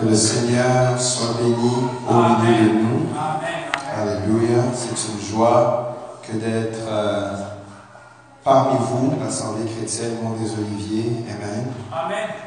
Que 0.00 0.06
le 0.06 0.14
Seigneur 0.14 0.98
soit 0.98 1.34
béni 1.42 1.72
au 2.08 2.14
milieu 2.14 2.68
de 2.70 2.78
nous. 2.78 3.06
Alléluia. 3.94 4.62
C'est 4.74 5.12
une 5.12 5.20
joie 5.20 5.94
que 6.22 6.38
d'être 6.38 6.78
euh, 6.88 7.36
parmi 8.42 8.78
vous, 8.78 9.12
l'Assemblée 9.22 9.66
chrétienne 9.66 10.12
Mont 10.22 10.30
des 10.30 10.50
Oliviers. 10.52 11.22
Amen. 11.28 11.66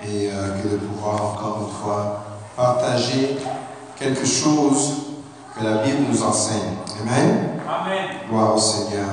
Et 0.04 0.30
euh, 0.34 0.64
que 0.64 0.68
de 0.68 0.78
pouvoir 0.78 1.14
encore 1.14 1.68
une 1.68 1.84
fois 1.84 2.24
partager 2.58 3.38
quelque 4.00 4.26
chose 4.26 4.94
que 5.56 5.64
la 5.64 5.84
Bible 5.84 6.06
nous 6.10 6.24
enseigne. 6.24 6.78
Amen. 7.02 7.60
Amen. 7.70 8.06
Gloire 8.30 8.56
au 8.56 8.60
Seigneur. 8.60 9.10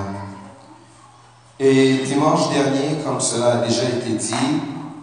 Et 1.58 1.98
dimanche 2.06 2.48
dernier, 2.54 3.02
comme 3.04 3.20
cela 3.20 3.56
a 3.56 3.56
déjà 3.56 3.82
été 3.82 4.12
dit, 4.12 4.62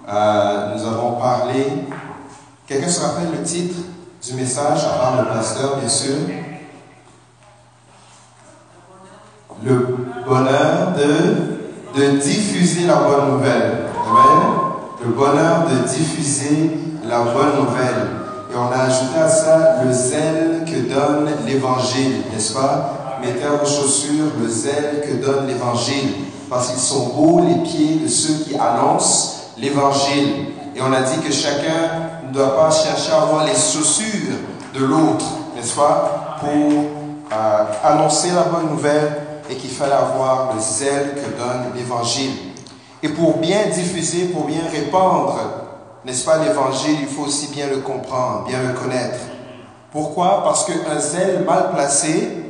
euh, 0.10 0.76
nous 0.76 0.88
avons 0.88 1.12
parlé. 1.20 1.86
Quelqu'un 2.68 2.90
se 2.90 3.00
rappelle 3.00 3.30
le 3.32 3.44
titre 3.44 3.78
du 4.22 4.34
message, 4.34 4.84
à 4.84 4.98
part 5.00 5.22
le 5.22 5.34
pasteur, 5.34 5.78
bien 5.78 5.88
sûr? 5.88 6.16
Le 9.64 9.96
bonheur 10.28 10.94
de, 10.98 11.98
de 11.98 12.18
diffuser 12.18 12.86
la 12.86 12.96
bonne 12.96 13.32
nouvelle. 13.32 13.86
Amen. 14.06 14.50
Le 15.02 15.12
bonheur 15.14 15.66
de 15.70 15.88
diffuser 15.88 16.72
la 17.08 17.22
bonne 17.22 17.56
nouvelle. 17.56 18.08
Et 18.52 18.56
on 18.58 18.70
a 18.70 18.84
ajouté 18.84 19.18
à 19.18 19.30
ça 19.30 19.84
le 19.86 19.94
zèle 19.94 20.66
que 20.66 20.94
donne 20.94 21.30
l'évangile, 21.46 22.24
n'est-ce 22.34 22.54
pas? 22.54 23.18
Mettez 23.22 23.48
vos 23.48 23.66
chaussures 23.66 24.34
le 24.42 24.48
zèle 24.50 25.06
que 25.08 25.26
donne 25.26 25.48
l'évangile, 25.48 26.16
parce 26.50 26.68
qu'ils 26.68 26.80
sont 26.80 27.14
beaux 27.16 27.46
les 27.48 27.64
pieds 27.64 28.02
de 28.04 28.10
ceux 28.10 28.44
qui 28.44 28.56
annoncent 28.56 29.54
l'évangile. 29.58 30.48
Et 30.76 30.82
on 30.82 30.92
a 30.92 31.02
dit 31.02 31.20
que 31.26 31.32
chacun 31.32 32.17
ne 32.28 32.34
doit 32.34 32.56
pas 32.56 32.72
chercher 32.72 33.12
à 33.12 33.22
avoir 33.22 33.46
les 33.46 33.56
chaussures 33.56 34.38
de 34.74 34.86
l'autre, 34.86 35.26
n'est-ce 35.56 35.76
pas, 35.76 36.38
pour 36.40 36.50
euh, 36.50 37.64
annoncer 37.84 38.32
la 38.32 38.44
bonne 38.44 38.70
nouvelle 38.70 39.12
et 39.50 39.56
qu'il 39.56 39.70
fallait 39.70 39.94
avoir 39.94 40.54
le 40.54 40.60
zèle 40.60 41.16
que 41.16 41.38
donne 41.38 41.74
l'évangile. 41.76 42.32
Et 43.02 43.10
pour 43.10 43.38
bien 43.38 43.68
diffuser, 43.72 44.26
pour 44.26 44.46
bien 44.46 44.62
répandre, 44.72 45.40
n'est-ce 46.06 46.26
pas, 46.26 46.38
l'évangile, 46.38 46.98
il 47.02 47.08
faut 47.08 47.24
aussi 47.24 47.48
bien 47.48 47.68
le 47.68 47.78
comprendre, 47.78 48.46
bien 48.48 48.60
le 48.62 48.74
connaître. 48.74 49.20
Pourquoi? 49.92 50.44
Parce 50.44 50.66
qu'un 50.66 51.00
zèle 51.00 51.44
mal 51.46 51.72
placé 51.74 52.44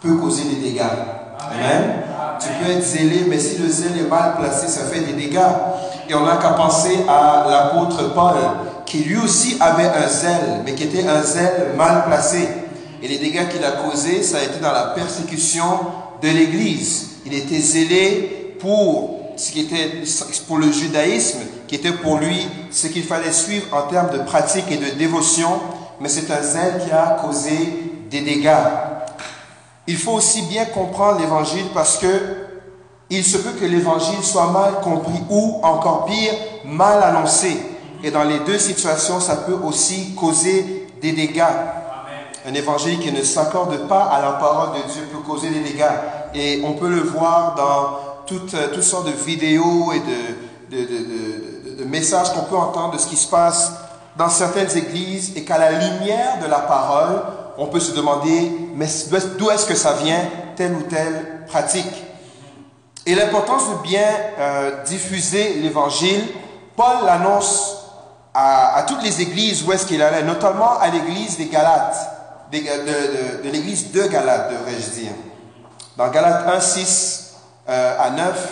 peut 0.00 0.14
causer 0.16 0.44
des 0.44 0.56
dégâts. 0.56 0.82
Amen. 1.40 2.02
Tu 2.38 2.48
peux 2.48 2.70
être 2.70 2.84
zélé, 2.84 3.26
mais 3.28 3.38
si 3.38 3.58
le 3.58 3.68
zèle 3.68 3.98
est 3.98 4.08
mal 4.08 4.36
placé, 4.38 4.68
ça 4.68 4.84
fait 4.84 5.00
des 5.00 5.12
dégâts. 5.12 5.38
Et 6.08 6.14
on 6.14 6.24
n'a 6.24 6.36
qu'à 6.36 6.50
penser 6.50 7.04
à 7.08 7.46
l'apôtre 7.48 8.14
Paul, 8.14 8.34
qui 8.86 8.98
lui 8.98 9.16
aussi 9.16 9.56
avait 9.60 9.88
un 9.88 10.08
zèle, 10.08 10.62
mais 10.64 10.74
qui 10.74 10.84
était 10.84 11.06
un 11.06 11.22
zèle 11.22 11.74
mal 11.76 12.04
placé. 12.06 12.48
Et 13.02 13.08
les 13.08 13.18
dégâts 13.18 13.48
qu'il 13.48 13.64
a 13.64 13.72
causés, 13.72 14.22
ça 14.22 14.38
a 14.38 14.42
été 14.42 14.58
dans 14.60 14.72
la 14.72 14.94
persécution 14.94 15.66
de 16.22 16.28
l'Église. 16.28 17.08
Il 17.26 17.34
était 17.34 17.60
zélé 17.60 18.56
pour 18.60 19.34
ce 19.36 19.52
qui 19.52 19.60
était 19.60 20.02
pour 20.46 20.58
le 20.58 20.72
judaïsme, 20.72 21.40
qui 21.68 21.74
était 21.74 21.92
pour 21.92 22.18
lui 22.18 22.46
ce 22.70 22.86
qu'il 22.86 23.02
fallait 23.02 23.32
suivre 23.32 23.66
en 23.72 23.82
termes 23.82 24.10
de 24.10 24.22
pratique 24.22 24.64
et 24.70 24.76
de 24.76 24.96
dévotion, 24.96 25.60
mais 26.00 26.08
c'est 26.08 26.30
un 26.30 26.42
zèle 26.42 26.82
qui 26.84 26.92
a 26.92 27.18
causé 27.22 27.58
des 28.10 28.20
dégâts. 28.20 28.50
Il 29.86 29.96
faut 29.96 30.12
aussi 30.12 30.42
bien 30.42 30.64
comprendre 30.64 31.20
l'évangile 31.20 31.66
parce 31.74 31.98
que 31.98 32.08
il 33.08 33.24
se 33.24 33.36
peut 33.38 33.52
que 33.52 33.64
l'évangile 33.64 34.22
soit 34.22 34.50
mal 34.50 34.80
compris 34.82 35.20
ou 35.30 35.60
encore 35.62 36.06
pire, 36.06 36.32
mal 36.64 37.02
annoncé. 37.02 37.56
Et 38.06 38.12
dans 38.12 38.22
les 38.22 38.38
deux 38.38 38.60
situations, 38.60 39.18
ça 39.18 39.34
peut 39.34 39.58
aussi 39.64 40.14
causer 40.14 40.86
des 41.02 41.10
dégâts. 41.10 41.42
Un 42.46 42.54
évangile 42.54 43.00
qui 43.00 43.10
ne 43.10 43.20
s'accorde 43.24 43.88
pas 43.88 44.04
à 44.04 44.22
la 44.22 44.30
parole 44.34 44.76
de 44.78 44.92
Dieu 44.92 45.02
peut 45.10 45.18
causer 45.26 45.50
des 45.50 45.58
dégâts. 45.58 45.90
Et 46.32 46.62
on 46.64 46.74
peut 46.74 46.88
le 46.88 47.00
voir 47.00 47.56
dans 47.56 48.24
toutes, 48.24 48.54
toutes 48.72 48.84
sortes 48.84 49.08
de 49.08 49.12
vidéos 49.12 49.92
et 49.92 49.98
de, 50.70 51.78
de, 51.78 51.84
messages 51.84 52.32
qu'on 52.32 52.44
peut 52.44 52.56
entendre 52.56 52.94
de 52.94 52.98
ce 52.98 53.08
qui 53.08 53.16
se 53.16 53.26
passe 53.26 53.72
dans 54.16 54.28
certaines 54.28 54.70
églises 54.76 55.32
et 55.34 55.42
qu'à 55.42 55.58
la 55.58 55.72
lumière 55.72 56.38
de 56.40 56.46
la 56.46 56.60
parole, 56.60 57.22
on 57.58 57.66
peut 57.66 57.80
se 57.80 57.90
demander, 57.90 58.52
d'où 59.36 59.50
est-ce 59.50 59.66
que 59.66 59.74
ça 59.74 59.94
vient, 59.94 60.20
telle 60.54 60.74
ou 60.74 60.82
telle 60.82 61.42
pratique? 61.48 62.04
Et 63.04 63.16
l'importance 63.16 63.68
de 63.68 63.82
bien 63.82 64.06
euh, 64.38 64.84
diffuser 64.84 65.54
l'évangile, 65.54 66.22
Paul 66.76 67.04
l'annonce 67.04 67.75
à, 68.38 68.82
toutes 68.86 69.02
les 69.02 69.22
églises 69.22 69.62
où 69.62 69.72
est-ce 69.72 69.86
qu'il 69.86 70.02
allait, 70.02 70.22
notamment 70.22 70.78
à 70.78 70.88
l'église 70.88 71.38
des 71.38 71.46
Galates, 71.46 71.96
de, 72.52 72.58
de, 72.58 73.50
l'église 73.50 73.90
de 73.92 74.02
Galates, 74.02 74.50
devrais-je 74.50 75.00
dire. 75.00 75.12
Dans 75.96 76.08
Galates 76.08 76.46
1, 76.46 76.60
6 76.60 77.34
euh, 77.68 77.96
à 77.98 78.10
9, 78.10 78.48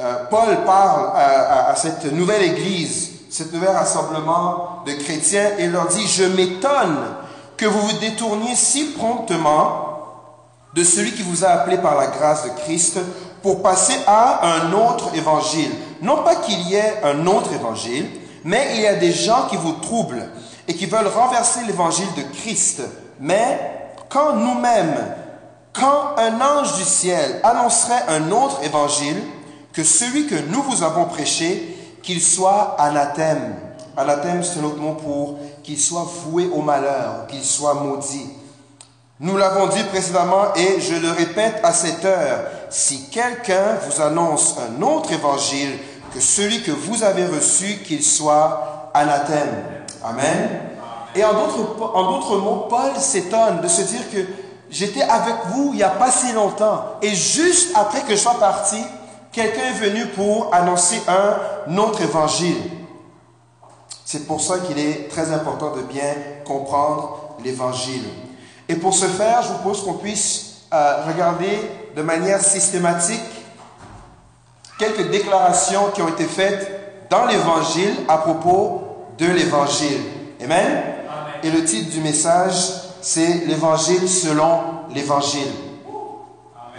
euh, 0.00 0.14
Paul 0.28 0.64
parle 0.66 1.12
à, 1.14 1.70
à 1.70 1.76
cette 1.76 2.12
nouvelle 2.12 2.42
église, 2.42 3.10
cet 3.30 3.54
nouvel 3.54 3.70
rassemblement 3.70 4.82
de 4.86 4.92
chrétiens, 4.92 5.52
et 5.58 5.66
leur 5.68 5.88
dit, 5.88 6.06
je 6.06 6.24
m'étonne 6.24 6.98
que 7.56 7.64
vous 7.64 7.80
vous 7.80 7.98
détourniez 7.98 8.54
si 8.54 8.92
promptement 8.92 9.92
de 10.74 10.84
celui 10.84 11.12
qui 11.12 11.22
vous 11.22 11.44
a 11.44 11.48
appelé 11.48 11.78
par 11.78 11.96
la 11.96 12.08
grâce 12.08 12.44
de 12.44 12.50
Christ 12.64 12.98
pour 13.42 13.62
passer 13.62 13.94
à 14.06 14.46
un 14.46 14.72
autre 14.72 15.14
évangile. 15.14 15.70
Non 16.02 16.22
pas 16.22 16.36
qu'il 16.36 16.60
y 16.68 16.74
ait 16.74 17.00
un 17.02 17.26
autre 17.26 17.52
évangile, 17.54 18.10
mais 18.44 18.74
il 18.74 18.82
y 18.82 18.86
a 18.86 18.94
des 18.94 19.12
gens 19.12 19.46
qui 19.48 19.56
vous 19.56 19.72
troublent 19.72 20.28
et 20.68 20.74
qui 20.74 20.86
veulent 20.86 21.08
renverser 21.08 21.60
l'évangile 21.66 22.12
de 22.16 22.22
Christ. 22.22 22.82
Mais 23.18 23.90
quand 24.08 24.34
nous-mêmes, 24.36 25.14
quand 25.72 26.16
un 26.18 26.40
ange 26.40 26.76
du 26.76 26.84
ciel 26.84 27.40
annoncerait 27.42 28.04
un 28.08 28.30
autre 28.30 28.60
évangile 28.62 29.16
que 29.72 29.82
celui 29.82 30.26
que 30.26 30.36
nous 30.50 30.62
vous 30.62 30.82
avons 30.82 31.06
prêché, 31.06 31.76
qu'il 32.02 32.22
soit 32.22 32.76
anathème. 32.78 33.56
Anathème, 33.96 34.42
c'est 34.44 34.60
notre 34.60 34.76
mot 34.76 34.92
pour 34.94 35.38
qu'il 35.62 35.80
soit 35.80 36.06
voué 36.24 36.48
au 36.52 36.60
malheur, 36.60 37.26
qu'il 37.28 37.42
soit 37.42 37.74
maudit. 37.74 38.28
Nous 39.20 39.36
l'avons 39.36 39.68
dit 39.68 39.82
précédemment 39.84 40.54
et 40.54 40.80
je 40.80 40.94
le 40.96 41.10
répète 41.10 41.60
à 41.62 41.72
cette 41.72 42.04
heure, 42.04 42.44
si 42.68 43.08
quelqu'un 43.08 43.78
vous 43.86 44.02
annonce 44.02 44.56
un 44.58 44.82
autre 44.82 45.12
évangile 45.12 45.78
que 46.14 46.20
celui 46.20 46.62
que 46.62 46.70
vous 46.70 47.02
avez 47.02 47.26
reçu, 47.26 47.78
qu'il 47.78 48.02
soit 48.02 48.90
anathème. 48.94 49.64
Amen. 50.04 50.60
Et 51.16 51.24
en 51.24 51.34
d'autres 51.34 52.38
mots, 52.38 52.66
Paul 52.70 52.96
s'étonne 52.98 53.60
de 53.60 53.68
se 53.68 53.82
dire 53.82 54.10
que 54.12 54.18
j'étais 54.70 55.02
avec 55.02 55.34
vous 55.52 55.70
il 55.72 55.76
n'y 55.76 55.82
a 55.82 55.90
pas 55.90 56.10
si 56.10 56.32
longtemps 56.32 56.84
et 57.02 57.14
juste 57.14 57.76
après 57.76 58.02
que 58.02 58.10
je 58.10 58.16
sois 58.16 58.38
parti, 58.38 58.76
quelqu'un 59.32 59.66
est 59.66 59.88
venu 59.88 60.06
pour 60.06 60.54
annoncer 60.54 61.02
un 61.08 61.76
autre 61.78 62.00
évangile. 62.02 62.56
C'est 64.04 64.26
pour 64.26 64.40
ça 64.40 64.58
qu'il 64.58 64.78
est 64.78 65.08
très 65.08 65.32
important 65.32 65.74
de 65.74 65.82
bien 65.82 66.14
comprendre 66.44 67.36
l'évangile. 67.42 68.04
Et 68.68 68.76
pour 68.76 68.94
ce 68.94 69.06
faire, 69.06 69.42
je 69.42 69.48
vous 69.48 69.54
propose 69.54 69.84
qu'on 69.84 69.94
puisse 69.94 70.62
euh, 70.72 71.02
regarder 71.06 71.58
de 71.96 72.02
manière 72.02 72.40
systématique 72.40 73.20
quelques 74.78 75.10
déclarations 75.10 75.90
qui 75.94 76.02
ont 76.02 76.08
été 76.08 76.24
faites 76.24 77.06
dans 77.10 77.26
l'évangile 77.26 77.94
à 78.08 78.18
propos 78.18 78.82
de 79.18 79.26
l'évangile. 79.26 80.00
Amen? 80.42 80.58
Amen? 80.58 80.82
Et 81.42 81.50
le 81.50 81.64
titre 81.64 81.90
du 81.90 82.00
message, 82.00 82.54
c'est 83.00 83.46
l'évangile 83.46 84.08
selon 84.08 84.60
l'évangile. 84.94 85.52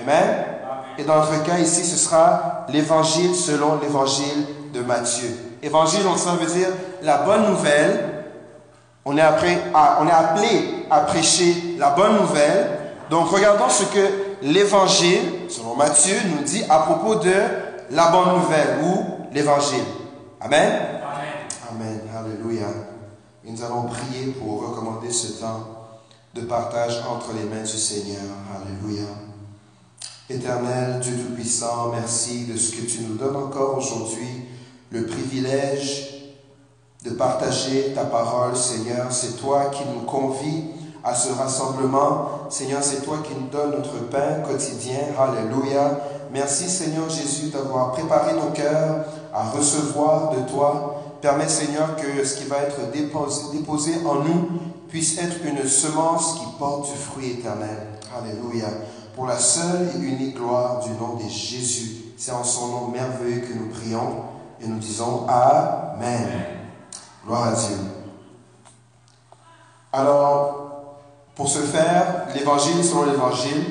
Amen? 0.02 0.18
Amen? 0.18 0.46
Et 0.98 1.04
dans 1.04 1.18
notre 1.18 1.44
cas 1.44 1.58
ici, 1.58 1.84
ce 1.86 1.98
sera 1.98 2.66
l'évangile 2.70 3.36
selon 3.36 3.80
l'évangile 3.82 4.46
de 4.74 4.82
Matthieu. 4.82 5.30
Évangile, 5.62 6.02
on 6.08 6.18
ça 6.18 6.32
veut 6.32 6.46
dire 6.46 6.70
la 7.02 7.18
bonne 7.20 7.50
nouvelle. 7.50 8.12
On 9.04 9.18
est, 9.18 9.22
après, 9.22 9.58
à, 9.74 10.00
on 10.02 10.08
est 10.08 10.12
appelé 10.12 10.86
à 10.90 11.02
prêcher 11.02 11.76
la 11.78 11.92
bonne 11.92 12.18
nouvelle. 12.18 12.70
Donc 13.10 13.30
regardons 13.30 13.70
ce 13.70 13.84
que 13.86 14.08
l'évangile, 14.42 15.22
selon 15.50 15.76
Matthieu, 15.76 16.16
nous 16.26 16.44
dit 16.44 16.64
à 16.70 16.80
propos 16.80 17.16
de 17.16 17.34
la 17.92 18.12
bonne 18.12 18.40
nouvelle 18.40 18.80
ou 18.84 19.34
l'évangile. 19.34 19.86
Amen? 20.42 20.82
Amen. 21.72 22.02
Alléluia. 22.16 22.68
Et 23.46 23.52
nous 23.52 23.64
allons 23.64 23.84
prier 23.84 24.28
pour 24.32 24.68
recommander 24.68 25.12
ce 25.12 25.40
temps 25.40 25.88
de 26.34 26.42
partage 26.42 27.02
entre 27.10 27.34
les 27.34 27.44
mains 27.44 27.64
du 27.64 27.78
Seigneur. 27.78 28.22
Alléluia. 28.56 29.06
Éternel 30.30 31.00
Dieu 31.02 31.14
Tout-Puissant, 31.16 31.92
merci 31.92 32.46
de 32.46 32.58
ce 32.58 32.72
que 32.72 32.82
tu 32.82 33.02
nous 33.02 33.16
donnes 33.16 33.36
encore 33.36 33.78
aujourd'hui, 33.78 34.48
le 34.90 35.06
privilège 35.06 36.16
de 37.04 37.12
partager 37.12 37.94
ta 37.94 38.06
parole, 38.06 38.56
Seigneur. 38.56 39.12
C'est 39.12 39.38
toi 39.38 39.66
qui 39.66 39.84
nous 39.86 40.02
convies 40.02 40.64
à 41.04 41.14
ce 41.14 41.32
rassemblement. 41.32 42.48
Seigneur, 42.50 42.84
c'est 42.84 43.04
toi 43.04 43.20
qui 43.24 43.36
nous 43.36 43.48
donnes 43.48 43.78
notre 43.78 44.10
pain 44.10 44.42
quotidien. 44.44 44.98
Alléluia. 45.18 46.00
Merci, 46.32 46.70
Seigneur 46.70 47.10
Jésus, 47.10 47.50
d'avoir 47.50 47.92
préparé 47.92 48.34
nos 48.34 48.52
cœurs 48.52 49.06
à 49.34 49.50
recevoir 49.50 50.32
de 50.32 50.50
toi. 50.50 51.02
Permets, 51.22 51.48
Seigneur, 51.48 51.96
que 51.96 52.26
ce 52.26 52.38
qui 52.38 52.46
va 52.46 52.58
être 52.58 52.92
déposé, 52.92 53.94
en 54.06 54.16
nous 54.16 54.50
puisse 54.90 55.18
être 55.18 55.38
une 55.46 55.68
semence 55.68 56.36
qui 56.36 56.46
porte 56.60 56.92
du 56.92 56.98
fruit 56.98 57.32
éternel. 57.32 57.88
Alléluia. 58.18 58.68
Pour 59.16 59.28
la 59.28 59.38
seule 59.38 59.90
et 59.96 60.00
unique 60.00 60.36
gloire 60.36 60.82
du 60.82 60.92
nom 60.92 61.16
de 61.16 61.30
Jésus. 61.30 62.14
C'est 62.18 62.32
en 62.32 62.44
son 62.44 62.68
nom 62.68 62.88
merveilleux 62.88 63.42
que 63.42 63.54
nous 63.54 63.68
prions 63.68 64.24
et 64.62 64.68
nous 64.68 64.80
disons 64.80 65.26
Amen. 65.28 66.30
Gloire 67.26 67.48
à 67.48 67.52
Dieu. 67.54 67.78
Alors, 69.92 70.66
pour 71.36 71.50
ce 71.50 71.60
faire, 71.60 72.28
l'évangile 72.34 72.84
selon 72.84 73.06
l'évangile, 73.06 73.64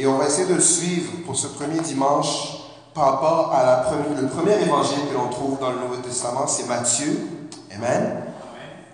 et 0.00 0.06
on 0.06 0.16
va 0.16 0.26
essayer 0.26 0.46
de 0.46 0.54
le 0.54 0.60
suivre 0.60 1.12
pour 1.26 1.36
ce 1.36 1.46
premier 1.48 1.78
dimanche 1.80 2.56
par 2.94 3.12
rapport 3.12 3.52
à 3.54 3.64
la 3.64 3.76
première, 3.76 4.20
le 4.20 4.28
premier 4.28 4.54
évangile 4.62 5.00
que 5.10 5.14
l'on 5.14 5.28
trouve 5.28 5.58
dans 5.58 5.70
le 5.70 5.80
Nouveau 5.80 5.96
Testament, 5.96 6.46
c'est 6.46 6.66
Matthieu. 6.66 7.28
Amen. 7.74 8.22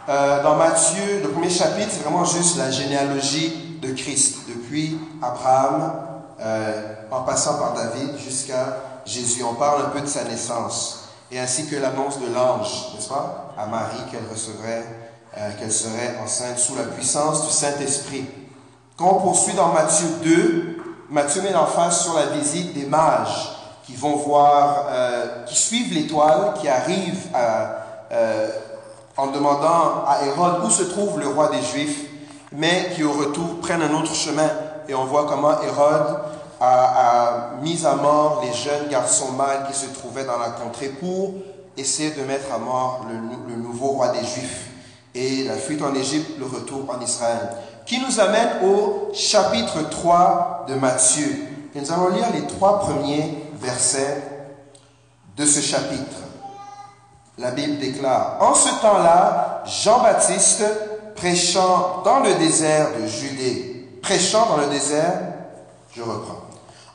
Euh, 0.08 0.42
dans 0.42 0.56
Matthieu, 0.56 1.20
le 1.22 1.28
premier 1.30 1.48
chapitre, 1.48 1.90
c'est 1.92 2.02
vraiment 2.02 2.24
juste 2.24 2.58
la 2.58 2.70
généalogie 2.72 3.78
de 3.80 3.92
Christ, 3.92 4.38
depuis 4.48 4.98
Abraham, 5.22 5.92
euh, 6.40 6.94
en 7.10 7.22
passant 7.22 7.54
par 7.54 7.74
David 7.74 8.18
jusqu'à 8.18 8.78
Jésus. 9.04 9.44
On 9.44 9.54
parle 9.54 9.82
un 9.82 9.88
peu 9.90 10.00
de 10.00 10.06
sa 10.06 10.24
naissance, 10.24 11.08
et 11.30 11.38
ainsi 11.38 11.66
que 11.66 11.76
l'annonce 11.76 12.18
de 12.18 12.34
l'ange, 12.34 12.94
n'est-ce 12.94 13.08
pas, 13.08 13.54
à 13.56 13.66
Marie 13.66 14.02
qu'elle 14.10 14.26
recevrait, 14.30 14.84
euh, 15.38 15.50
qu'elle 15.58 15.72
serait 15.72 16.16
enceinte 16.22 16.58
sous 16.58 16.74
la 16.74 16.84
puissance 16.84 17.46
du 17.46 17.52
Saint-Esprit. 17.52 18.26
Quand 18.96 19.18
on 19.18 19.20
poursuit 19.20 19.54
dans 19.54 19.72
Matthieu 19.72 20.08
2, 20.22 20.75
Matthieu 21.08 21.42
met 21.42 21.52
l'emphase 21.52 22.02
sur 22.02 22.14
la 22.14 22.26
visite 22.26 22.74
des 22.74 22.86
mages 22.86 23.52
qui 23.84 23.94
vont 23.94 24.16
voir, 24.16 24.86
euh, 24.88 25.44
qui 25.44 25.54
suivent 25.54 25.94
l'étoile, 25.94 26.54
qui 26.60 26.68
arrivent 26.68 27.28
euh, 28.12 28.48
en 29.16 29.28
demandant 29.28 30.04
à 30.06 30.24
Hérode 30.24 30.64
où 30.64 30.70
se 30.70 30.82
trouve 30.82 31.20
le 31.20 31.28
roi 31.28 31.48
des 31.50 31.62
Juifs, 31.62 32.06
mais 32.50 32.90
qui 32.94 33.04
au 33.04 33.12
retour 33.12 33.60
prennent 33.60 33.82
un 33.82 33.94
autre 33.94 34.14
chemin. 34.14 34.50
Et 34.88 34.94
on 34.94 35.04
voit 35.04 35.26
comment 35.26 35.60
Hérode 35.62 36.18
a, 36.60 37.50
mis 37.62 37.86
à 37.86 37.94
mort 37.94 38.42
les 38.44 38.52
jeunes 38.52 38.88
garçons 38.88 39.30
mâles 39.32 39.66
qui 39.70 39.78
se 39.78 39.86
trouvaient 39.86 40.24
dans 40.24 40.38
la 40.38 40.50
contrée 40.50 40.88
pour 40.88 41.34
essayer 41.76 42.10
de 42.10 42.22
mettre 42.22 42.52
à 42.52 42.58
mort 42.58 43.06
le, 43.08 43.54
le 43.54 43.60
nouveau 43.60 43.88
roi 43.88 44.08
des 44.08 44.24
Juifs. 44.24 44.70
Et 45.14 45.44
la 45.44 45.54
fuite 45.54 45.82
en 45.82 45.94
Égypte, 45.94 46.32
le 46.38 46.46
retour 46.46 46.84
en 46.90 47.00
Israël. 47.00 47.48
Qui 47.86 48.00
nous 48.00 48.18
amène 48.18 48.64
au 48.64 49.12
chapitre 49.14 49.88
3 49.88 50.66
de 50.68 50.74
Matthieu. 50.74 51.46
Et 51.74 51.80
nous 51.80 51.92
allons 51.92 52.08
lire 52.08 52.26
les 52.34 52.46
trois 52.46 52.80
premiers 52.80 53.44
versets 53.54 54.22
de 55.36 55.46
ce 55.46 55.60
chapitre. 55.60 56.16
La 57.38 57.52
Bible 57.52 57.78
déclare, 57.78 58.38
En 58.40 58.54
ce 58.54 58.80
temps-là, 58.80 59.62
Jean-Baptiste, 59.66 60.64
prêchant 61.14 62.02
dans 62.04 62.20
le 62.20 62.34
désert 62.34 62.88
de 63.00 63.06
Judée, 63.06 63.88
prêchant 64.02 64.46
dans 64.46 64.56
le 64.56 64.66
désert, 64.66 65.20
je 65.94 66.02
reprends. 66.02 66.40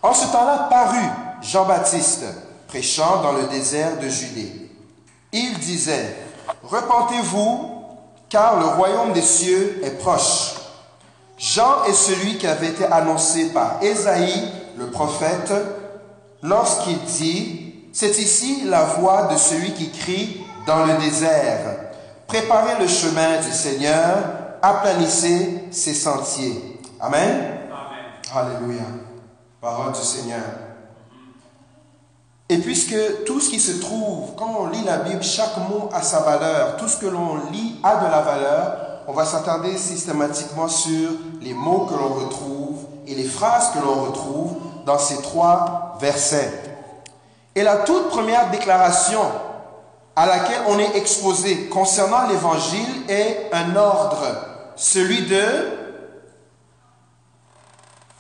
En 0.02 0.14
ce 0.14 0.32
temps-là 0.32 0.68
parut 0.70 1.10
Jean-Baptiste, 1.42 2.26
prêchant 2.68 3.22
dans 3.22 3.34
le 3.34 3.44
désert 3.44 3.98
de 3.98 4.10
Judée. 4.10 4.70
Il 5.32 5.58
disait, 5.60 6.16
Repentez-vous, 6.64 7.84
car 8.30 8.60
le 8.60 8.66
royaume 8.66 9.14
des 9.14 9.22
cieux 9.22 9.80
est 9.84 10.00
proche. 10.00 10.56
Jean 11.42 11.86
est 11.86 11.94
celui 11.94 12.38
qui 12.38 12.46
avait 12.46 12.68
été 12.68 12.86
annoncé 12.86 13.50
par 13.50 13.82
Ésaïe, 13.82 14.48
le 14.78 14.92
prophète, 14.92 15.52
lorsqu'il 16.44 17.00
dit, 17.00 17.74
c'est 17.92 18.16
ici 18.20 18.62
la 18.66 18.84
voix 18.84 19.24
de 19.24 19.36
celui 19.36 19.74
qui 19.74 19.90
crie 19.90 20.44
dans 20.68 20.86
le 20.86 20.94
désert. 21.00 21.94
Préparez 22.28 22.80
le 22.80 22.88
chemin 22.88 23.42
du 23.42 23.52
Seigneur, 23.52 24.18
aplanissez 24.62 25.64
ses 25.72 25.96
sentiers. 25.96 26.80
Amen. 27.00 27.58
Alléluia. 28.36 28.84
Parole 29.60 29.94
du 29.94 30.02
Seigneur. 30.02 30.44
Et 32.50 32.60
puisque 32.60 33.24
tout 33.26 33.40
ce 33.40 33.50
qui 33.50 33.60
se 33.60 33.80
trouve, 33.80 34.36
quand 34.36 34.58
on 34.60 34.68
lit 34.68 34.84
la 34.86 34.98
Bible, 34.98 35.24
chaque 35.24 35.58
mot 35.58 35.90
a 35.92 36.04
sa 36.04 36.20
valeur, 36.20 36.78
tout 36.78 36.88
ce 36.88 36.98
que 36.98 37.08
l'on 37.08 37.50
lit 37.52 37.80
a 37.82 37.96
de 37.96 38.12
la 38.12 38.22
valeur, 38.22 38.91
on 39.08 39.14
va 39.14 39.26
s'attarder 39.26 39.78
systématiquement 39.78 40.68
sur 40.68 41.10
les 41.42 41.54
mots 41.54 41.86
que 41.90 41.94
l'on 41.94 42.14
retrouve 42.26 42.86
et 43.08 43.16
les 43.16 43.24
phrases 43.24 43.72
que 43.72 43.80
l'on 43.80 44.04
retrouve 44.06 44.56
dans 44.86 45.00
ces 45.00 45.22
trois 45.22 45.98
versets. 46.00 46.52
Et 47.56 47.64
la 47.64 47.78
toute 47.78 48.10
première 48.10 48.50
déclaration 48.50 49.22
à 50.16 50.26
laquelle 50.26 50.62
on 50.68 50.80
est 50.80 50.96
exposé 50.96 51.68
concernant 51.68 52.28
l'évangile 52.28 53.04
est 53.10 53.50
un 53.52 53.76
ordre, 53.76 54.26
celui 54.76 55.26
de 55.26 55.44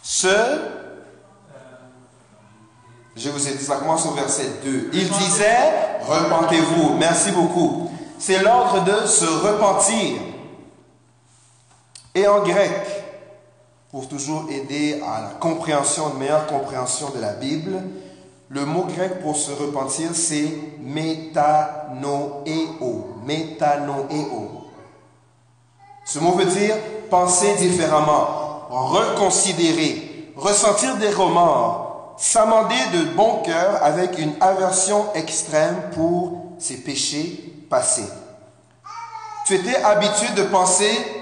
ce... 0.01 0.27
Je 3.15 3.29
vous 3.29 3.47
ai 3.47 3.51
dit, 3.53 3.63
ça 3.63 3.75
commence 3.75 4.05
au 4.05 4.11
verset 4.11 4.49
2. 4.63 4.89
Il 4.93 5.09
disait, 5.09 5.99
repentez-vous. 6.07 6.95
Merci 6.97 7.31
beaucoup. 7.31 7.91
C'est 8.17 8.41
l'ordre 8.41 8.83
de 8.85 9.05
se 9.05 9.25
repentir. 9.25 10.21
Et 12.13 12.27
en 12.27 12.43
grec, 12.43 12.71
pour 13.91 14.07
toujours 14.07 14.47
aider 14.49 15.01
à 15.05 15.21
la 15.21 15.29
compréhension, 15.39 16.11
une 16.13 16.19
meilleure 16.19 16.47
compréhension 16.47 17.09
de 17.09 17.19
la 17.19 17.33
Bible. 17.33 17.81
Le 18.49 18.65
mot 18.65 18.83
grec 18.83 19.21
pour 19.21 19.35
se 19.37 19.51
repentir, 19.51 20.09
c'est 20.13 20.47
metanoeo. 20.79 21.55
Metanoeo. 23.25 24.61
Ce 26.05 26.19
mot 26.19 26.33
veut 26.33 26.45
dire 26.45 26.75
penser 27.09 27.55
différemment, 27.55 28.67
reconsidérer, 28.69 30.33
ressentir 30.35 30.97
des 30.97 31.09
remords, 31.09 32.15
s'amender 32.17 32.75
de 32.93 33.15
bon 33.15 33.41
cœur 33.43 33.81
avec 33.83 34.17
une 34.19 34.33
aversion 34.41 35.05
extrême 35.15 35.75
pour 35.93 36.55
ses 36.59 36.77
péchés 36.77 37.53
passés. 37.69 38.09
Tu 39.47 39.55
étais 39.55 39.75
habitué 39.83 40.27
de 40.35 40.43
penser 40.43 41.20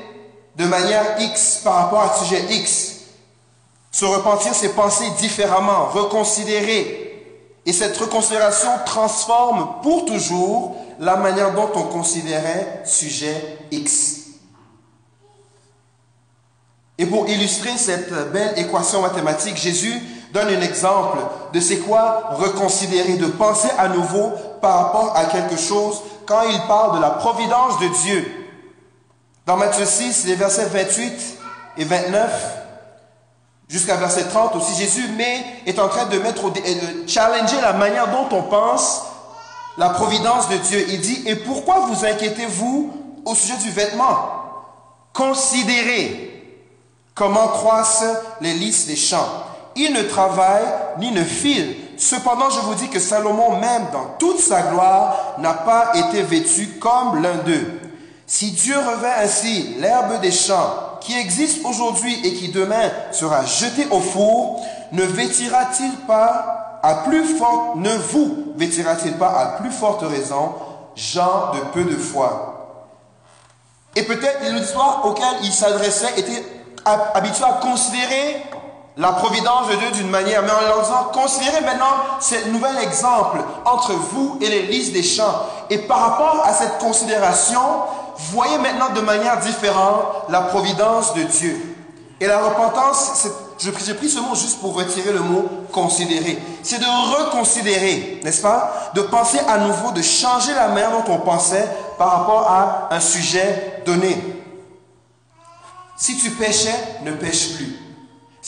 de 0.60 0.66
manière 0.66 1.20
X 1.20 1.62
par 1.64 1.76
rapport 1.76 2.02
à 2.02 2.14
sujet 2.14 2.44
X. 2.50 2.98
Se 3.92 4.04
repentir, 4.04 4.54
c'est 4.54 4.76
penser 4.76 5.10
différemment, 5.18 5.86
reconsidérer. 5.86 7.06
Et 7.66 7.72
cette 7.72 7.98
reconsidération 7.98 8.70
transforme 8.86 9.76
pour 9.82 10.06
toujours 10.06 10.76
la 11.00 11.16
manière 11.16 11.54
dont 11.54 11.70
on 11.76 11.84
considérait 11.84 12.82
sujet 12.86 13.58
X. 13.72 14.18
Et 16.98 17.06
pour 17.06 17.30
illustrer 17.30 17.78
cette 17.78 18.12
belle 18.34 18.54
équation 18.58 19.02
mathématique, 19.02 19.56
Jésus 19.56 20.02
donne 20.34 20.50
un 20.50 20.62
exemple 20.62 21.20
de 21.54 21.60
c'est 21.62 21.80
quoi 21.80 22.32
reconsidérer, 22.34 23.16
de 23.16 23.28
penser 23.28 23.70
à 23.78 23.88
nouveau 23.88 24.34
par 24.62 24.76
rapport 24.76 25.16
à 25.16 25.26
quelque 25.26 25.56
chose 25.56 26.02
quand 26.26 26.42
il 26.44 26.60
parle 26.68 26.98
de 26.98 27.02
la 27.02 27.12
providence 27.12 27.80
de 27.80 27.88
Dieu. 28.04 28.39
Dans 29.50 29.58
Matthieu 29.58 29.84
6, 29.84 30.26
les 30.28 30.36
versets 30.36 30.68
28 30.68 31.12
et 31.78 31.84
29, 31.84 32.58
jusqu'à 33.68 33.96
verset 33.96 34.26
30 34.26 34.56
aussi, 34.56 34.76
Jésus 34.76 35.08
met, 35.18 35.44
est 35.66 35.80
en 35.80 35.88
train 35.88 36.06
de 36.06 36.20
mettre 36.20 36.46
au, 36.46 36.52
de 36.52 36.62
challenger 37.08 37.60
la 37.60 37.74
manière 37.74 38.12
dont 38.12 38.28
on 38.38 38.44
pense 38.44 39.06
la 39.80 39.90
providence 39.90 40.50
de 40.50 40.58
Dieu. 40.58 40.86
Il 40.90 41.02
dit, 41.02 41.24
et 41.26 41.36
pourquoi 41.36 41.80
vous 41.88 42.06
inquiétez-vous 42.06 42.94
au 43.26 43.34
sujet 43.34 43.58
du 43.64 43.72
vêtement? 43.72 44.20
Considérez 45.14 46.44
comment 47.16 47.48
croissent 47.48 48.06
les 48.42 48.54
lys 48.54 48.86
des 48.86 48.96
champs. 48.96 49.46
Ils 49.76 49.94
ne 49.94 50.04
travaillent 50.04 50.76
ni 51.00 51.10
ne 51.10 51.24
filent. 51.24 51.76
Cependant, 51.98 52.52
je 52.52 52.60
vous 52.60 52.76
dis 52.76 52.90
que 52.90 53.00
Salomon, 53.00 53.58
même 53.58 53.88
dans 53.92 54.16
toute 54.20 54.40
sa 54.40 54.62
gloire, 54.62 55.38
n'a 55.40 55.56
pas 55.56 55.94
été 55.96 56.22
vêtu 56.22 56.78
comme 56.80 57.24
l'un 57.24 57.38
d'eux. 57.38 57.89
Si 58.30 58.52
Dieu 58.52 58.78
revêt 58.78 59.24
ainsi 59.24 59.74
l'herbe 59.80 60.22
des 60.22 60.32
champs 60.32 61.00
qui 61.02 61.18
existe 61.18 61.66
aujourd'hui 61.66 62.14
et 62.24 62.36
qui 62.36 62.50
demain 62.50 62.92
sera 63.12 63.44
jetée 63.44 63.88
au 63.90 64.00
four, 64.00 64.64
ne 64.92 65.02
vêtira-t-il 65.02 65.92
pas 66.06 66.80
à 66.84 66.94
plus 67.08 67.26
forte, 67.26 67.78
ne 67.78 67.90
vous 67.90 68.54
vêtira-t-il 68.56 69.14
pas 69.14 69.30
à 69.30 69.46
plus 69.60 69.72
forte 69.72 70.04
raison, 70.04 70.54
gens 70.96 71.54
de 71.56 71.60
peu 71.74 71.84
de 71.84 71.98
foi? 71.98 72.86
Et 73.96 74.04
peut-être 74.04 74.44
l'histoire 74.52 75.04
auquel 75.06 75.38
il 75.42 75.52
s'adressait 75.52 76.20
était 76.20 76.46
habitué 76.86 77.44
à 77.46 77.54
considérer 77.54 78.44
la 78.96 79.14
providence 79.14 79.70
de 79.70 79.76
Dieu 79.76 79.92
d'une 79.92 80.10
manière, 80.10 80.44
mais 80.44 80.52
en 80.52 80.68
leur 80.68 80.82
disant, 80.82 81.10
considérez 81.14 81.62
maintenant 81.62 81.96
ce 82.20 82.50
nouvel 82.50 82.78
exemple 82.84 83.40
entre 83.66 83.94
vous 83.94 84.38
et 84.40 84.50
les 84.50 84.62
listes 84.64 84.94
des 84.94 85.02
champs. 85.02 85.48
Et 85.72 85.80
par 85.80 86.00
rapport 86.00 86.44
à 86.46 86.54
cette 86.54 86.78
considération, 86.78 87.62
voyez 88.32 88.58
maintenant 88.58 88.90
de 88.90 89.02
manière 89.02 89.40
différente 89.40 90.26
la 90.30 90.42
providence 90.42 91.14
de 91.14 91.24
Dieu. 91.24 91.76
Et 92.22 92.28
la 92.28 92.40
repentance, 92.40 93.28
j'ai 93.60 93.94
pris 93.94 94.10
ce 94.10 94.20
mot 94.20 94.36
juste 94.36 94.60
pour 94.60 94.76
retirer 94.76 95.14
le 95.14 95.22
mot 95.22 95.48
considérer. 95.72 96.38
C'est 96.64 96.80
de 96.80 96.86
reconsidérer, 96.86 98.20
n'est-ce 98.24 98.42
pas? 98.42 98.92
De 98.94 99.02
penser 99.02 99.40
à 99.48 99.58
nouveau, 99.58 99.92
de 99.92 100.02
changer 100.02 100.54
la 100.54 100.68
manière 100.68 100.92
dont 100.92 101.14
on 101.14 101.20
pensait 101.20 101.68
par 101.98 102.12
rapport 102.12 102.50
à 102.50 102.90
un 102.92 103.00
sujet 103.00 103.82
donné. 103.86 104.18
Si 105.96 106.18
tu 106.18 106.32
péchais, 106.32 106.76
ne 107.04 107.12
pêche 107.14 107.56
plus. 107.56 107.89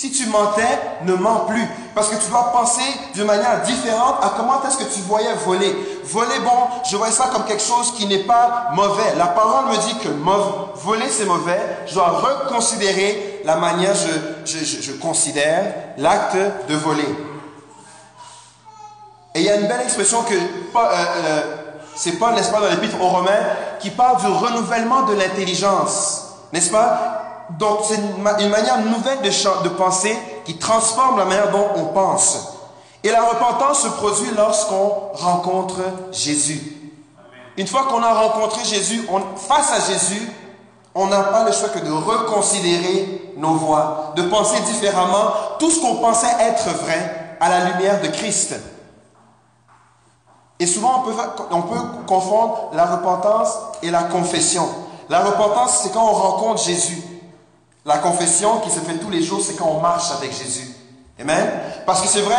Si 0.01 0.09
tu 0.09 0.25
mentais, 0.29 0.79
ne 1.05 1.13
mens 1.13 1.41
plus. 1.41 1.63
Parce 1.93 2.09
que 2.09 2.15
tu 2.15 2.27
dois 2.31 2.51
penser 2.51 2.81
d'une 3.13 3.25
manière 3.25 3.61
différente 3.61 4.15
à 4.23 4.33
comment 4.35 4.59
est-ce 4.67 4.77
que 4.77 4.91
tu 4.91 4.99
voyais 5.01 5.31
voler. 5.45 6.01
Voler, 6.05 6.39
bon, 6.39 6.81
je 6.89 6.97
vois 6.97 7.11
ça 7.11 7.29
comme 7.31 7.45
quelque 7.45 7.61
chose 7.61 7.93
qui 7.93 8.07
n'est 8.07 8.23
pas 8.23 8.69
mauvais. 8.73 9.13
La 9.15 9.27
parole 9.27 9.69
me 9.69 9.77
dit 9.77 9.95
que 9.99 10.07
voler, 10.79 11.07
c'est 11.07 11.25
mauvais. 11.25 11.59
Je 11.85 11.93
dois 11.93 12.07
reconsidérer 12.07 13.43
la 13.45 13.57
manière 13.57 13.93
je, 13.93 14.57
je, 14.57 14.81
je, 14.81 14.91
considère 14.93 15.71
l'acte 15.99 16.35
de 16.67 16.75
voler. 16.77 17.15
Et 19.35 19.41
il 19.41 19.45
y 19.45 19.49
a 19.49 19.57
une 19.57 19.67
belle 19.67 19.81
expression 19.81 20.23
que 20.23 20.33
euh, 20.33 20.39
euh, 20.77 21.41
c'est 21.95 22.13
Paul, 22.13 22.33
n'est-ce 22.33 22.51
pas, 22.51 22.59
dans 22.59 22.69
l'épître 22.69 22.99
aux 22.99 23.07
Romains, 23.07 23.43
qui 23.79 23.91
parle 23.91 24.19
du 24.19 24.25
renouvellement 24.25 25.03
de 25.03 25.13
l'intelligence. 25.13 26.23
N'est-ce 26.53 26.71
pas? 26.71 27.30
Donc 27.57 27.79
c'est 27.83 27.95
une, 27.95 28.49
manière 28.49 28.79
nouvelle 28.79 29.21
de, 29.21 29.69
penser 29.69 30.17
qui 30.45 30.57
transforme 30.57 31.17
la 31.17 31.25
manière 31.25 31.51
dont 31.51 31.67
on 31.75 31.85
pense. 31.85 32.57
Et 33.03 33.09
la 33.09 33.23
repentance 33.23 33.81
se 33.81 33.87
produit 33.87 34.29
lorsqu'on 34.35 35.11
rencontre 35.13 35.77
Jésus. 36.11 36.77
Une 37.57 37.67
fois 37.67 37.83
qu'on 37.83 38.01
a 38.03 38.13
rencontré 38.13 38.63
Jésus, 38.63 39.07
face 39.35 39.71
à 39.71 39.91
Jésus, 39.91 40.31
on 40.93 41.07
n'a 41.07 41.23
pas 41.23 41.43
le 41.45 41.51
choix 41.51 41.69
que 41.69 41.79
de 41.79 41.91
reconsidérer 41.91 43.33
nos 43.37 43.53
voies, 43.55 44.13
de 44.15 44.23
penser 44.23 44.59
différemment 44.61 45.31
tout 45.57 45.71
ce 45.71 45.79
qu'on 45.79 45.95
pensait 45.95 46.35
être 46.39 46.69
vrai 46.69 47.37
à 47.39 47.49
la 47.49 47.71
lumière 47.71 48.01
de 48.01 48.07
Christ. 48.07 48.55
Et 50.59 50.67
souvent, 50.67 51.03
on 51.51 51.61
peut 51.61 51.77
confondre 52.05 52.69
la 52.73 52.85
repentance 52.85 53.57
et 53.81 53.89
la 53.89 54.03
confession. 54.03 54.67
La 55.09 55.21
repentance, 55.21 55.79
c'est 55.81 55.91
quand 55.91 56.07
on 56.07 56.13
rencontre 56.13 56.63
Jésus. 56.63 57.01
La 57.85 57.97
confession 57.97 58.59
qui 58.59 58.69
se 58.69 58.79
fait 58.79 58.97
tous 58.99 59.09
les 59.09 59.23
jours, 59.23 59.41
c'est 59.45 59.55
quand 59.55 59.69
on 59.69 59.81
marche 59.81 60.11
avec 60.11 60.31
Jésus. 60.31 60.69
Amen. 61.19 61.49
Parce 61.85 62.01
que 62.01 62.07
c'est 62.07 62.21
vrai, 62.21 62.37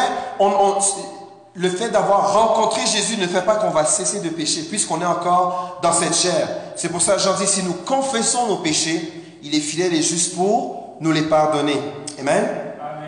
le 1.54 1.68
fait 1.68 1.90
d'avoir 1.90 2.32
rencontré 2.32 2.80
Jésus 2.86 3.16
ne 3.16 3.26
fait 3.26 3.42
pas 3.42 3.56
qu'on 3.56 3.70
va 3.70 3.84
cesser 3.84 4.20
de 4.20 4.28
pécher, 4.28 4.62
puisqu'on 4.62 5.00
est 5.00 5.06
encore 5.06 5.78
dans 5.82 5.92
cette 5.92 6.14
chair. 6.14 6.48
C'est 6.76 6.88
pour 6.88 7.02
ça 7.02 7.14
que 7.14 7.20
Jean 7.20 7.34
dit, 7.34 7.46
si 7.46 7.62
nous 7.62 7.74
confessons 7.74 8.46
nos 8.46 8.56
péchés, 8.56 9.12
il 9.42 9.54
est 9.54 9.60
fidèle 9.60 9.92
et 9.94 10.02
juste 10.02 10.36
pour 10.36 10.96
nous 11.00 11.12
les 11.12 11.22
pardonner. 11.22 11.80
Amen. 12.20 12.48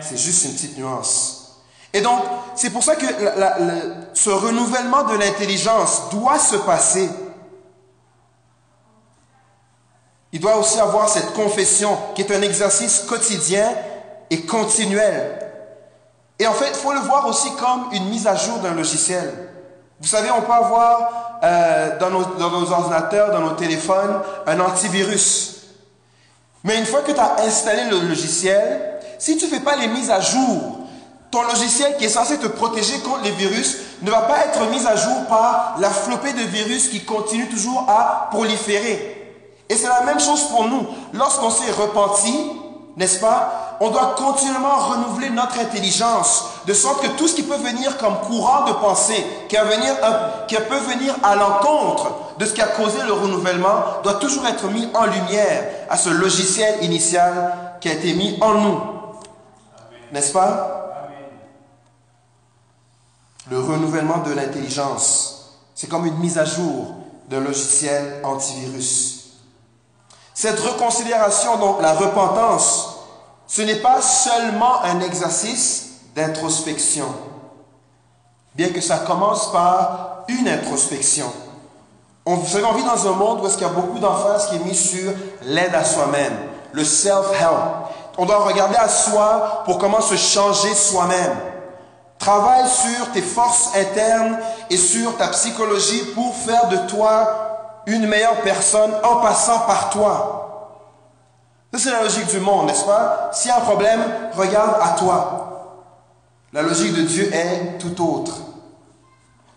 C'est 0.01 0.17
juste 0.17 0.45
une 0.45 0.53
petite 0.53 0.77
nuance. 0.77 1.41
Et 1.93 2.01
donc, 2.01 2.19
c'est 2.55 2.69
pour 2.69 2.83
ça 2.83 2.97
que 2.97 3.05
ce 4.13 4.29
renouvellement 4.29 5.03
de 5.03 5.15
l'intelligence 5.15 6.09
doit 6.11 6.39
se 6.39 6.57
passer 6.57 7.09
Il 10.35 10.41
doit 10.41 10.57
aussi 10.57 10.81
avoir 10.81 11.07
cette 11.07 11.31
confession 11.31 11.97
qui 12.13 12.21
est 12.21 12.35
un 12.35 12.41
exercice 12.41 13.05
quotidien 13.07 13.71
et 14.29 14.41
continuel. 14.41 15.39
Et 16.37 16.45
en 16.45 16.51
fait, 16.51 16.71
il 16.71 16.75
faut 16.75 16.91
le 16.91 16.99
voir 16.99 17.25
aussi 17.25 17.49
comme 17.55 17.85
une 17.93 18.09
mise 18.09 18.27
à 18.27 18.35
jour 18.35 18.57
d'un 18.57 18.73
logiciel. 18.73 19.33
Vous 20.01 20.09
savez, 20.09 20.29
on 20.31 20.41
peut 20.41 20.51
avoir 20.51 21.39
euh, 21.41 21.97
dans, 21.99 22.09
nos, 22.09 22.25
dans, 22.37 22.51
nos, 22.51 22.69
ordinateurs, 22.69 23.31
dans 23.31 23.39
nos 23.39 23.51
téléphones, 23.51 24.19
un 24.45 24.59
antivirus. 24.59 25.67
Mais 26.65 26.79
une 26.79 26.85
fois 26.85 26.99
que 26.99 27.13
tu 27.13 27.19
as 27.19 27.37
installé 27.39 27.85
le 27.89 27.99
logiciel, 27.99 28.99
si 29.17 29.37
tu 29.37 29.45
ne 29.45 29.51
fais 29.51 29.61
pas 29.61 29.77
les 29.77 29.87
mises 29.87 30.11
à 30.11 30.19
jour, 30.19 30.79
ton 31.31 31.43
logiciel 31.43 31.95
qui 31.95 32.03
est 32.03 32.09
censé 32.09 32.39
te 32.39 32.47
protéger 32.47 32.99
contre 32.99 33.23
les 33.23 33.31
virus 33.31 33.77
ne 34.01 34.11
va 34.11 34.23
pas 34.23 34.39
être 34.39 34.69
mis 34.69 34.85
à 34.85 34.97
jour 34.97 35.27
par 35.29 35.77
la 35.79 35.89
flopée 35.89 36.33
de 36.33 36.41
virus 36.41 36.89
qui 36.89 37.05
continue 37.05 37.47
toujours 37.47 37.85
à 37.87 38.27
proliférer. 38.31 39.14
Et 39.69 39.75
c'est 39.75 39.87
la 39.87 40.01
même 40.01 40.19
chose 40.19 40.43
pour 40.49 40.65
nous. 40.65 40.85
Lorsqu'on 41.13 41.49
s'est 41.49 41.71
repenti, 41.71 42.33
n'est-ce 42.95 43.19
pas, 43.19 43.77
on 43.81 43.89
doit 43.89 44.15
continuellement 44.17 44.75
renouveler 44.77 45.29
notre 45.29 45.59
intelligence, 45.59 46.45
de 46.65 46.73
sorte 46.73 47.01
que 47.01 47.07
tout 47.17 47.27
ce 47.27 47.35
qui 47.35 47.43
peut 47.43 47.57
venir 47.57 47.97
comme 47.97 48.17
courant 48.21 48.65
de 48.65 48.73
pensée, 48.73 49.25
qui, 49.49 49.57
venir, 49.57 49.95
qui 50.47 50.55
peut 50.55 50.77
venir 50.77 51.15
à 51.23 51.35
l'encontre 51.35 52.11
de 52.37 52.45
ce 52.45 52.53
qui 52.53 52.61
a 52.61 52.67
causé 52.67 53.01
le 53.05 53.13
renouvellement, 53.13 54.01
doit 54.03 54.15
toujours 54.15 54.45
être 54.47 54.67
mis 54.69 54.87
en 54.93 55.05
lumière 55.05 55.69
à 55.89 55.97
ce 55.97 56.09
logiciel 56.09 56.83
initial 56.83 57.77
qui 57.81 57.89
a 57.89 57.93
été 57.93 58.13
mis 58.13 58.37
en 58.41 58.53
nous. 58.53 58.79
N'est-ce 60.11 60.31
pas? 60.31 60.81
Le 63.49 63.59
renouvellement 63.59 64.19
de 64.19 64.31
l'intelligence, 64.31 65.57
c'est 65.75 65.87
comme 65.87 66.05
une 66.05 66.17
mise 66.17 66.37
à 66.37 66.45
jour 66.45 66.95
d'un 67.29 67.41
logiciel 67.41 68.21
antivirus. 68.23 69.14
Cette 70.35 70.59
reconsidération, 70.59 71.57
donc 71.57 71.81
la 71.81 71.93
repentance, 71.93 72.97
ce 73.47 73.61
n'est 73.61 73.77
pas 73.77 74.01
seulement 74.01 74.83
un 74.83 74.99
exercice 74.99 75.91
d'introspection, 76.13 77.07
bien 78.53 78.67
que 78.69 78.81
ça 78.81 78.97
commence 78.97 79.49
par 79.53 80.25
une 80.27 80.49
introspection. 80.49 81.31
On, 82.25 82.35
vous 82.35 82.47
savez, 82.47 82.65
vit 82.75 82.83
dans 82.83 83.07
un 83.07 83.13
monde 83.13 83.39
où 83.41 83.47
est-ce 83.47 83.53
qu'il 83.53 83.65
y 83.65 83.69
a 83.69 83.73
beaucoup 83.73 83.97
d'emphase 83.97 84.49
qui 84.49 84.55
est 84.55 84.65
mise 84.65 84.89
sur 84.89 85.13
l'aide 85.43 85.73
à 85.73 85.85
soi-même, 85.85 86.33
le 86.73 86.83
self-help. 86.83 87.87
On 88.17 88.25
doit 88.25 88.39
regarder 88.39 88.75
à 88.75 88.89
soi 88.89 89.63
pour 89.63 89.77
comment 89.77 90.01
se 90.01 90.17
changer 90.17 90.73
soi-même. 90.73 91.37
Travaille 92.19 92.67
sur 92.67 93.11
tes 93.13 93.21
forces 93.21 93.69
internes 93.73 94.37
et 94.69 94.77
sur 94.77 95.15
ta 95.15 95.29
psychologie 95.29 96.03
pour 96.13 96.35
faire 96.35 96.67
de 96.67 96.77
toi 96.89 97.44
une 97.87 98.07
meilleure 98.07 98.41
personne 98.41 98.91
en 99.03 99.17
passant 99.17 99.59
par 99.59 99.89
toi. 99.89 100.41
C'est 101.77 101.91
la 101.91 102.03
logique 102.03 102.27
du 102.27 102.39
monde, 102.39 102.67
n'est-ce 102.67 102.85
pas? 102.85 103.29
S'il 103.33 103.49
y 103.49 103.51
a 103.51 103.57
un 103.57 103.61
problème, 103.61 104.01
regarde 104.33 104.77
à 104.81 104.95
toi. 104.97 105.41
La 106.53 106.61
logique 106.61 106.93
de 106.93 107.01
Dieu 107.01 107.29
est 107.33 107.77
tout 107.79 108.01
autre. 108.01 108.37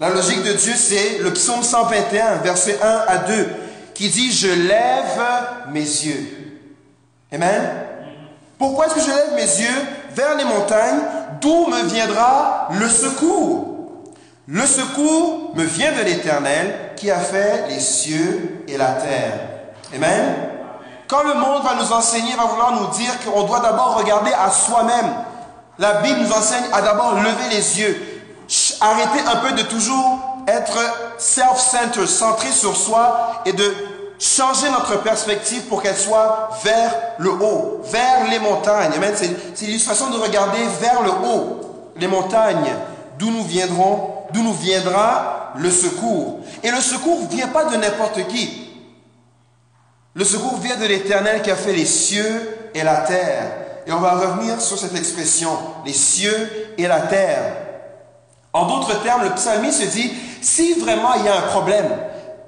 La 0.01 0.11
logique 0.11 0.43
de 0.43 0.53
Dieu, 0.53 0.75
c'est 0.75 1.19
le 1.19 1.33
psaume 1.33 1.63
121, 1.63 2.37
verset 2.37 2.79
1 2.83 3.05
à 3.07 3.19
2, 3.19 3.49
qui 3.95 4.09
dit, 4.09 4.33
je 4.33 4.49
lève 4.49 5.23
mes 5.71 5.81
yeux. 5.81 6.61
Amen? 7.33 7.71
Pourquoi 8.59 8.87
est-ce 8.87 8.95
que 8.95 9.01
je 9.01 9.11
lève 9.11 9.35
mes 9.35 9.43
yeux 9.43 9.87
vers 10.15 10.37
les 10.37 10.45
montagnes? 10.45 11.01
D'où 11.41 11.67
me 11.67 11.83
viendra 11.85 12.69
le 12.73 12.89
secours? 12.89 13.77
Le 14.49 14.67
secours 14.67 15.53
me 15.55 15.63
vient 15.63 15.93
de 15.93 16.03
l'Éternel 16.03 16.88
qui 16.99 17.11
a 17.11 17.19
fait 17.19 17.67
les 17.69 17.81
cieux 17.81 18.65
et 18.69 18.77
la 18.77 18.93
terre. 18.93 19.33
Amen. 19.95 20.35
Quand 21.07 21.23
le 21.23 21.35
monde 21.35 21.63
va 21.63 21.75
nous 21.83 21.93
enseigner, 21.93 22.35
va 22.35 22.45
vouloir 22.45 22.73
nous 22.73 22.89
dire 22.89 23.13
qu'on 23.25 23.45
doit 23.45 23.61
d'abord 23.61 23.97
regarder 23.97 24.33
à 24.33 24.51
soi-même. 24.51 25.07
La 25.79 25.95
Bible 25.95 26.21
nous 26.21 26.33
enseigne 26.33 26.65
à 26.73 26.83
d'abord 26.83 27.15
lever 27.15 27.49
les 27.51 27.81
yeux. 27.81 28.25
Arrêter 28.81 29.21
un 29.27 29.37
peu 29.37 29.53
de 29.53 29.63
toujours 29.63 30.19
être 30.47 30.79
self-centered, 31.19 32.07
centré 32.07 32.49
sur 32.49 32.77
soi 32.77 33.43
et 33.45 33.53
de 33.53 33.75
changer 34.19 34.69
notre 34.71 35.03
perspective 35.03 35.63
pour 35.69 35.83
qu'elle 35.83 35.97
soit 35.97 36.51
vers 36.65 36.95
le 37.19 37.31
haut, 37.31 37.81
vers 37.85 38.29
les 38.31 38.39
montagnes. 38.39 38.93
Amen. 38.97 39.15
C'est 39.17 39.67
l'illustration 39.67 40.11
de 40.11 40.19
regarder 40.19 40.59
vers 40.81 41.03
le 41.03 41.11
haut, 41.11 41.93
les 41.97 42.09
montagnes, 42.09 42.75
d'où 43.19 43.31
nous 43.31 43.45
viendrons 43.45 44.19
d'où 44.33 44.43
nous 44.43 44.55
viendra 44.55 45.53
le 45.57 45.71
secours. 45.71 46.41
Et 46.63 46.71
le 46.71 46.81
secours 46.81 47.21
ne 47.23 47.29
vient 47.29 47.49
pas 47.49 47.65
de 47.65 47.77
n'importe 47.77 48.27
qui. 48.29 48.69
Le 50.15 50.25
secours 50.25 50.59
vient 50.59 50.77
de 50.77 50.87
l'Éternel 50.87 51.43
qui 51.43 51.51
a 51.51 51.57
fait 51.57 51.73
les 51.73 51.87
cieux 51.87 52.71
et 52.75 52.83
la 52.83 52.97
terre. 52.99 53.53
Et 53.87 53.93
on 53.93 54.01
va 54.01 54.17
revenir 54.17 54.61
sur 54.61 54.79
cette 54.79 54.97
expression, 54.97 55.51
les 55.87 55.93
cieux 55.93 56.75
et 56.77 56.87
la 56.87 57.03
terre. 57.03 57.57
En 58.53 58.67
d'autres 58.67 59.03
termes, 59.03 59.25
le 59.25 59.31
psalmiste 59.31 59.81
se 59.81 59.87
dit, 59.87 60.13
si 60.43 60.75
vraiment 60.75 61.15
il 61.15 61.25
y 61.25 61.29
a 61.29 61.37
un 61.37 61.49
problème, 61.49 61.89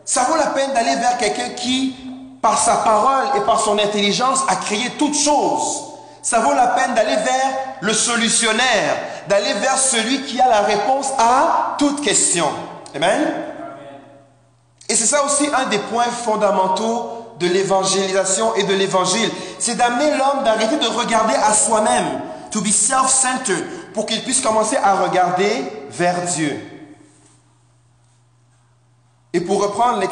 ça 0.04 0.24
vaut 0.24 0.36
la 0.36 0.48
peine 0.48 0.72
d'aller 0.72 0.96
vers 0.96 1.16
quelqu'un 1.18 1.50
qui, 1.50 1.94
par 2.42 2.58
sa 2.58 2.76
parole 2.76 3.26
et 3.36 3.40
par 3.42 3.60
son 3.60 3.78
intelligence, 3.78 4.40
a 4.48 4.56
créé 4.56 4.90
toutes 4.98 5.16
choses. 5.16 5.89
Ça 6.22 6.40
vaut 6.40 6.54
la 6.54 6.68
peine 6.68 6.94
d'aller 6.94 7.16
vers 7.16 7.52
le 7.80 7.92
solutionnaire, 7.92 8.96
d'aller 9.28 9.54
vers 9.54 9.78
celui 9.78 10.22
qui 10.22 10.40
a 10.40 10.48
la 10.48 10.60
réponse 10.60 11.10
à 11.18 11.76
toute 11.78 12.02
question. 12.02 12.46
Amen. 12.94 13.32
Et 14.88 14.96
c'est 14.96 15.06
ça 15.06 15.24
aussi 15.24 15.48
un 15.54 15.66
des 15.68 15.78
points 15.78 16.04
fondamentaux 16.04 17.20
de 17.38 17.46
l'évangélisation 17.46 18.54
et 18.56 18.64
de 18.64 18.74
l'évangile. 18.74 19.30
C'est 19.58 19.76
d'amener 19.76 20.10
l'homme 20.16 20.44
d'arrêter 20.44 20.76
de 20.76 20.86
regarder 20.86 21.34
à 21.34 21.54
soi-même, 21.54 22.20
to 22.50 22.60
be 22.60 22.68
self-centered, 22.68 23.64
pour 23.94 24.04
qu'il 24.06 24.22
puisse 24.22 24.40
commencer 24.40 24.76
à 24.76 24.96
regarder 24.96 25.64
vers 25.90 26.20
Dieu. 26.22 26.60
Et 29.32 29.40
pour 29.40 29.62
reprendre 29.62 30.02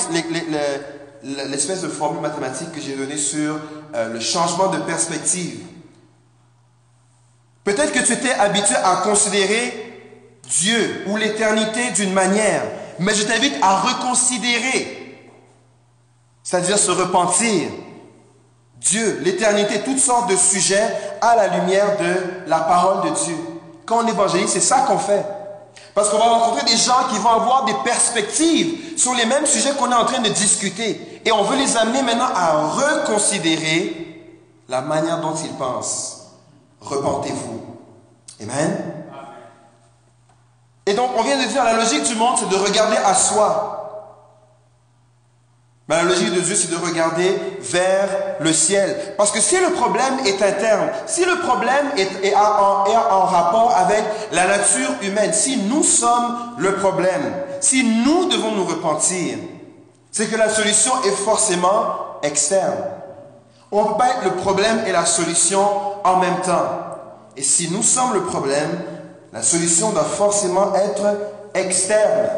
l'espèce 1.22 1.82
de 1.82 1.88
formule 1.88 2.22
mathématique 2.22 2.72
que 2.72 2.80
j'ai 2.80 2.94
donnée 2.94 3.16
sur 3.16 3.58
euh, 3.94 4.12
le 4.12 4.20
changement 4.20 4.68
de 4.68 4.78
perspective, 4.78 5.60
Peut-être 7.68 7.92
que 7.92 7.98
tu 7.98 8.14
étais 8.14 8.32
habitué 8.32 8.76
à 8.76 9.02
considérer 9.04 9.92
Dieu 10.48 11.04
ou 11.06 11.18
l'éternité 11.18 11.90
d'une 11.90 12.14
manière, 12.14 12.62
mais 12.98 13.12
je 13.14 13.24
t'invite 13.24 13.56
à 13.60 13.80
reconsidérer, 13.80 15.20
c'est-à-dire 16.42 16.78
se 16.78 16.90
repentir. 16.90 17.68
Dieu, 18.76 19.20
l'éternité, 19.22 19.80
toutes 19.80 19.98
sortes 19.98 20.30
de 20.30 20.36
sujets 20.36 20.82
à 21.20 21.36
la 21.36 21.58
lumière 21.58 21.98
de 21.98 22.48
la 22.48 22.60
parole 22.60 23.10
de 23.10 23.14
Dieu. 23.14 23.36
Quand 23.84 24.02
on 24.02 24.08
évangélise, 24.08 24.48
c'est 24.48 24.60
ça 24.60 24.86
qu'on 24.88 24.98
fait. 24.98 25.26
Parce 25.94 26.08
qu'on 26.08 26.16
va 26.16 26.24
rencontrer 26.24 26.64
des 26.64 26.78
gens 26.78 27.04
qui 27.10 27.18
vont 27.18 27.28
avoir 27.28 27.66
des 27.66 27.76
perspectives 27.84 28.98
sur 28.98 29.12
les 29.12 29.26
mêmes 29.26 29.44
sujets 29.44 29.72
qu'on 29.78 29.92
est 29.92 29.94
en 29.94 30.06
train 30.06 30.22
de 30.22 30.30
discuter. 30.30 31.20
Et 31.22 31.32
on 31.32 31.42
veut 31.42 31.58
les 31.58 31.76
amener 31.76 32.00
maintenant 32.00 32.30
à 32.34 32.68
reconsidérer 32.68 34.24
la 34.70 34.80
manière 34.80 35.20
dont 35.20 35.34
ils 35.34 35.52
pensent. 35.58 36.17
Repentez-vous. 36.80 37.60
Amen. 38.42 38.94
Et 40.86 40.94
donc, 40.94 41.10
on 41.16 41.22
vient 41.22 41.36
de 41.36 41.48
dire, 41.48 41.64
la 41.64 41.74
logique 41.74 42.04
du 42.04 42.14
monde, 42.14 42.36
c'est 42.38 42.48
de 42.48 42.56
regarder 42.56 42.96
à 42.96 43.14
soi. 43.14 43.78
Mais 45.88 45.96
la 45.96 46.02
logique 46.02 46.34
de 46.34 46.40
Dieu, 46.40 46.54
c'est 46.54 46.70
de 46.70 46.76
regarder 46.76 47.38
vers 47.60 48.08
le 48.40 48.52
ciel. 48.52 49.14
Parce 49.16 49.30
que 49.30 49.40
si 49.40 49.58
le 49.58 49.70
problème 49.72 50.18
est 50.26 50.40
interne, 50.42 50.90
si 51.06 51.24
le 51.24 51.40
problème 51.40 51.90
est, 51.96 52.34
en, 52.34 52.84
est, 52.86 52.96
en, 52.96 53.24
rapport 53.24 53.74
avec 53.74 54.04
la 54.32 54.46
nature 54.46 54.90
humaine, 55.02 55.32
si 55.32 55.56
nous 55.56 55.82
sommes 55.82 56.54
le 56.58 56.74
problème, 56.76 57.32
si 57.60 57.84
nous 57.84 58.26
devons 58.26 58.52
nous 58.52 58.66
repentir, 58.66 59.38
c'est 60.10 60.26
que 60.26 60.36
la 60.36 60.50
solution 60.50 60.92
est 61.04 61.16
forcément 61.16 62.18
externe. 62.22 62.76
On 63.70 63.84
peut 63.84 63.98
pas 63.98 64.08
être 64.10 64.24
le 64.24 64.36
problème 64.36 64.82
et 64.86 64.92
la 64.92 65.04
solution 65.04 65.60
en 66.04 66.16
même 66.16 66.40
temps. 66.40 66.68
Et 67.36 67.42
si 67.42 67.70
nous 67.70 67.82
sommes 67.82 68.14
le 68.14 68.22
problème, 68.22 68.82
la 69.32 69.42
solution 69.42 69.90
doit 69.90 70.04
forcément 70.04 70.74
être 70.74 71.04
externe. 71.54 72.30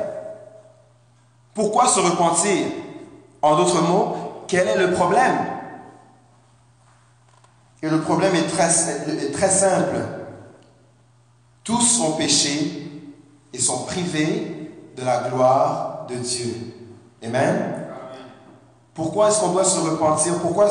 Pourquoi 1.55 1.87
se 1.87 2.01
repentir? 2.01 2.67
En 3.43 3.57
d'autres 3.57 3.81
mots, 3.81 4.17
quel 4.49 4.69
est 4.69 4.77
le 4.77 4.93
problème? 4.93 5.37
Et 7.83 7.89
le 7.89 8.01
problème 8.01 8.35
est 8.35 8.49
très, 8.49 8.69
très 9.33 9.49
simple. 9.49 9.97
Tous 11.65 12.01
ont 12.03 12.13
péché 12.13 12.91
et 13.53 13.59
sont 13.59 13.85
privés 13.85 14.73
de 14.97 15.05
la 15.05 15.29
gloire 15.29 16.07
de 16.09 16.17
Dieu. 16.17 16.55
Amen? 17.25 17.87
Pourquoi 18.93 19.29
est-ce 19.29 19.41
qu'on 19.41 19.53
doit 19.53 19.65
se 19.65 19.81
repentir? 19.81 20.35
Pourquoi 20.41 20.69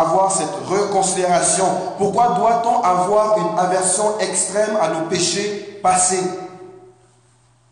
avoir 0.00 0.30
cette 0.32 0.54
reconsidération 0.68 1.66
Pourquoi 1.98 2.34
doit-on 2.34 2.82
avoir 2.82 3.38
une 3.38 3.58
aversion 3.58 4.18
extrême 4.20 4.76
à 4.80 4.88
nos 4.88 5.06
péchés 5.06 5.80
passés? 5.82 6.22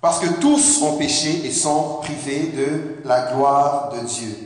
Parce 0.00 0.19
que 0.19 0.26
tous 0.40 0.83
ont 0.83 0.97
péché 0.97 1.47
et 1.47 1.50
sont 1.50 2.00
privés 2.02 2.52
de 2.54 3.09
la 3.09 3.33
gloire 3.33 3.90
de 3.90 4.07
Dieu. 4.07 4.37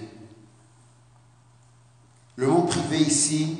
Le 2.36 2.46
mot 2.46 2.62
privé 2.62 2.98
ici, 2.98 3.58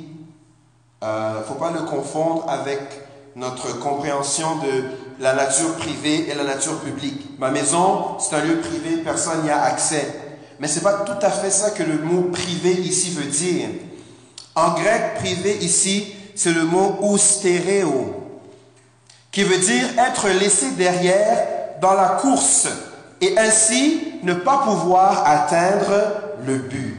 il 1.03 1.07
euh, 1.07 1.41
ne 1.41 1.45
faut 1.45 1.55
pas 1.55 1.73
le 1.73 1.81
confondre 1.81 2.45
avec 2.49 2.81
notre 3.35 3.79
compréhension 3.81 4.59
de 4.59 4.85
la 5.21 5.35
nature 5.35 5.75
privée 5.75 6.29
et 6.31 6.35
la 6.35 6.45
nature 6.45 6.79
publique. 6.81 7.39
Ma 7.39 7.51
maison, 7.51 8.19
c'est 8.19 8.37
un 8.37 8.45
lieu 8.45 8.59
privé, 8.59 8.99
personne 8.99 9.43
n'y 9.43 9.51
a 9.51 9.63
accès. 9.63 10.07
Mais 10.61 10.69
ce 10.69 10.77
n'est 10.77 10.85
pas 10.85 11.05
tout 11.05 11.25
à 11.25 11.31
fait 11.31 11.51
ça 11.51 11.71
que 11.71 11.83
le 11.83 11.99
mot 11.99 12.31
privé 12.31 12.73
ici 12.73 13.11
veut 13.11 13.31
dire. 13.31 13.69
En 14.59 14.71
grec, 14.71 15.15
privé 15.15 15.57
ici, 15.59 16.13
c'est 16.35 16.53
le 16.53 16.65
mot 16.65 16.97
oustéréo, 17.03 18.13
qui 19.31 19.45
veut 19.45 19.59
dire 19.59 19.87
être 19.97 20.29
laissé 20.31 20.73
derrière 20.73 21.47
dans 21.81 21.95
la 21.95 22.09
course 22.21 22.67
et 23.21 23.39
ainsi 23.39 24.15
ne 24.25 24.35
pas 24.35 24.59
pouvoir 24.59 25.25
atteindre 25.25 26.13
le 26.45 26.57
but. 26.57 26.97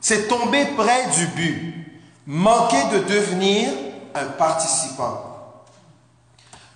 C'est 0.00 0.26
tomber 0.26 0.64
près 0.76 1.06
du 1.16 1.26
but, 1.28 1.86
manquer 2.26 2.82
de 2.92 2.98
devenir 3.04 3.68
un 4.16 4.26
participant. 4.36 5.22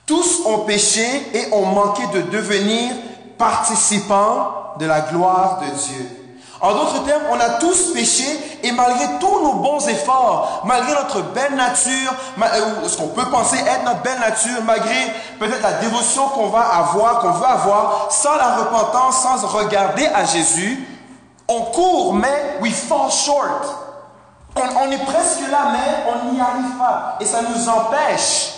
Tous 0.07 0.47
ont 0.47 0.61
péché 0.61 1.07
et 1.33 1.53
ont 1.53 1.67
manqué 1.67 2.03
de 2.15 2.23
devenir 2.31 2.95
participants 3.37 4.77
de 4.79 4.87
la 4.87 5.01
gloire 5.01 5.61
de 5.61 5.67
Dieu. 5.67 6.24
En 6.65 6.73
d'autres 6.73 7.05
termes, 7.05 7.25
on 7.31 7.39
a 7.39 7.51
tous 7.61 7.93
péché 7.93 8.25
et 8.63 8.73
malgré 8.73 9.05
tous 9.21 9.43
nos 9.43 9.53
bons 9.53 9.87
efforts, 9.87 10.63
malgré 10.65 10.95
notre 10.95 11.21
belle 11.21 11.55
nature, 11.57 12.15
euh, 12.41 12.89
ce 12.89 12.97
qu'on 12.97 13.09
peut 13.09 13.27
penser 13.27 13.59
être 13.59 13.85
notre 13.85 14.01
belle 14.01 14.19
nature, 14.19 14.63
malgré 14.65 15.13
peut-être 15.39 15.61
la 15.63 15.73
dévotion 15.73 16.27
qu'on 16.29 16.47
va 16.47 16.61
avoir, 16.61 17.19
qu'on 17.19 17.33
veut 17.33 17.47
avoir, 17.47 18.07
sans 18.09 18.35
la 18.37 18.57
repentance, 18.57 19.21
sans 19.21 19.47
regarder 19.47 20.07
à 20.07 20.25
Jésus, 20.25 20.89
on 21.49 21.61
court, 21.65 22.15
mais 22.15 22.57
we 22.63 22.73
fall 22.73 23.11
short. 23.11 23.67
On, 24.57 24.87
on 24.87 24.91
est 24.91 25.05
presque 25.05 25.41
là, 25.51 25.67
mais 25.71 26.13
on 26.15 26.33
n'y 26.33 26.41
arrive 26.41 26.79
pas. 26.79 27.19
Et 27.21 27.27
ça 27.27 27.41
nous 27.43 27.69
empêche. 27.69 28.55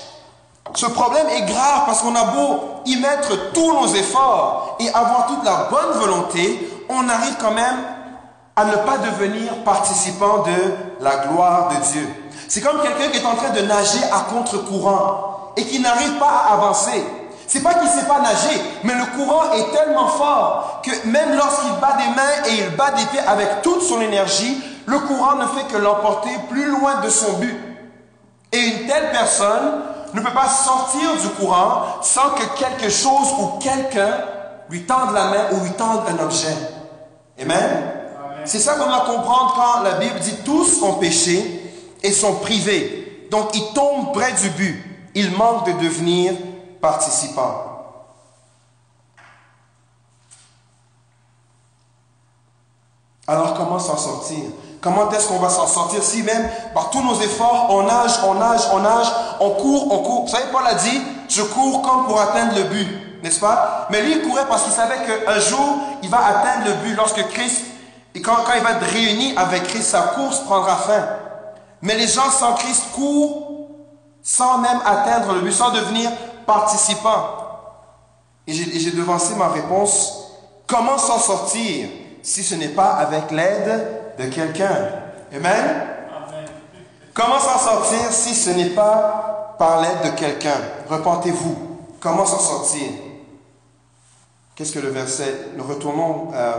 Ce 0.74 0.86
problème 0.86 1.28
est 1.30 1.42
grave 1.42 1.82
parce 1.86 2.02
qu'on 2.02 2.14
a 2.14 2.24
beau 2.24 2.60
y 2.84 3.00
mettre 3.00 3.50
tous 3.52 3.72
nos 3.72 3.88
efforts 3.88 4.76
et 4.78 4.88
avoir 4.90 5.26
toute 5.26 5.44
la 5.44 5.68
bonne 5.72 5.98
volonté, 5.98 6.84
on 6.88 7.08
arrive 7.08 7.34
quand 7.40 7.50
même 7.50 7.95
à 8.58 8.64
ne 8.64 8.76
pas 8.76 8.96
devenir 8.98 9.54
participant 9.64 10.38
de 10.38 11.04
la 11.04 11.26
gloire 11.26 11.68
de 11.68 11.92
Dieu. 11.92 12.08
C'est 12.48 12.62
comme 12.62 12.80
quelqu'un 12.80 13.10
qui 13.10 13.18
est 13.18 13.26
en 13.26 13.34
train 13.34 13.50
de 13.50 13.60
nager 13.60 14.02
à 14.10 14.32
contre-courant 14.32 15.52
et 15.58 15.64
qui 15.64 15.78
n'arrive 15.78 16.18
pas 16.18 16.44
à 16.48 16.54
avancer. 16.54 17.04
C'est 17.46 17.62
pas 17.62 17.74
qu'il 17.74 17.88
sait 17.88 18.06
pas 18.06 18.20
nager, 18.20 18.60
mais 18.82 18.94
le 18.94 19.04
courant 19.16 19.52
est 19.52 19.70
tellement 19.76 20.08
fort 20.08 20.80
que 20.82 20.90
même 21.06 21.36
lorsqu'il 21.36 21.72
bat 21.80 21.96
des 21.98 22.14
mains 22.14 22.48
et 22.48 22.64
il 22.64 22.76
bat 22.76 22.92
des 22.92 23.04
pieds 23.06 23.20
avec 23.20 23.62
toute 23.62 23.82
son 23.82 24.00
énergie, 24.00 24.62
le 24.86 24.98
courant 25.00 25.36
ne 25.36 25.46
fait 25.46 25.66
que 25.70 25.76
l'emporter 25.76 26.30
plus 26.48 26.64
loin 26.64 27.00
de 27.04 27.10
son 27.10 27.34
but. 27.34 27.56
Et 28.52 28.58
une 28.58 28.86
telle 28.86 29.10
personne 29.12 29.82
ne 30.14 30.20
peut 30.20 30.32
pas 30.32 30.48
sortir 30.48 31.14
du 31.20 31.28
courant 31.40 31.82
sans 32.00 32.30
que 32.30 32.58
quelque 32.58 32.88
chose 32.88 33.28
ou 33.38 33.58
quelqu'un 33.58 34.18
lui 34.70 34.84
tende 34.86 35.12
la 35.12 35.24
main 35.24 35.44
ou 35.52 35.62
lui 35.62 35.72
tende 35.72 36.02
un 36.08 36.24
objet. 36.24 36.56
Amen? 37.40 37.95
C'est 38.46 38.60
ça 38.60 38.74
qu'on 38.74 38.86
doit 38.86 39.04
comprendre 39.04 39.54
quand 39.54 39.82
la 39.82 39.92
Bible 39.92 40.18
dit 40.20 40.36
tous 40.44 40.82
ont 40.82 40.94
péché 40.94 41.62
et 42.02 42.12
sont 42.12 42.36
privés. 42.36 43.28
Donc 43.30 43.54
ils 43.54 43.72
tombent 43.74 44.12
près 44.12 44.32
du 44.32 44.50
but. 44.50 45.10
Ils 45.14 45.32
manquent 45.32 45.66
de 45.66 45.84
devenir 45.84 46.34
participants. 46.80 47.62
Alors 53.26 53.54
comment 53.54 53.78
s'en 53.78 53.96
sortir? 53.96 54.44
Comment 54.80 55.10
est-ce 55.10 55.26
qu'on 55.26 55.38
va 55.38 55.48
s'en 55.48 55.66
sortir 55.66 56.00
si 56.02 56.22
même 56.22 56.48
par 56.72 56.90
tous 56.90 57.02
nos 57.02 57.18
efforts, 57.20 57.66
on 57.70 57.82
nage, 57.82 58.12
on 58.24 58.34
nage, 58.34 58.60
on 58.72 58.78
nage, 58.78 59.06
on 59.40 59.50
court, 59.50 59.92
on 59.92 59.98
court? 60.04 60.22
Vous 60.26 60.28
savez, 60.28 60.44
Paul 60.52 60.64
a 60.64 60.74
dit, 60.74 61.02
je 61.28 61.42
cours 61.42 61.82
comme 61.82 62.06
pour 62.06 62.20
atteindre 62.20 62.54
le 62.54 62.64
but, 62.64 62.86
n'est-ce 63.24 63.40
pas? 63.40 63.88
Mais 63.90 64.02
lui, 64.02 64.12
il 64.12 64.22
courait 64.22 64.46
parce 64.46 64.62
qu'il 64.62 64.72
savait 64.72 64.98
qu'un 65.04 65.40
jour, 65.40 65.78
il 66.04 66.08
va 66.08 66.24
atteindre 66.24 66.66
le 66.66 66.72
but 66.84 66.94
lorsque 66.94 67.26
Christ 67.30 67.64
et 68.16 68.22
quand, 68.22 68.38
il 68.56 68.62
va 68.62 68.70
être 68.70 68.86
réuni 68.86 69.36
avec 69.36 69.64
Christ, 69.64 69.90
sa 69.90 70.00
course 70.00 70.40
prendra 70.40 70.74
fin. 70.76 71.06
Mais 71.82 71.96
les 71.96 72.08
gens 72.08 72.30
sans 72.30 72.54
Christ 72.54 72.84
courent 72.94 73.68
sans 74.22 74.56
même 74.56 74.80
atteindre 74.86 75.34
le 75.34 75.40
but, 75.42 75.52
sans 75.52 75.70
devenir 75.70 76.10
participants. 76.46 77.36
Et 78.46 78.54
j'ai 78.54 78.92
devancé 78.92 79.34
ma 79.34 79.48
réponse. 79.48 80.32
Comment 80.66 80.96
s'en 80.96 81.18
sortir 81.18 81.90
si 82.22 82.42
ce 82.42 82.54
n'est 82.54 82.68
pas 82.68 82.92
avec 82.94 83.30
l'aide 83.30 84.16
de 84.18 84.24
quelqu'un? 84.28 84.74
Amen. 85.34 85.86
Comment 87.12 87.38
s'en 87.38 87.58
sortir 87.58 88.10
si 88.12 88.34
ce 88.34 88.48
n'est 88.48 88.70
pas 88.70 89.56
par 89.58 89.82
l'aide 89.82 90.10
de 90.10 90.18
quelqu'un? 90.18 90.56
Repentez-vous. 90.88 91.80
Comment 92.00 92.24
s'en 92.24 92.38
sortir? 92.38 92.88
Qu'est-ce 94.54 94.72
que 94.72 94.78
le 94.78 94.88
verset 94.88 95.50
Nous 95.54 95.64
retournons 95.64 96.30
euh, 96.32 96.56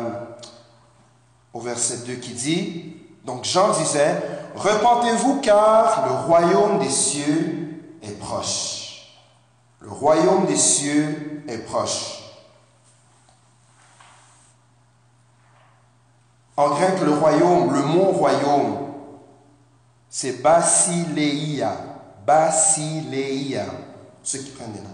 au 1.57 1.59
verset 1.59 2.05
2 2.05 2.13
qui 2.13 2.33
dit, 2.33 2.95
donc 3.25 3.43
Jean 3.43 3.71
disait, 3.71 4.21
Repentez-vous 4.55 5.41
car 5.41 6.05
le 6.05 6.13
royaume 6.27 6.77
des 6.77 6.89
cieux 6.89 7.97
est 8.03 8.19
proche. 8.19 9.07
Le 9.79 9.89
royaume 9.89 10.45
des 10.45 10.55
cieux 10.55 11.43
est 11.47 11.57
proche. 11.57 12.21
En 16.55 16.69
grec, 16.69 17.01
le 17.03 17.13
royaume, 17.13 17.73
le 17.73 17.81
mot 17.81 18.11
royaume, 18.11 18.77
c'est 20.09 20.43
basileia. 20.43 21.71
Basileia. 22.25 23.65
Ceux 24.21 24.39
qui 24.39 24.51
prennent 24.51 24.73
des 24.73 24.79
notes. 24.79 24.91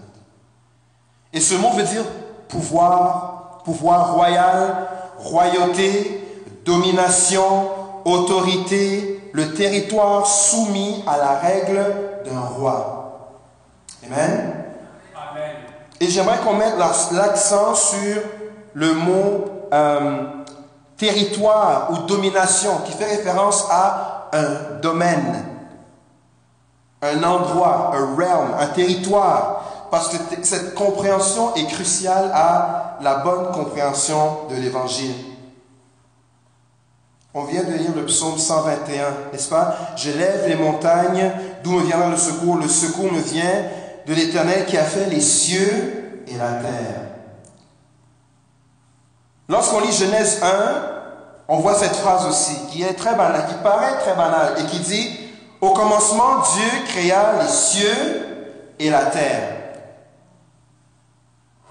Et 1.30 1.40
ce 1.40 1.56
mot 1.56 1.72
veut 1.72 1.82
dire 1.82 2.04
pouvoir, 2.48 3.62
pouvoir 3.64 4.14
royal, 4.14 4.88
royauté, 5.18 6.23
domination, 6.64 7.68
autorité, 8.04 9.30
le 9.32 9.54
territoire 9.54 10.26
soumis 10.26 11.02
à 11.06 11.16
la 11.18 11.34
règle 11.38 11.84
d'un 12.24 12.40
roi. 12.40 13.40
Amen. 14.06 14.64
Et 16.00 16.08
j'aimerais 16.08 16.38
qu'on 16.38 16.54
mette 16.54 16.76
l'accent 16.78 17.74
sur 17.74 18.22
le 18.74 18.94
mot 18.94 19.44
euh, 19.72 20.22
territoire 20.96 21.88
ou 21.90 22.06
domination, 22.06 22.78
qui 22.84 22.92
fait 22.92 23.16
référence 23.16 23.66
à 23.70 24.28
un 24.32 24.80
domaine, 24.80 25.44
un 27.02 27.22
endroit, 27.22 27.92
un 27.94 28.14
realm, 28.16 28.54
un 28.58 28.66
territoire, 28.66 29.88
parce 29.90 30.08
que 30.08 30.16
cette 30.42 30.74
compréhension 30.74 31.54
est 31.54 31.66
cruciale 31.66 32.30
à 32.34 32.98
la 33.00 33.16
bonne 33.16 33.52
compréhension 33.52 34.48
de 34.50 34.56
l'Évangile. 34.56 35.14
On 37.36 37.42
vient 37.42 37.64
de 37.64 37.72
lire 37.72 37.90
le 37.96 38.04
psaume 38.06 38.38
121, 38.38 39.32
n'est-ce 39.32 39.48
pas? 39.48 39.76
Je 39.96 40.12
lève 40.12 40.44
les 40.46 40.54
montagnes, 40.54 41.32
d'où 41.64 41.72
me 41.72 41.82
viendra 41.82 42.08
le 42.08 42.16
secours? 42.16 42.58
Le 42.58 42.68
secours 42.68 43.12
me 43.12 43.18
vient 43.18 43.64
de 44.06 44.14
l'Éternel 44.14 44.66
qui 44.66 44.78
a 44.78 44.84
fait 44.84 45.06
les 45.06 45.20
cieux 45.20 46.22
et 46.28 46.36
la 46.36 46.52
terre. 46.52 47.00
Lorsqu'on 49.48 49.80
lit 49.80 49.90
Genèse 49.90 50.40
1, 50.44 50.48
on 51.48 51.58
voit 51.58 51.74
cette 51.74 51.96
phrase 51.96 52.24
aussi, 52.26 52.56
qui 52.70 52.84
est 52.84 52.94
très 52.94 53.16
banale, 53.16 53.46
qui 53.48 53.54
paraît 53.64 53.98
très 53.98 54.14
banale, 54.14 54.54
et 54.60 54.64
qui 54.66 54.78
dit, 54.78 55.18
Au 55.60 55.70
commencement, 55.70 56.36
Dieu 56.54 56.84
créa 56.86 57.42
les 57.42 57.48
cieux 57.48 58.26
et 58.78 58.90
la 58.90 59.06
terre. 59.06 59.63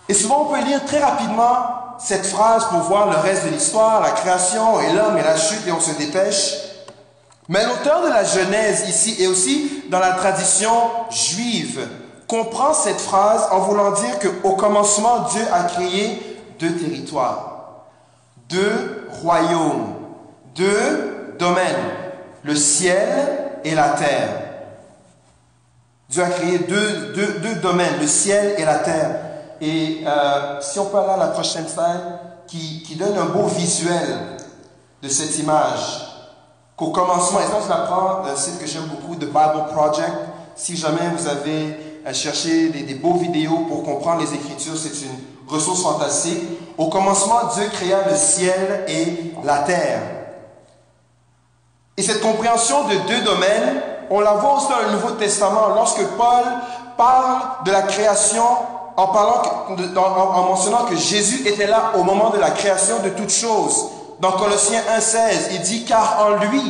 Et 0.09 0.13
souvent, 0.13 0.41
on 0.41 0.53
peut 0.53 0.63
lire 0.63 0.83
très 0.85 0.99
rapidement 0.99 1.97
cette 1.99 2.25
phrase 2.25 2.65
pour 2.65 2.79
voir 2.79 3.09
le 3.09 3.17
reste 3.17 3.45
de 3.45 3.49
l'histoire, 3.49 4.01
la 4.01 4.11
création 4.11 4.79
et 4.81 4.93
l'homme 4.93 5.17
et 5.17 5.23
la 5.23 5.37
chute, 5.37 5.65
et 5.65 5.71
on 5.71 5.79
se 5.79 5.91
dépêche. 5.91 6.55
Mais 7.49 7.65
l'auteur 7.65 8.03
de 8.03 8.09
la 8.09 8.23
Genèse 8.23 8.87
ici, 8.89 9.15
et 9.19 9.27
aussi 9.27 9.83
dans 9.89 9.99
la 9.99 10.11
tradition 10.11 10.73
juive, 11.09 11.87
comprend 12.27 12.73
cette 12.73 12.99
phrase 12.99 13.47
en 13.51 13.59
voulant 13.59 13.91
dire 13.91 14.19
qu'au 14.19 14.53
commencement, 14.53 15.27
Dieu 15.31 15.43
a 15.51 15.63
créé 15.63 16.39
deux 16.59 16.73
territoires, 16.73 17.85
deux 18.49 19.07
royaumes, 19.21 19.93
deux 20.55 21.35
domaines, 21.37 21.91
le 22.43 22.55
ciel 22.55 23.51
et 23.63 23.75
la 23.75 23.89
terre. 23.89 24.29
Dieu 26.09 26.23
a 26.23 26.29
créé 26.29 26.59
deux, 26.59 27.13
deux 27.13 27.55
domaines, 27.55 27.99
le 27.99 28.07
ciel 28.07 28.55
et 28.57 28.65
la 28.65 28.79
terre. 28.79 29.15
Et 29.63 30.03
euh, 30.05 30.59
si 30.59 30.77
on 30.77 30.87
peut 30.87 30.97
aller 30.97 31.13
à 31.13 31.17
la 31.17 31.27
prochaine 31.27 31.65
slide, 31.65 32.19
qui, 32.47 32.83
qui, 32.83 32.95
donne 32.97 33.17
un 33.17 33.27
beau 33.27 33.45
visuel 33.45 34.19
de 35.01 35.07
cette 35.07 35.39
image, 35.39 36.05
qu'au 36.75 36.91
commencement, 36.91 37.39
et 37.39 37.43
ça 37.43 37.59
je 37.63 37.69
l'apprends 37.69 38.23
d'un 38.25 38.35
site 38.35 38.59
que 38.59 38.67
j'aime 38.67 38.87
beaucoup, 38.87 39.15
The 39.15 39.27
Bible 39.27 39.67
Project. 39.73 40.11
Si 40.57 40.75
jamais 40.75 41.09
vous 41.15 41.27
avez 41.29 42.01
à 42.05 42.11
chercher 42.11 42.69
des, 42.71 42.83
des 42.83 42.95
beaux 42.95 43.13
vidéos 43.13 43.59
pour 43.69 43.83
comprendre 43.83 44.19
les 44.19 44.33
Écritures, 44.33 44.75
c'est 44.75 45.05
une 45.05 45.15
ressource 45.47 45.81
fantastique. 45.81 46.43
Au 46.77 46.89
commencement, 46.89 47.47
Dieu 47.55 47.63
créa 47.71 48.09
le 48.09 48.17
ciel 48.17 48.83
et 48.89 49.33
la 49.45 49.59
terre. 49.59 50.01
Et 51.95 52.01
cette 52.01 52.19
compréhension 52.19 52.89
de 52.89 52.95
deux 53.07 53.21
domaines, 53.21 53.81
on 54.09 54.19
la 54.19 54.33
voit 54.33 54.57
aussi 54.57 54.67
dans 54.67 54.89
le 54.89 54.91
Nouveau 54.91 55.11
Testament, 55.11 55.69
lorsque 55.73 56.05
Paul 56.17 56.43
parle 56.97 57.63
de 57.65 57.71
la 57.71 57.83
création 57.83 58.43
en, 58.97 60.43
mentionnant 60.49 60.85
que 60.85 60.95
Jésus 60.95 61.47
était 61.47 61.67
là 61.67 61.93
au 61.97 62.03
moment 62.03 62.29
de 62.29 62.37
la 62.37 62.51
création 62.51 62.99
de 63.03 63.09
toutes 63.09 63.31
choses. 63.31 63.89
Dans 64.19 64.31
Colossiens 64.33 64.81
1,16, 64.97 65.17
il 65.53 65.61
dit 65.61 65.85
Car 65.85 66.25
en 66.25 66.45
lui, 66.45 66.61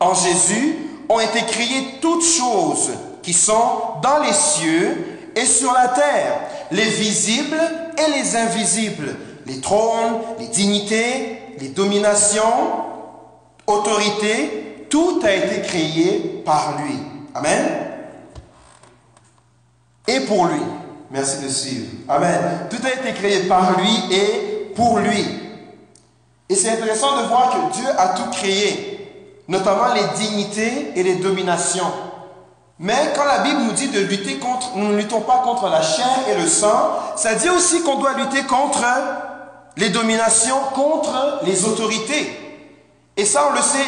en 0.00 0.14
Jésus, 0.14 0.78
ont 1.08 1.20
été 1.20 1.42
créées 1.42 1.98
toutes 2.00 2.24
choses 2.24 2.90
qui 3.22 3.32
sont 3.32 4.00
dans 4.02 4.18
les 4.18 4.32
cieux 4.32 5.18
et 5.34 5.44
sur 5.44 5.72
la 5.72 5.88
terre, 5.88 6.40
les 6.70 6.84
visibles 6.84 7.60
et 7.98 8.10
les 8.12 8.36
invisibles, 8.36 9.14
les 9.46 9.60
trônes, 9.60 10.20
les 10.38 10.48
dignités, 10.48 11.42
les 11.58 11.68
dominations, 11.68 12.86
autorités, 13.66 14.86
tout 14.88 15.20
a 15.24 15.32
été 15.32 15.62
créé 15.62 16.42
par 16.44 16.76
lui. 16.78 16.94
Amen. 17.34 17.66
Et 20.06 20.20
pour 20.20 20.46
lui. 20.46 20.62
Merci 21.10 21.44
de 21.44 21.48
suivre. 21.48 21.86
Amen. 22.08 22.66
Tout 22.70 22.84
a 22.84 22.92
été 22.92 23.12
créé 23.14 23.44
par 23.44 23.78
lui 23.78 24.14
et 24.14 24.72
pour 24.74 24.98
lui. 24.98 25.24
Et 26.48 26.54
c'est 26.54 26.70
intéressant 26.70 27.22
de 27.22 27.26
voir 27.28 27.50
que 27.50 27.76
Dieu 27.76 27.86
a 27.96 28.08
tout 28.08 28.30
créé, 28.30 29.42
notamment 29.48 29.92
les 29.94 30.18
dignités 30.18 30.92
et 30.94 31.02
les 31.02 31.16
dominations. 31.16 31.92
Mais 32.78 33.12
quand 33.14 33.24
la 33.24 33.38
Bible 33.38 33.62
nous 33.62 33.72
dit 33.72 33.88
de 33.88 34.00
lutter 34.00 34.38
contre, 34.38 34.76
nous 34.76 34.88
ne 34.88 34.96
luttons 34.96 35.22
pas 35.22 35.38
contre 35.38 35.68
la 35.68 35.82
chair 35.82 36.06
et 36.30 36.40
le 36.40 36.46
sang, 36.46 36.90
ça 37.16 37.34
dit 37.34 37.48
aussi 37.48 37.82
qu'on 37.82 37.98
doit 37.98 38.14
lutter 38.14 38.42
contre 38.42 38.84
les 39.76 39.88
dominations, 39.88 40.58
contre 40.74 41.40
les 41.44 41.64
autorités. 41.64 42.45
Et 43.18 43.24
ça, 43.24 43.48
on 43.50 43.54
le 43.54 43.62
sait, 43.62 43.78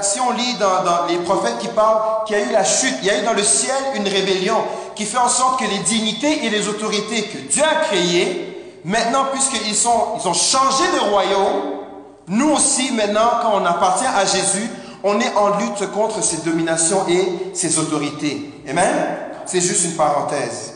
si 0.00 0.18
on 0.20 0.30
lit 0.30 0.54
dans, 0.54 0.82
dans, 0.82 1.06
les 1.06 1.18
prophètes 1.18 1.58
qui 1.58 1.68
parlent 1.68 2.24
qu'il 2.24 2.38
y 2.38 2.40
a 2.40 2.44
eu 2.46 2.52
la 2.52 2.64
chute, 2.64 2.94
il 3.02 3.06
y 3.06 3.10
a 3.10 3.18
eu 3.20 3.22
dans 3.22 3.34
le 3.34 3.42
ciel 3.42 3.76
une 3.94 4.08
rébellion 4.08 4.56
qui 4.94 5.04
fait 5.04 5.18
en 5.18 5.28
sorte 5.28 5.60
que 5.60 5.66
les 5.66 5.78
dignités 5.80 6.46
et 6.46 6.50
les 6.50 6.68
autorités 6.68 7.24
que 7.24 7.36
Dieu 7.36 7.62
a 7.62 7.84
créées, 7.84 8.80
maintenant, 8.84 9.26
puisqu'ils 9.30 9.74
sont, 9.74 10.16
ils 10.18 10.26
ont 10.26 10.32
changé 10.32 10.84
de 10.94 11.10
royaume, 11.10 11.80
nous 12.28 12.50
aussi, 12.52 12.92
maintenant, 12.92 13.30
quand 13.42 13.60
on 13.60 13.66
appartient 13.66 14.06
à 14.06 14.24
Jésus, 14.24 14.70
on 15.04 15.20
est 15.20 15.34
en 15.34 15.58
lutte 15.58 15.90
contre 15.92 16.22
ces 16.22 16.38
dominations 16.38 17.06
et 17.08 17.54
ces 17.54 17.78
autorités. 17.78 18.52
Amen? 18.66 19.18
C'est 19.44 19.60
juste 19.60 19.84
une 19.84 19.96
parenthèse. 19.96 20.74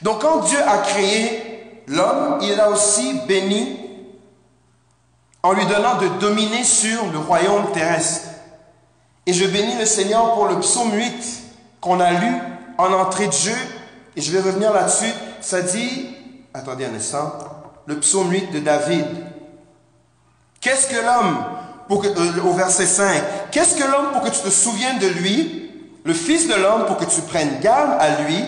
Donc, 0.00 0.22
quand 0.22 0.38
Dieu 0.38 0.58
a 0.66 0.78
créé 0.78 1.82
l'homme, 1.86 2.38
il 2.40 2.58
a 2.58 2.70
aussi 2.70 3.20
béni 3.26 3.87
en 5.48 5.54
lui 5.54 5.64
donnant 5.64 5.96
de 5.96 6.08
dominer 6.20 6.62
sur 6.62 7.06
le 7.10 7.18
royaume 7.18 7.72
terrestre. 7.72 8.28
Et 9.24 9.32
je 9.32 9.46
bénis 9.46 9.78
le 9.78 9.86
Seigneur 9.86 10.34
pour 10.34 10.46
le 10.46 10.60
psaume 10.60 10.92
8 10.92 11.10
qu'on 11.80 12.00
a 12.00 12.10
lu 12.10 12.34
en 12.76 12.92
entrée 12.92 13.28
de 13.28 13.32
jeu, 13.32 13.56
et 14.14 14.20
je 14.20 14.30
vais 14.30 14.40
revenir 14.40 14.74
là-dessus. 14.74 15.10
Ça 15.40 15.62
dit, 15.62 16.14
attendez 16.52 16.84
un 16.84 16.94
instant, 16.94 17.32
le 17.86 17.98
psaume 17.98 18.30
8 18.30 18.52
de 18.52 18.58
David. 18.58 19.06
Qu'est-ce 20.60 20.86
que 20.86 20.96
l'homme, 20.96 21.42
euh, 21.92 22.42
au 22.44 22.52
verset 22.52 22.84
5, 22.84 23.22
qu'est-ce 23.50 23.74
que 23.74 23.90
l'homme 23.90 24.12
pour 24.12 24.20
que 24.20 24.28
tu 24.28 24.42
te 24.42 24.50
souviennes 24.50 24.98
de 24.98 25.06
lui, 25.06 25.70
le 26.04 26.12
Fils 26.12 26.46
de 26.46 26.56
l'homme 26.56 26.84
pour 26.84 26.98
que 26.98 27.06
tu 27.06 27.22
prennes 27.22 27.58
garde 27.60 27.96
à 27.98 28.20
lui, 28.20 28.44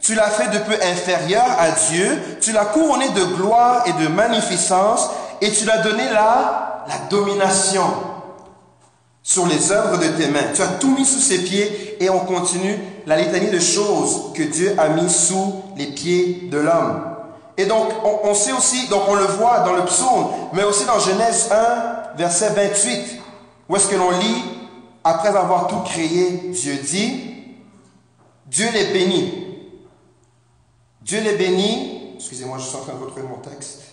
tu 0.00 0.14
l'as 0.14 0.30
fait 0.30 0.56
de 0.56 0.58
peu 0.58 0.74
inférieur 0.84 1.46
à 1.58 1.72
Dieu, 1.90 2.38
tu 2.40 2.52
l'as 2.52 2.66
couronné 2.66 3.08
de 3.08 3.24
gloire 3.24 3.82
et 3.86 4.04
de 4.04 4.06
magnificence, 4.06 5.10
et 5.40 5.50
tu 5.50 5.64
l'as 5.64 5.78
donné 5.78 6.04
la, 6.10 6.84
la 6.88 6.98
domination 7.10 7.84
sur 9.22 9.46
les 9.46 9.72
œuvres 9.72 9.98
de 9.98 10.08
tes 10.08 10.28
mains. 10.28 10.52
Tu 10.54 10.62
as 10.62 10.68
tout 10.68 10.94
mis 10.94 11.06
sous 11.06 11.20
ses 11.20 11.42
pieds 11.42 11.96
et 12.02 12.10
on 12.10 12.20
continue 12.20 12.78
la 13.06 13.16
litanie 13.16 13.50
de 13.50 13.58
choses 13.58 14.32
que 14.34 14.42
Dieu 14.42 14.74
a 14.78 14.88
mis 14.90 15.10
sous 15.10 15.62
les 15.76 15.86
pieds 15.86 16.48
de 16.50 16.58
l'homme. 16.58 17.02
Et 17.56 17.66
donc, 17.66 17.88
on, 18.04 18.28
on, 18.28 18.34
sait 18.34 18.52
aussi, 18.52 18.88
donc 18.88 19.02
on 19.08 19.14
le 19.14 19.24
voit 19.24 19.60
dans 19.60 19.74
le 19.74 19.84
psaume, 19.84 20.26
mais 20.52 20.64
aussi 20.64 20.84
dans 20.84 20.98
Genèse 20.98 21.50
1, 21.50 22.16
verset 22.16 22.50
28, 22.50 23.20
où 23.68 23.76
est-ce 23.76 23.88
que 23.88 23.96
l'on 23.96 24.10
lit, 24.10 24.42
après 25.04 25.28
avoir 25.28 25.68
tout 25.68 25.80
créé, 25.80 26.50
Dieu 26.52 26.76
dit, 26.76 27.34
Dieu 28.46 28.66
les 28.72 28.92
bénit. 28.92 29.32
Dieu 31.02 31.20
les 31.20 31.36
bénit, 31.36 32.14
excusez-moi, 32.16 32.58
je 32.58 32.64
suis 32.64 32.76
en 32.76 32.80
train 32.80 32.94
de 32.94 33.04
retrouver 33.04 33.22
mon 33.22 33.38
texte. 33.38 33.83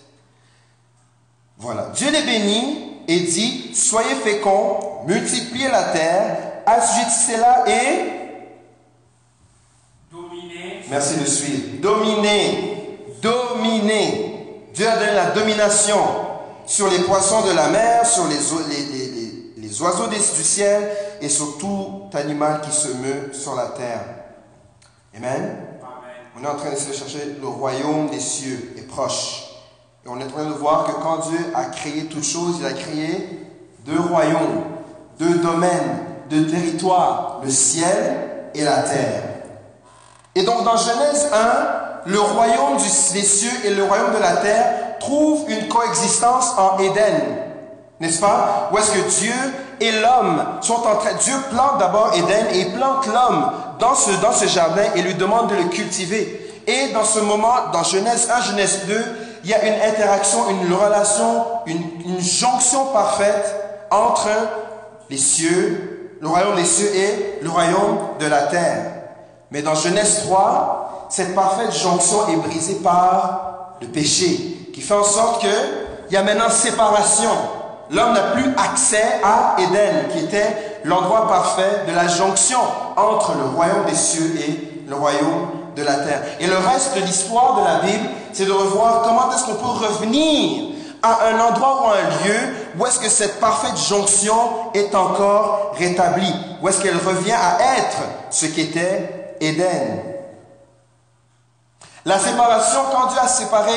Voilà. 1.62 1.92
Dieu 1.94 2.10
les 2.12 2.24
bénit 2.24 3.04
et 3.08 3.20
dit, 3.20 3.72
soyez 3.76 4.16
féconds, 4.16 5.06
multipliez 5.06 5.70
la 5.70 5.84
terre, 5.84 6.38
assujettissez-la 6.66 7.70
et... 7.70 8.06
Dominez. 10.12 10.82
Merci 10.90 11.18
de 11.18 11.26
suivre. 11.26 11.82
Dominez. 11.82 12.98
Dominez. 13.22 14.64
Dieu 14.74 14.88
a 14.90 14.98
donné 14.98 15.14
la 15.14 15.30
domination 15.32 16.00
sur 16.66 16.90
les 16.90 17.00
poissons 17.00 17.46
de 17.46 17.52
la 17.52 17.68
mer, 17.68 18.08
sur 18.08 18.26
les, 18.26 18.38
les, 18.38 19.06
les, 19.12 19.54
les 19.58 19.82
oiseaux 19.84 20.08
du 20.08 20.20
ciel 20.20 20.90
et 21.22 21.30
sur 21.30 21.60
tout 21.60 22.10
animal 22.14 22.62
qui 22.62 22.72
se 22.72 22.88
meut 22.88 23.32
sur 23.34 23.54
la 23.54 23.68
terre. 23.68 24.04
Amen. 25.16 25.32
Amen. 25.32 25.58
On 26.40 26.44
est 26.44 26.48
en 26.48 26.56
train 26.56 26.72
de 26.72 26.76
chercher 26.76 27.38
le 27.40 27.48
royaume 27.48 28.10
des 28.10 28.20
cieux 28.20 28.74
est 28.78 28.88
proche. 28.88 29.51
Et 30.04 30.10
on 30.10 30.20
est 30.20 30.24
en 30.24 30.30
train 30.30 30.46
de 30.46 30.54
voir 30.54 30.86
que 30.86 30.94
quand 30.94 31.30
Dieu 31.30 31.38
a 31.54 31.66
créé 31.66 32.06
toutes 32.06 32.24
choses, 32.24 32.58
il 32.60 32.66
a 32.66 32.74
créé 32.74 33.48
deux 33.86 34.00
royaumes, 34.00 34.64
deux 35.20 35.36
domaines, 35.36 36.00
deux 36.28 36.48
territoires, 36.48 37.40
le 37.44 37.52
ciel 37.52 38.50
et 38.56 38.64
la 38.64 38.82
terre. 38.82 39.22
Et 40.34 40.44
donc 40.44 40.64
dans 40.64 40.76
Genèse 40.76 41.30
1, 41.32 42.10
le 42.10 42.20
royaume 42.20 42.78
des 42.78 43.22
cieux 43.22 43.52
et 43.64 43.76
le 43.76 43.84
royaume 43.84 44.14
de 44.16 44.20
la 44.20 44.38
terre 44.38 44.98
trouvent 45.00 45.46
une 45.48 45.68
coexistence 45.68 46.54
en 46.58 46.80
Éden. 46.80 47.38
N'est-ce 48.00 48.20
pas? 48.20 48.72
Où 48.72 48.80
est-ce 48.80 48.92
que 48.94 49.20
Dieu 49.20 49.34
et 49.80 49.92
l'homme 49.92 50.44
sont 50.62 50.82
en 50.88 50.96
train... 50.96 51.14
Dieu 51.14 51.36
plante 51.52 51.78
d'abord 51.78 52.12
Éden 52.16 52.48
et 52.54 52.66
plante 52.72 53.06
l'homme 53.06 53.52
dans 53.78 53.94
ce, 53.94 54.20
dans 54.20 54.32
ce 54.32 54.48
jardin 54.48 54.82
et 54.96 55.04
lui 55.04 55.14
demande 55.14 55.52
de 55.52 55.56
le 55.56 55.66
cultiver. 55.66 56.64
Et 56.66 56.92
dans 56.92 57.04
ce 57.04 57.20
moment, 57.20 57.70
dans 57.72 57.84
Genèse 57.84 58.32
1, 58.32 58.42
Genèse 58.42 58.80
2, 58.88 58.96
il 59.44 59.50
y 59.50 59.54
a 59.54 59.66
une 59.66 59.82
interaction, 59.82 60.50
une 60.50 60.74
relation, 60.74 61.46
une, 61.66 62.20
jonction 62.20 62.86
parfaite 62.88 63.56
entre 63.90 64.30
les 65.10 65.18
cieux, 65.18 66.18
le 66.22 66.28
royaume 66.28 66.56
des 66.56 66.66
cieux 66.66 66.94
et 66.96 67.40
le 67.42 67.50
royaume 67.50 67.98
de 68.20 68.28
la 68.28 68.44
terre. 68.44 68.94
Mais 69.50 69.62
dans 69.62 69.76
Genèse 69.76 70.24
3, 70.26 71.08
cette 71.10 71.34
parfaite 71.34 71.74
jonction 71.74 72.28
est 72.30 72.36
brisée 72.38 72.76
par 72.76 73.78
le 73.82 73.88
péché, 73.88 74.70
qui 74.74 74.82
fait 74.82 74.94
en 74.94 75.04
sorte 75.04 75.42
qu'il 75.42 76.12
y 76.12 76.18
a 76.18 76.24
maintenant 76.24 76.50
séparation. 76.50 77.32
L'homme 77.90 78.14
n'a 78.14 78.32
plus 78.34 78.54
accès 78.56 79.20
à 79.24 79.56
Éden, 79.60 80.08
qui 80.12 80.20
était 80.26 80.80
l'endroit 80.86 81.28
parfait 81.28 81.84
de 81.88 81.94
la 81.94 82.08
jonction 82.08 82.60
entre 82.96 83.34
le 83.36 83.56
royaume 83.56 83.86
des 83.86 83.96
cieux 83.96 84.34
et 84.40 84.86
le 84.88 84.96
royaume 84.96 85.61
de 85.76 85.84
la 85.84 85.96
terre. 85.96 86.22
Et 86.40 86.48
le 86.48 86.58
reste 86.58 86.96
de 86.96 87.02
l'histoire 87.02 87.60
de 87.60 87.66
la 87.66 87.80
Bible, 87.80 88.10
c'est 88.34 88.46
de 88.46 88.52
revoir 88.52 89.02
comment 89.04 89.32
est-ce 89.32 89.46
qu'on 89.46 89.56
peut 89.56 89.86
revenir 89.86 90.72
à 91.04 91.28
un 91.28 91.40
endroit 91.40 91.84
ou 91.84 91.90
un 91.90 92.26
lieu 92.26 92.40
où 92.78 92.86
est-ce 92.86 93.00
que 93.00 93.10
cette 93.10 93.40
parfaite 93.40 93.78
jonction 93.78 94.72
est 94.74 94.94
encore 94.94 95.74
rétablie, 95.78 96.34
où 96.62 96.70
est-ce 96.70 96.82
qu'elle 96.82 96.98
revient 96.98 97.32
à 97.32 97.78
être 97.78 97.98
ce 98.30 98.46
qu'était 98.46 99.36
Éden. 99.42 100.04
La 102.06 102.20
séparation, 102.20 102.80
quand 102.92 103.08
Dieu 103.08 103.20
a 103.20 103.28
séparé 103.28 103.74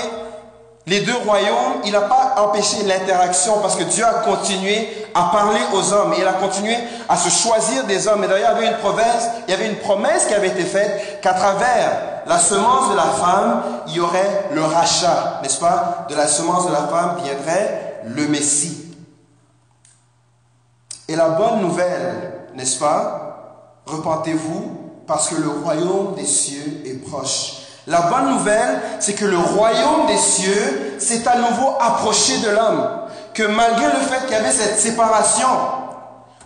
les 0.87 1.01
deux 1.01 1.17
royaumes, 1.17 1.81
il 1.87 1.93
n'a 1.93 2.03
pas 2.03 2.35
empêché 2.39 2.83
l'interaction 2.83 3.59
parce 3.61 3.77
que 3.77 3.85
Dieu 3.85 4.05
a 4.05 4.21
continué 4.21 5.07
à 5.15 5.31
parler 5.33 5.61
aux 5.73 5.93
hommes 5.95 6.13
et 6.13 6.21
il 6.21 6.27
a 6.27 6.35
continué 6.35 6.77
à 7.09 7.17
se 7.17 7.31
choisir 7.31 7.85
des 7.85 8.07
hommes. 8.07 8.23
Et 8.25 8.29
d'ailleurs, 8.29 8.53
il 8.59 8.65
y 8.65 8.67
avait 8.67 8.75
une 8.75 8.81
promesse, 8.81 9.29
il 9.49 9.51
y 9.53 9.55
avait 9.55 9.69
une 9.69 9.79
promesse 9.79 10.27
qui 10.27 10.35
avait 10.35 10.49
été 10.49 10.65
faite 10.65 11.21
qu'à 11.23 11.33
travers 11.33 12.23
la 12.27 12.39
semence 12.39 12.91
de 12.91 12.97
la 12.97 13.05
femme, 13.05 13.63
il 13.87 13.95
y 13.95 14.01
aurait 14.01 14.49
le 14.53 14.63
rachat, 14.63 15.41
n'est-ce 15.43 15.59
pas? 15.59 16.07
De 16.11 16.15
la 16.15 16.27
semence 16.27 16.67
de 16.67 16.73
la 16.73 16.87
femme 16.87 17.17
viendrait 17.23 18.03
le 18.05 18.29
Messie. 18.29 18.95
Et 21.09 21.17
la 21.17 21.31
bonne 21.31 21.61
nouvelle, 21.61 22.33
n'est-ce 22.55 22.79
pas? 22.79 23.81
Repentez-vous 23.87 24.81
parce 25.07 25.29
que 25.29 25.37
le 25.37 25.49
royaume 25.49 26.15
des 26.15 26.27
cieux 26.27 26.83
est 26.85 27.07
proche. 27.09 27.64
La 27.87 28.01
bonne 28.03 28.31
nouvelle, 28.31 28.81
c'est 28.99 29.15
que 29.15 29.27
le 29.27 29.37
royaume 29.37 30.07
des 30.07 30.17
cieux 30.17 30.97
s'est 30.99 31.27
à 31.29 31.37
nouveau 31.37 31.75
approché 31.79 32.39
de 32.39 32.49
l'homme. 32.49 32.89
Que 33.35 33.43
malgré 33.43 33.87
le 33.87 34.01
fait 34.01 34.21
qu'il 34.23 34.33
y 34.33 34.35
avait 34.37 34.53
cette 34.53 34.79
séparation, 34.79 35.49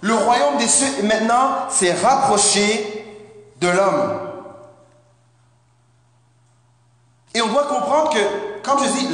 le 0.01 0.15
royaume 0.15 0.57
des 0.59 0.67
cieux 0.67 1.05
maintenant 1.05 1.69
s'est 1.71 1.93
rapproché 1.93 3.05
de 3.61 3.69
l'homme. 3.69 4.21
Et 7.35 7.43
on 7.43 7.49
doit 7.49 7.67
comprendre 7.67 8.11
que, 8.11 8.69
comme 8.69 8.79
je 8.83 8.89
dis, 8.89 9.09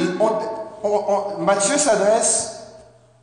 Matthieu 1.39 1.77
s'adresse 1.77 2.53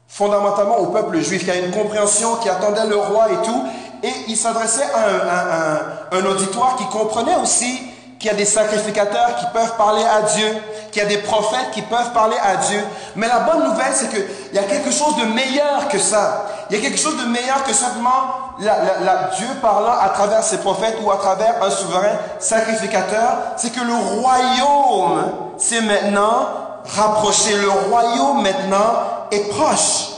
fondamentalement 0.06 0.78
au 0.78 0.86
peuple 0.86 1.20
juif 1.20 1.44
qui 1.44 1.50
a 1.50 1.56
une 1.56 1.72
compréhension, 1.72 2.36
qui 2.36 2.48
attendait 2.48 2.86
le 2.86 2.96
roi 2.96 3.32
et 3.32 3.46
tout, 3.46 3.64
et 4.02 4.12
il 4.28 4.36
s'adressait 4.36 4.86
à 4.94 6.14
un 6.14 6.24
auditoire 6.26 6.76
qui 6.76 6.84
comprenait 6.86 7.36
aussi 7.36 7.80
qu'il 8.22 8.30
y 8.30 8.34
a 8.34 8.36
des 8.36 8.44
sacrificateurs 8.44 9.34
qui 9.34 9.46
peuvent 9.52 9.76
parler 9.76 10.04
à 10.04 10.22
Dieu, 10.22 10.46
qu'il 10.92 11.02
y 11.02 11.04
a 11.04 11.08
des 11.08 11.18
prophètes 11.18 11.72
qui 11.72 11.82
peuvent 11.82 12.12
parler 12.12 12.36
à 12.40 12.54
Dieu. 12.54 12.80
Mais 13.16 13.26
la 13.26 13.40
bonne 13.40 13.64
nouvelle, 13.64 13.92
c'est 13.92 14.08
qu'il 14.10 14.24
y 14.52 14.58
a 14.60 14.62
quelque 14.62 14.92
chose 14.92 15.16
de 15.16 15.24
meilleur 15.24 15.88
que 15.88 15.98
ça. 15.98 16.46
Il 16.70 16.76
y 16.76 16.78
a 16.78 16.82
quelque 16.82 17.00
chose 17.00 17.16
de 17.16 17.24
meilleur 17.28 17.64
que 17.64 17.72
simplement 17.72 18.54
la, 18.60 19.30
Dieu 19.36 19.48
parlant 19.60 19.98
à 20.00 20.10
travers 20.10 20.44
ses 20.44 20.58
prophètes 20.58 20.98
ou 21.02 21.10
à 21.10 21.16
travers 21.16 21.64
un 21.64 21.70
souverain 21.70 22.16
sacrificateur. 22.38 23.38
C'est 23.56 23.72
que 23.72 23.80
le 23.80 23.94
royaume 23.94 25.24
s'est 25.58 25.80
maintenant 25.80 26.46
rapproché. 26.94 27.56
Le 27.56 27.70
royaume 27.70 28.40
maintenant 28.40 29.26
est 29.32 29.48
proche. 29.48 30.11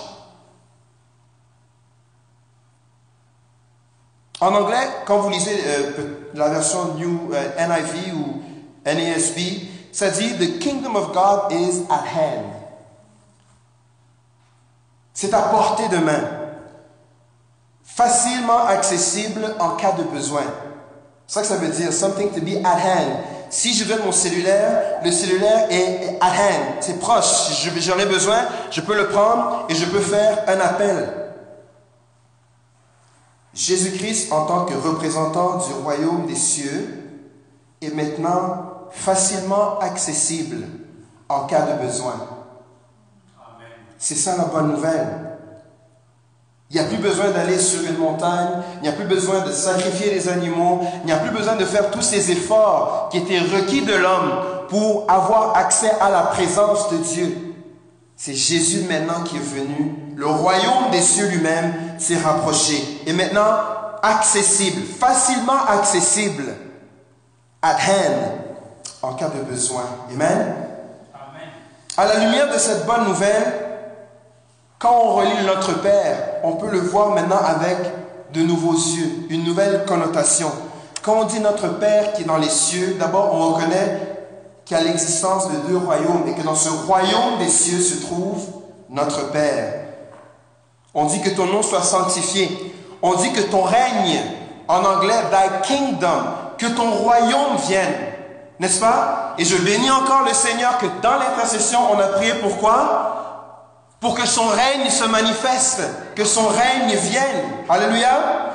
En 4.45 4.55
anglais, 4.55 4.87
quand 5.07 5.21
vous 5.21 5.31
lisez 5.31 5.59
euh, 5.67 5.91
la 6.35 6.51
version 6.51 6.97
New 6.97 7.31
euh, 7.33 7.67
NIV 7.67 8.15
ou 8.15 8.43
NASB, 8.85 9.39
ça 9.91 10.11
dit 10.11 10.35
The 10.35 10.59
kingdom 10.59 10.97
of 10.97 11.15
God 11.15 11.51
is 11.51 11.85
at 11.89 12.05
hand. 12.05 12.45
C'est 15.15 15.33
à 15.33 15.41
portée 15.41 15.89
de 15.89 15.97
main, 15.97 16.29
facilement 17.85 18.67
accessible 18.67 19.57
en 19.61 19.77
cas 19.77 19.93
de 19.93 20.03
besoin. 20.03 20.45
C'est 21.27 21.37
ça 21.37 21.41
que 21.41 21.47
ça 21.47 21.57
veut 21.57 21.73
dire, 21.73 21.91
something 21.91 22.31
to 22.31 22.43
be 22.43 22.63
at 22.63 22.77
hand. 22.77 23.17
Si 23.49 23.73
je 23.73 23.85
donne 23.85 24.05
mon 24.05 24.13
cellulaire, 24.13 25.01
le 25.03 25.11
cellulaire 25.11 25.69
est 25.71 26.19
at 26.21 26.27
hand, 26.27 26.77
c'est 26.81 27.01
proche. 27.01 27.25
Si 27.25 27.71
j'en 27.81 27.99
ai 27.99 28.05
besoin, 28.05 28.41
je 28.71 28.83
peux 28.83 28.95
le 28.95 29.09
prendre 29.09 29.65
et 29.71 29.75
je 29.75 29.87
peux 29.87 30.01
faire 30.01 30.45
un 30.49 30.61
appel. 30.61 31.24
Jésus-Christ, 33.55 34.33
en 34.33 34.47
tant 34.47 34.65
que 34.65 34.75
représentant 34.75 35.59
du 35.59 35.73
royaume 35.83 36.27
des 36.27 36.35
cieux, 36.35 37.05
est 37.81 37.95
maintenant 37.95 38.89
facilement 38.91 39.79
accessible 39.79 40.67
en 41.29 41.47
cas 41.47 41.63
de 41.63 41.83
besoin. 41.85 42.15
C'est 43.99 44.17
ça 44.17 44.37
la 44.37 44.45
bonne 44.45 44.73
nouvelle. 44.73 45.35
Il 46.71 46.81
n'y 46.81 46.87
a 46.87 46.89
plus 46.89 46.99
besoin 46.99 47.31
d'aller 47.31 47.59
sur 47.59 47.83
une 47.89 47.99
montagne, 47.99 48.63
il 48.77 48.83
n'y 48.83 48.89
a 48.89 48.93
plus 48.93 49.07
besoin 49.07 49.41
de 49.43 49.53
sacrifier 49.53 50.13
les 50.13 50.29
animaux, 50.29 50.81
il 51.03 51.07
n'y 51.07 51.13
a 51.13 51.19
plus 51.19 51.31
besoin 51.31 51.55
de 51.55 51.65
faire 51.65 51.91
tous 51.91 52.03
ces 52.03 52.33
efforts 52.33 53.09
qui 53.11 53.19
étaient 53.19 53.39
requis 53.39 53.83
de 53.83 53.95
l'homme 53.95 54.33
pour 54.69 55.05
avoir 55.09 55.57
accès 55.57 55.93
à 56.01 56.11
la 56.11 56.23
présence 56.23 56.91
de 56.91 56.97
Dieu. 56.97 57.44
C'est 58.27 58.33
Jésus 58.33 58.87
maintenant 58.89 59.23
qui 59.23 59.37
est 59.37 59.39
venu. 59.39 59.95
Le 60.17 60.27
royaume 60.27 60.91
des 60.91 61.03
cieux 61.03 61.27
lui-même 61.27 61.75
s'est 61.99 62.17
rapproché. 62.17 63.03
Et 63.07 63.13
maintenant, 63.13 63.45
accessible, 64.03 64.81
facilement 64.81 65.63
accessible, 65.69 66.45
at 67.61 67.75
hand, 67.75 68.15
en 69.03 69.13
cas 69.13 69.29
de 69.29 69.43
besoin. 69.43 69.85
Amen. 70.11 70.57
Amen. 71.13 71.49
À 71.99 72.07
la 72.07 72.25
lumière 72.25 72.51
de 72.51 72.59
cette 72.59 72.87
bonne 72.87 73.05
nouvelle, 73.09 73.53
quand 74.79 75.03
on 75.05 75.17
relit 75.17 75.45
notre 75.45 75.83
Père, 75.83 76.17
on 76.45 76.53
peut 76.53 76.71
le 76.71 76.81
voir 76.81 77.11
maintenant 77.11 77.43
avec 77.45 77.77
de 78.33 78.41
nouveaux 78.41 78.73
yeux, 78.73 79.27
une 79.29 79.45
nouvelle 79.45 79.85
connotation. 79.85 80.51
Quand 81.03 81.21
on 81.21 81.25
dit 81.25 81.41
notre 81.41 81.79
Père 81.79 82.15
qui 82.15 82.23
est 82.23 82.27
dans 82.27 82.39
les 82.39 82.49
cieux, 82.49 82.97
d'abord 82.99 83.35
on 83.35 83.53
reconnaît 83.53 84.14
qu'il 84.65 84.77
a 84.77 84.81
l'existence 84.81 85.49
de 85.49 85.57
deux 85.69 85.77
royaumes 85.77 86.25
et 86.27 86.33
que 86.33 86.43
dans 86.43 86.55
ce 86.55 86.69
royaume 86.69 87.39
des 87.39 87.49
cieux 87.49 87.81
se 87.81 88.01
trouve 88.01 88.45
notre 88.89 89.31
Père. 89.31 89.85
On 90.95 91.07
dit 91.07 91.21
que 91.21 91.31
ton 91.31 91.47
nom 91.47 91.63
soit 91.63 91.83
sanctifié. 91.83 92.75
On 93.03 93.15
dit 93.15 93.33
que 93.33 93.43
ton 93.43 93.63
règne, 93.63 94.23
en 94.69 94.83
anglais, 94.85 95.21
thy 95.31 95.69
kingdom, 95.69 96.25
que 96.57 96.67
ton 96.67 96.91
royaume 96.91 97.57
vienne. 97.67 97.95
N'est-ce 98.61 98.81
pas? 98.81 99.35
Et 99.37 99.45
je 99.45 99.57
bénis 99.57 99.91
encore 99.91 100.23
le 100.23 100.33
Seigneur 100.33 100.79
que 100.79 100.87
dans 101.03 101.17
l'intercession, 101.17 101.81
on 101.93 101.99
a 101.99 102.07
prié 102.09 102.35
pourquoi 102.35 103.97
Pour 104.01 104.15
que 104.15 104.27
son 104.27 104.47
règne 104.47 104.89
se 104.89 105.05
manifeste, 105.05 105.83
que 106.15 106.25
son 106.25 106.47
règne 106.47 106.95
vienne. 106.95 107.45
Alléluia. 107.69 108.53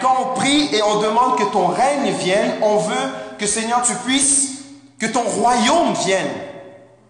Quand 0.00 0.14
on 0.20 0.34
prie 0.34 0.74
et 0.74 0.82
on 0.82 1.00
demande 1.00 1.36
que 1.36 1.44
ton 1.44 1.66
règne 1.66 2.12
vienne, 2.12 2.54
on 2.62 2.76
veut 2.76 3.10
que 3.38 3.46
Seigneur, 3.46 3.82
tu 3.82 3.94
puisses 3.96 4.59
que 5.00 5.06
ton 5.06 5.22
royaume 5.22 5.94
vienne. 6.04 6.28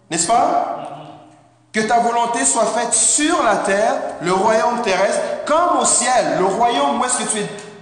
N'est-ce 0.09 0.25
pas? 0.25 0.77
Que 1.73 1.81
ta 1.81 1.99
volonté 1.99 2.43
soit 2.45 2.65
faite 2.65 2.93
sur 2.93 3.43
la 3.43 3.57
terre, 3.57 3.95
le 4.21 4.33
royaume 4.33 4.81
terrestre, 4.81 5.19
comme 5.45 5.81
au 5.81 5.85
ciel, 5.85 6.37
le 6.39 6.45
royaume 6.45 7.01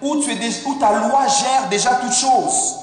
où 0.02 0.22
tu 0.22 0.32
es, 0.32 0.66
où 0.66 0.76
ta 0.76 0.92
loi 0.94 1.28
gère 1.28 1.70
déjà 1.70 1.92
toutes 2.02 2.14
choses. 2.14 2.76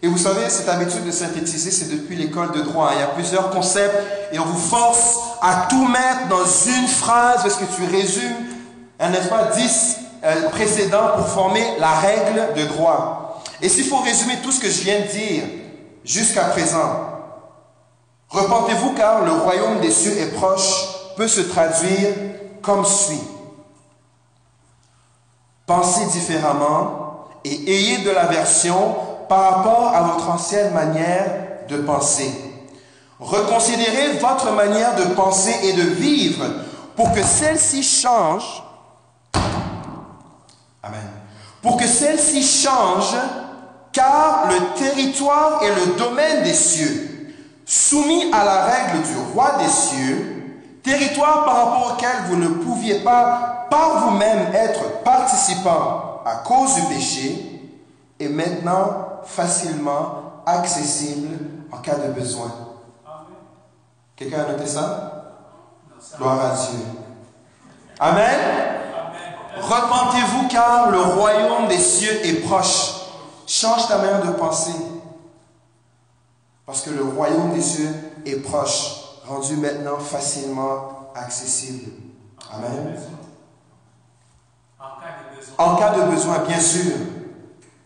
Et 0.01 0.07
vous 0.07 0.19
savez, 0.19 0.49
cette 0.49 0.69
habitude 0.69 1.05
de 1.05 1.11
synthétiser, 1.11 1.73
c'est 1.73 1.91
depuis 1.91 2.15
l'école 2.15 2.53
de 2.53 2.61
droit. 2.61 2.91
Il 2.95 3.01
y 3.01 3.03
a 3.03 3.09
plusieurs 3.09 3.51
concepts 3.51 3.97
et 4.33 4.39
on 4.39 4.45
vous 4.45 4.59
force 4.59 5.19
à 5.43 5.67
tout 5.69 5.87
mettre 5.89 6.29
dans 6.29 6.45
une 6.45 6.87
phrase 6.87 7.43
parce 7.43 7.57
que 7.57 7.65
tu 7.65 7.85
résumes, 7.85 8.47
n'est-ce 8.99 9.29
pas, 9.29 9.51
dix 9.55 9.97
euh, 10.25 10.49
précédents 10.51 11.11
pour 11.17 11.29
former 11.29 11.65
la 11.79 11.93
règle 11.93 12.55
de 12.57 12.65
droit. 12.65 13.43
Et 13.63 13.69
s'il 13.69 13.85
faut 13.85 13.99
résumer 13.99 14.39
tout 14.43 14.53
ce 14.53 14.61
que 14.61 14.71
je 14.71 14.83
viens 14.83 15.01
de 15.01 15.07
dire 15.07 15.45
jusqu'à 16.05 16.45
présent, 16.45 17.07
repentez-vous 18.29 18.95
car 18.95 19.25
le 19.25 19.33
royaume 19.33 19.81
des 19.81 19.91
cieux 19.91 20.19
est 20.19 20.35
proche 20.35 21.15
peut 21.17 21.29
se 21.29 21.41
traduire 21.41 22.15
comme 22.63 22.85
suit. 22.85 23.23
Pensez 25.67 26.07
différemment 26.07 27.29
et 27.45 27.51
ayez 27.51 27.99
de 27.99 28.11
l'aversion 28.11 28.97
par 29.29 29.57
rapport 29.57 29.93
à 29.95 30.03
votre 30.03 30.29
ancienne 30.31 30.73
manière 30.73 31.27
de 31.69 31.77
penser. 31.79 32.33
Reconsidérez 33.21 34.19
votre 34.21 34.53
manière 34.53 34.95
de 34.97 35.15
penser 35.15 35.55
et 35.65 35.73
de 35.73 35.83
vivre 35.83 36.45
pour 36.97 37.13
que 37.13 37.23
celle-ci 37.23 37.83
change. 37.83 38.63
Pour 41.63 41.77
que 41.77 41.87
celle-ci 41.87 42.43
change, 42.43 43.17
car 43.93 44.49
le 44.49 44.79
territoire 44.79 45.63
est 45.63 45.75
le 45.75 45.97
domaine 45.97 46.43
des 46.45 46.55
cieux, 46.55 47.35
soumis 47.65 48.31
à 48.33 48.45
la 48.45 48.65
règle 48.65 49.03
du 49.03 49.17
roi 49.33 49.59
des 49.59 49.69
cieux, 49.69 50.35
territoire 50.83 51.45
par 51.45 51.57
rapport 51.57 51.93
auquel 51.95 52.17
vous 52.29 52.37
ne 52.37 52.49
pouviez 52.49 53.01
pas 53.01 53.67
par 53.71 53.99
vous-même 53.99 54.55
être 54.55 55.03
participant 55.03 56.23
à 56.25 56.37
cause 56.45 56.75
du 56.77 56.83
péché, 56.95 57.63
est 58.21 58.29
maintenant 58.29 59.21
facilement 59.25 60.43
accessible 60.47 61.39
en 61.71 61.79
cas 61.79 61.97
de 61.97 62.13
besoin. 62.13 62.51
Quelqu'un 64.17 64.45
a 64.45 64.53
noté 64.53 64.67
ça? 64.67 65.35
Gloire 66.17 66.41
à 66.41 66.55
Dieu. 66.57 66.81
Amen. 68.01 68.68
Repentez-vous 69.63 70.49
car 70.49 70.91
le 70.91 71.01
royaume 71.01 71.69
des 71.69 71.79
cieux 71.79 72.27
est 72.27 72.47
proche. 72.47 72.95
Change 73.47 73.89
ta 73.89 73.99
manière 73.99 74.25
de 74.25 74.33
penser. 74.33 74.75
Parce 76.67 76.83
que 76.83 76.91
le 76.91 77.03
royaume 77.03 77.55
des 77.55 77.63
cieux 77.63 77.95
est 78.27 78.37
proche, 78.37 78.93
rendu 79.27 79.57
maintenant 79.57 79.99
facilement 79.99 81.11
accessible. 81.15 81.93
Amen. 82.53 82.95
En 85.57 85.77
cas 85.77 85.95
de 85.95 86.11
besoin, 86.11 86.39
bien 86.47 86.61
sûr. 86.61 86.93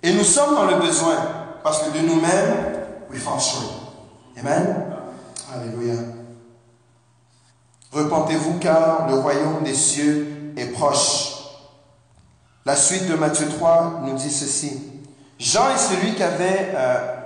Et 0.02 0.12
nous 0.12 0.24
sommes 0.24 0.56
dans 0.56 0.66
le 0.66 0.76
besoin, 0.76 1.14
parce 1.62 1.84
que 1.84 1.96
de 1.96 2.00
nous-mêmes, 2.00 2.84
we 3.10 3.20
fall 3.20 3.40
short. 3.40 3.72
Amen. 4.36 4.92
Alléluia. 5.54 5.94
Repentez-vous 7.92 8.58
car 8.58 9.06
le 9.08 9.14
royaume 9.14 9.62
des 9.62 9.74
cieux 9.74 10.54
est 10.56 10.72
proche. 10.72 11.31
La 12.64 12.76
suite 12.76 13.08
de 13.08 13.14
Matthieu 13.14 13.48
3 13.48 14.02
nous 14.04 14.14
dit 14.14 14.30
ceci. 14.30 14.80
Jean 15.38 15.70
est 15.74 15.78
celui 15.78 16.14
qui 16.14 16.22
avait, 16.22 16.70
euh, 16.74 17.16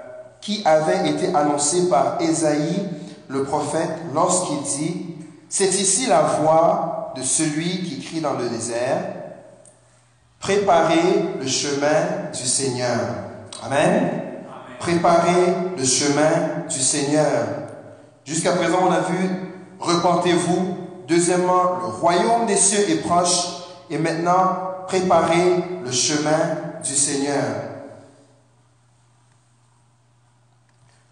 qui 0.40 0.62
avait 0.64 1.10
été 1.10 1.34
annoncé 1.34 1.90
par 1.90 2.16
Ésaïe, 2.20 2.88
le 3.28 3.44
prophète, 3.44 3.90
lorsqu'il 4.14 4.62
dit, 4.62 5.06
C'est 5.50 5.68
ici 5.68 6.06
la 6.06 6.22
voix 6.22 7.12
de 7.16 7.22
celui 7.22 7.82
qui 7.82 8.00
crie 8.00 8.20
dans 8.20 8.32
le 8.32 8.48
désert, 8.48 9.12
Préparez 10.40 11.34
le 11.40 11.46
chemin 11.46 12.30
du 12.32 12.46
Seigneur. 12.46 13.00
Amen. 13.64 14.22
Préparez 14.78 15.54
le 15.76 15.84
chemin 15.84 16.64
du 16.68 16.78
Seigneur. 16.78 17.46
Jusqu'à 18.24 18.52
présent, 18.52 18.78
on 18.82 18.92
a 18.92 19.00
vu, 19.00 19.30
repentez-vous. 19.80 20.76
Deuxièmement, 21.08 21.78
le 21.80 21.86
royaume 21.86 22.46
des 22.46 22.56
cieux 22.56 22.88
est 22.90 23.02
proche. 23.06 23.48
Et 23.90 23.98
maintenant, 23.98 24.75
préparez 24.86 25.64
le 25.84 25.90
chemin 25.90 26.56
du 26.82 26.94
Seigneur. 26.94 27.44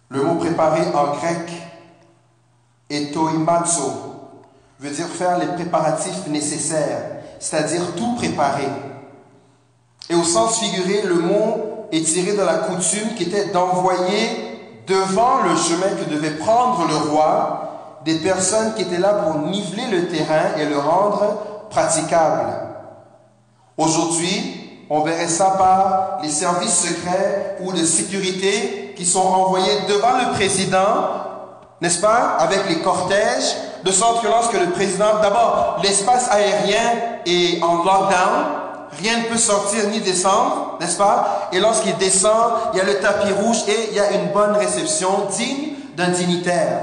Le 0.09 0.23
mot 0.23 0.35
préparer 0.35 0.83
en 0.93 1.15
grec 1.15 1.51
etoimazo 2.89 3.91
veut 4.79 4.91
dire 4.91 5.07
faire 5.07 5.37
les 5.39 5.47
préparatifs 5.47 6.27
nécessaires, 6.27 7.01
c'est-à-dire 7.39 7.95
tout 7.95 8.15
préparer. 8.15 8.69
Et 10.09 10.15
au 10.15 10.23
sens 10.23 10.59
figuré, 10.59 11.01
le 11.03 11.15
mot 11.15 11.87
est 11.91 12.05
tiré 12.05 12.33
de 12.33 12.41
la 12.41 12.57
coutume 12.59 13.15
qui 13.15 13.23
était 13.23 13.47
d'envoyer 13.47 14.83
devant 14.87 15.41
le 15.43 15.55
chemin 15.55 15.89
que 15.97 16.09
devait 16.09 16.37
prendre 16.37 16.87
le 16.87 16.95
roi 17.09 18.01
des 18.05 18.19
personnes 18.19 18.75
qui 18.75 18.83
étaient 18.83 18.99
là 18.99 19.13
pour 19.13 19.39
niveler 19.47 19.87
le 19.87 20.07
terrain 20.07 20.55
et 20.59 20.65
le 20.65 20.77
rendre 20.77 21.67
praticable. 21.71 22.64
Aujourd'hui, 23.77 24.85
on 24.89 25.01
verrait 25.01 25.27
ça 25.27 25.55
par 25.57 26.19
les 26.23 26.29
services 26.29 26.87
secrets 26.87 27.57
ou 27.59 27.73
de 27.73 27.83
sécurité 27.83 28.93
qui 28.95 29.05
sont 29.05 29.19
envoyés 29.19 29.81
devant 29.89 30.17
le 30.17 30.33
président, 30.33 30.85
n'est-ce 31.81 31.99
pas, 31.99 32.37
avec 32.39 32.69
les 32.69 32.79
cortèges, 32.79 33.55
de 33.83 33.91
sorte 33.91 34.21
que 34.23 34.27
lorsque 34.27 34.53
le 34.53 34.71
président, 34.71 35.19
d'abord, 35.21 35.79
l'espace 35.83 36.29
aérien 36.31 37.19
est 37.25 37.61
en 37.61 37.83
lockdown, 37.83 38.45
rien 38.97 39.19
ne 39.19 39.23
peut 39.25 39.37
sortir 39.37 39.87
ni 39.89 39.99
descendre, 39.99 40.77
n'est-ce 40.79 40.97
pas 40.97 41.49
Et 41.51 41.59
lorsqu'il 41.59 41.97
descend, 41.97 42.53
il 42.73 42.77
y 42.77 42.81
a 42.81 42.85
le 42.85 42.99
tapis 42.99 43.33
rouge 43.33 43.57
et 43.67 43.89
il 43.89 43.95
y 43.95 43.99
a 43.99 44.11
une 44.11 44.31
bonne 44.31 44.53
réception 44.53 45.09
digne 45.37 45.73
d'un 45.97 46.09
dignitaire. 46.09 46.79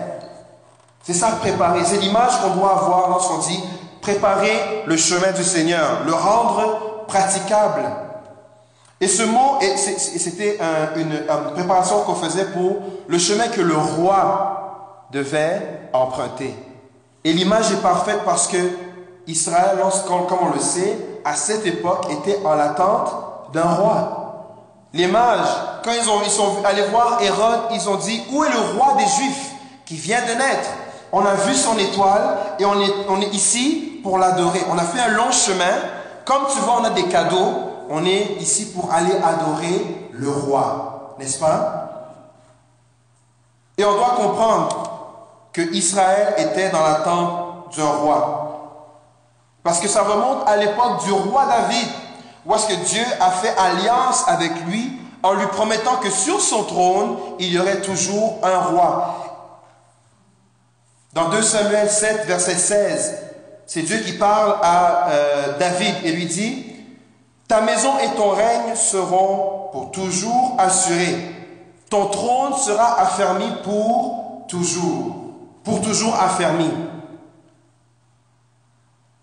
C'est 1.02 1.14
ça 1.14 1.33
préparer. 1.40 1.81
C'est 1.85 1.96
l'image 1.96 2.40
qu'on 2.40 2.61
doit 2.61 2.78
avoir 2.78 3.09
lorsqu'on 3.09 3.38
dit 3.38 3.61
préparer 4.02 4.82
le 4.84 4.96
chemin 4.96 5.32
du 5.32 5.44
Seigneur, 5.44 6.02
le 6.04 6.12
rendre 6.12 7.04
praticable. 7.06 7.84
Et 9.00 9.08
ce 9.08 9.22
mot, 9.22 9.58
c'était 9.76 10.58
une, 10.96 11.24
préparation 11.54 12.00
qu'on 12.02 12.14
faisait 12.14 12.46
pour 12.46 12.76
le 13.06 13.18
chemin 13.18 13.48
que 13.48 13.60
le 13.60 13.76
roi 13.76 15.06
devait 15.10 15.88
emprunter. 15.92 16.54
Et 17.24 17.32
l'image 17.32 17.72
est 17.72 17.82
parfaite 17.82 18.20
parce 18.24 18.48
que 18.48 18.56
Israël, 19.26 19.78
comme 20.08 20.38
on 20.42 20.54
le 20.54 20.60
sait, 20.60 20.98
à 21.24 21.34
cette 21.34 21.64
époque, 21.66 22.06
était 22.10 22.40
en 22.44 22.54
l'attente 22.54 23.12
d'un 23.52 23.62
roi. 23.62 24.18
Les 24.92 25.06
mages, 25.06 25.48
quand 25.84 25.92
ils, 25.92 26.08
ont, 26.10 26.22
ils 26.24 26.30
sont 26.30 26.64
allés 26.64 26.82
voir 26.90 27.22
Hérode, 27.22 27.60
ils 27.72 27.88
ont 27.88 27.96
dit, 27.96 28.22
où 28.32 28.44
est 28.44 28.50
le 28.50 28.78
roi 28.78 28.94
des 28.98 29.06
Juifs 29.06 29.50
qui 29.84 29.94
vient 29.94 30.20
de 30.22 30.32
naître? 30.32 30.68
On 31.12 31.24
a 31.24 31.34
vu 31.34 31.54
son 31.54 31.78
étoile 31.78 32.36
et 32.58 32.64
on 32.64 32.80
est, 32.80 32.92
on 33.08 33.20
est 33.20 33.34
ici 33.34 33.91
pour 34.02 34.18
l'adorer. 34.18 34.60
On 34.70 34.78
a 34.78 34.84
fait 34.84 35.00
un 35.00 35.08
long 35.08 35.30
chemin. 35.30 35.72
Comme 36.24 36.44
tu 36.52 36.58
vois, 36.58 36.80
on 36.80 36.84
a 36.84 36.90
des 36.90 37.08
cadeaux. 37.08 37.54
On 37.88 38.04
est 38.04 38.36
ici 38.40 38.72
pour 38.72 38.92
aller 38.92 39.12
adorer 39.12 40.10
le 40.12 40.30
roi. 40.30 41.14
N'est-ce 41.18 41.38
pas? 41.38 41.82
Et 43.76 43.84
on 43.84 43.94
doit 43.94 44.14
comprendre 44.16 44.90
que 45.52 45.60
Israël 45.74 46.34
était 46.38 46.70
dans 46.70 46.82
l'attente 46.82 47.76
d'un 47.76 47.86
roi. 47.86 48.42
Parce 49.62 49.80
que 49.80 49.88
ça 49.88 50.02
remonte 50.02 50.48
à 50.48 50.56
l'époque 50.56 51.04
du 51.04 51.12
roi 51.12 51.46
David, 51.46 51.88
où 52.44 52.54
est-ce 52.54 52.66
que 52.68 52.84
Dieu 52.84 53.04
a 53.20 53.30
fait 53.30 53.54
alliance 53.56 54.24
avec 54.26 54.52
lui 54.66 54.98
en 55.22 55.34
lui 55.34 55.46
promettant 55.46 55.96
que 55.96 56.10
sur 56.10 56.40
son 56.40 56.64
trône, 56.64 57.16
il 57.38 57.52
y 57.52 57.58
aurait 57.58 57.80
toujours 57.80 58.38
un 58.42 58.58
roi. 58.58 59.14
Dans 61.12 61.28
2 61.28 61.42
Samuel 61.42 61.88
7, 61.88 62.26
verset 62.26 62.56
16, 62.56 63.18
c'est 63.66 63.83
Dieu 63.83 63.98
qui 63.98 64.12
parle 64.12 64.57
à 64.62 65.11
euh, 65.11 65.59
David 65.59 65.94
et 66.05 66.12
lui 66.12 66.27
dit, 66.27 66.66
Ta 67.53 67.61
maison 67.61 67.98
et 67.98 68.16
ton 68.16 68.31
règne 68.31 68.75
seront 68.75 69.68
pour 69.72 69.90
toujours 69.90 70.57
assurés. 70.59 71.18
Ton 71.90 72.07
trône 72.07 72.55
sera 72.55 72.98
affermi 73.01 73.44
pour 73.62 74.46
toujours. 74.48 75.16
Pour 75.62 75.83
toujours 75.83 76.14
affermi. 76.14 76.70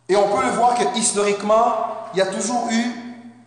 Et 0.08 0.16
on 0.16 0.28
peut 0.28 0.44
le 0.44 0.52
voir 0.52 0.76
que 0.76 0.98
historiquement, 0.98 1.74
il 2.14 2.20
y 2.20 2.22
a 2.22 2.28
toujours 2.28 2.68
eu, 2.72 2.86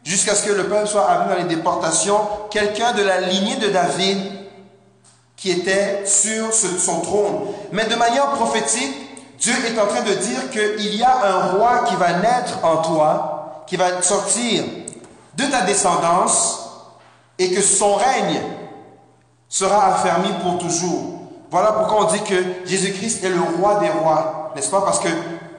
jusqu'à 0.02 0.34
ce 0.34 0.46
que 0.46 0.52
le 0.52 0.68
peuple 0.68 0.88
soit 0.88 1.08
amené 1.08 1.34
dans 1.34 1.48
les 1.48 1.54
déportations, 1.54 2.18
quelqu'un 2.50 2.92
de 2.92 3.02
la 3.02 3.20
lignée 3.20 3.56
de 3.56 3.68
David 3.68 4.18
qui 5.36 5.50
était 5.50 6.06
sur 6.06 6.52
son 6.52 7.00
trône. 7.00 7.40
Mais 7.72 7.86
de 7.86 7.94
manière 7.94 8.30
prophétique, 8.30 8.94
Dieu 9.42 9.54
est 9.66 9.80
en 9.80 9.86
train 9.86 10.02
de 10.02 10.14
dire 10.14 10.50
qu'il 10.50 10.94
y 10.94 11.02
a 11.02 11.16
un 11.26 11.52
roi 11.54 11.84
qui 11.88 11.96
va 11.96 12.12
naître 12.12 12.64
en 12.64 12.76
toi, 12.76 13.64
qui 13.66 13.76
va 13.76 14.00
sortir 14.00 14.62
de 15.34 15.44
ta 15.46 15.62
descendance 15.62 16.70
et 17.40 17.50
que 17.52 17.60
son 17.60 17.96
règne 17.96 18.40
sera 19.48 19.94
affermi 19.94 20.28
pour 20.44 20.58
toujours. 20.58 21.22
Voilà 21.50 21.72
pourquoi 21.72 22.06
on 22.06 22.12
dit 22.12 22.22
que 22.22 22.36
Jésus-Christ 22.66 23.24
est 23.24 23.30
le 23.30 23.40
roi 23.58 23.80
des 23.80 23.88
rois, 23.88 24.52
n'est-ce 24.54 24.70
pas? 24.70 24.82
Parce 24.82 25.00
que 25.00 25.08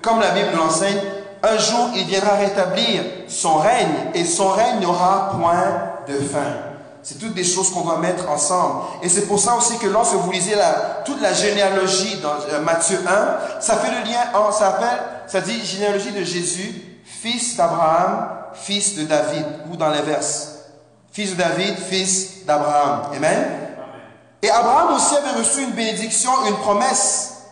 comme 0.01 0.21
la 0.21 0.29
Bible 0.29 0.55
l'enseigne, 0.55 1.01
un 1.43 1.57
jour 1.57 1.89
il 1.93 2.05
viendra 2.05 2.36
rétablir 2.36 3.03
son 3.27 3.57
règne 3.57 4.11
et 4.13 4.23
son 4.23 4.47
règne 4.47 4.79
n'aura 4.79 5.31
point 5.38 5.91
de 6.07 6.13
fin. 6.23 6.72
C'est 7.04 7.20
toutes 7.20 7.34
des 7.34 7.43
choses 7.43 7.70
qu'on 7.70 7.82
doit 7.82 7.97
mettre 7.97 8.30
ensemble. 8.30 8.84
Et 9.01 9.10
c'est 9.10 9.28
pour 9.28 9.38
ça 9.38 9.56
aussi 9.56 9.78
que 9.78 9.88
lorsque 9.88 10.14
vous 10.14 10.32
lisez 10.32 10.56
toute 11.04 11.22
la 11.22 11.34
généalogie 11.34 12.18
dans 12.22 12.36
euh, 12.49 12.62
Matthieu 12.62 12.97
1, 13.06 13.60
ça 13.60 13.76
fait 13.76 13.91
le 13.91 14.10
lien, 14.10 14.22
en, 14.34 14.54
ça 14.54 14.80
ça 15.28 15.41
dit 15.41 15.64
généalogie 15.66 16.12
de 16.12 16.24
Jésus, 16.24 17.01
fils 17.04 17.58
d'Abraham, 17.58 18.30
fils 18.54 18.95
de 18.95 19.04
David, 19.04 19.45
ou 19.70 19.76
dans 19.76 19.89
l'inverse. 19.89 20.49
Fils 21.12 21.32
de 21.32 21.36
David, 21.36 21.78
fils 21.78 22.45
d'Abraham. 22.45 23.12
Amen? 23.14 23.47
Et 24.41 24.49
Abraham 24.49 24.95
aussi 24.95 25.16
avait 25.16 25.39
reçu 25.39 25.62
une 25.62 25.72
bénédiction, 25.72 26.32
une 26.47 26.56
promesse. 26.56 27.43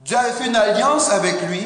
Dieu 0.00 0.16
avait 0.16 0.32
fait 0.32 0.46
une 0.46 0.56
alliance 0.56 1.10
avec 1.10 1.40
lui. 1.42 1.64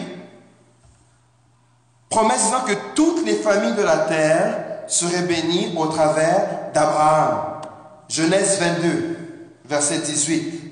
Promesse 2.10 2.44
disant 2.44 2.60
que 2.66 2.74
toutes 2.94 3.24
les 3.24 3.36
familles 3.36 3.74
de 3.74 3.82
la 3.82 3.96
terre 3.98 4.71
seraient 4.86 5.22
bénies 5.22 5.74
au 5.76 5.86
travers 5.86 6.70
d'Abraham. 6.74 7.60
Genèse 8.08 8.58
22, 8.60 9.16
verset 9.64 9.98
18. 9.98 10.62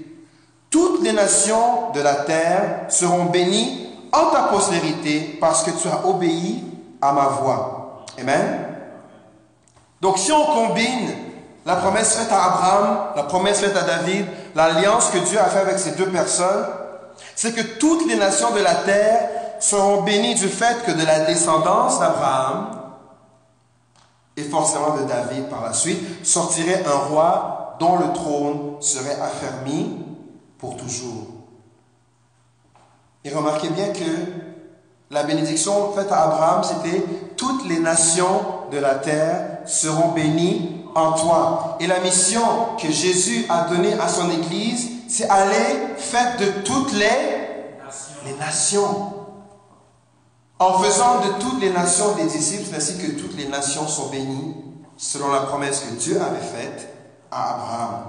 Toutes 0.71 1.03
les 1.03 1.13
nations 1.13 1.91
de 1.95 2.01
la 2.01 2.15
terre 2.15 2.87
seront 2.89 3.25
bénies 3.27 3.89
en 4.13 4.31
ta 4.31 4.43
postérité 4.45 5.37
parce 5.41 5.63
que 5.63 5.71
tu 5.71 5.89
as 5.89 6.07
obéi 6.07 6.63
à 7.01 7.13
ma 7.13 7.27
voix. 7.27 8.05
Amen. 8.21 8.67
Donc 10.01 10.19
si 10.19 10.33
on 10.33 10.45
combine 10.45 11.11
la 11.67 11.77
promesse 11.77 12.15
faite 12.15 12.33
à 12.33 12.45
Abraham, 12.45 12.99
la 13.17 13.23
promesse 13.25 13.61
faite 13.61 13.77
à 13.77 13.83
David, 13.83 14.27
l'alliance 14.55 15.11
que 15.11 15.19
Dieu 15.19 15.39
a 15.39 15.45
fait 15.45 15.61
avec 15.61 15.79
ces 15.79 15.93
deux 15.93 16.09
personnes, 16.09 16.67
c'est 17.35 17.55
que 17.55 17.79
toutes 17.79 18.09
les 18.09 18.17
nations 18.17 18.51
de 18.53 18.61
la 18.61 18.75
terre 18.77 19.29
seront 19.61 20.03
bénies 20.03 20.35
du 20.35 20.49
fait 20.49 20.85
que 20.87 20.93
de 20.93 21.05
la 21.05 21.21
descendance 21.21 22.01
d'Abraham, 22.01 22.80
et 24.41 24.45
forcément 24.45 24.97
de 24.97 25.05
David 25.05 25.49
par 25.49 25.65
la 25.65 25.73
suite, 25.73 26.25
sortirait 26.25 26.85
un 26.87 27.09
roi 27.09 27.77
dont 27.79 27.97
le 27.99 28.13
trône 28.13 28.81
serait 28.81 29.19
affermi 29.21 29.97
pour 30.59 30.77
toujours. 30.77 31.27
Et 33.25 33.31
remarquez 33.31 33.69
bien 33.69 33.89
que 33.89 34.01
la 35.11 35.25
bénédiction 35.25 35.93
faite 35.93 36.11
à 36.11 36.23
Abraham, 36.23 36.63
c'était 36.63 37.05
toutes 37.37 37.69
les 37.69 37.81
nations 37.81 38.43
de 38.71 38.79
la 38.79 38.95
terre 38.97 39.59
seront 39.67 40.13
bénies 40.13 40.85
en 40.95 41.13
toi. 41.13 41.77
Et 41.81 41.87
la 41.87 42.01
mission 42.01 42.77
que 42.81 42.91
Jésus 42.91 43.47
a 43.49 43.69
donnée 43.69 43.95
à 43.95 44.09
son 44.09 44.31
Église, 44.31 44.89
c'est 45.09 45.29
aller 45.29 45.97
faire 45.97 46.37
de 46.39 46.47
toutes 46.65 46.93
les 46.93 46.99
nations. 47.85 48.15
les 48.25 48.35
nations. 48.35 49.20
En 50.61 50.79
faisant 50.79 51.21
de 51.21 51.33
toutes 51.41 51.59
les 51.63 51.71
nations 51.71 52.15
des 52.17 52.25
disciples, 52.25 52.75
ainsi 52.77 52.99
que 52.99 53.13
toutes 53.13 53.35
les 53.35 53.49
nations 53.49 53.89
sont 53.89 54.11
bénies, 54.11 54.55
selon 54.99 55.33
la 55.33 55.41
promesse 55.41 55.81
que 55.81 55.95
Dieu 55.95 56.21
avait 56.21 56.47
faite 56.47 56.87
à 57.31 57.55
Abraham. 57.55 58.03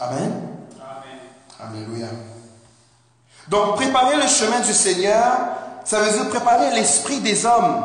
Amen. 0.00 0.32
Amen. 0.74 1.78
Alléluia. 1.86 2.08
Donc, 3.46 3.76
préparer 3.76 4.16
le 4.16 4.26
chemin 4.26 4.58
du 4.58 4.72
Seigneur, 4.72 5.22
ça 5.84 6.00
veut 6.00 6.10
dire 6.10 6.28
préparer 6.30 6.72
l'esprit 6.72 7.20
des 7.20 7.46
hommes 7.46 7.80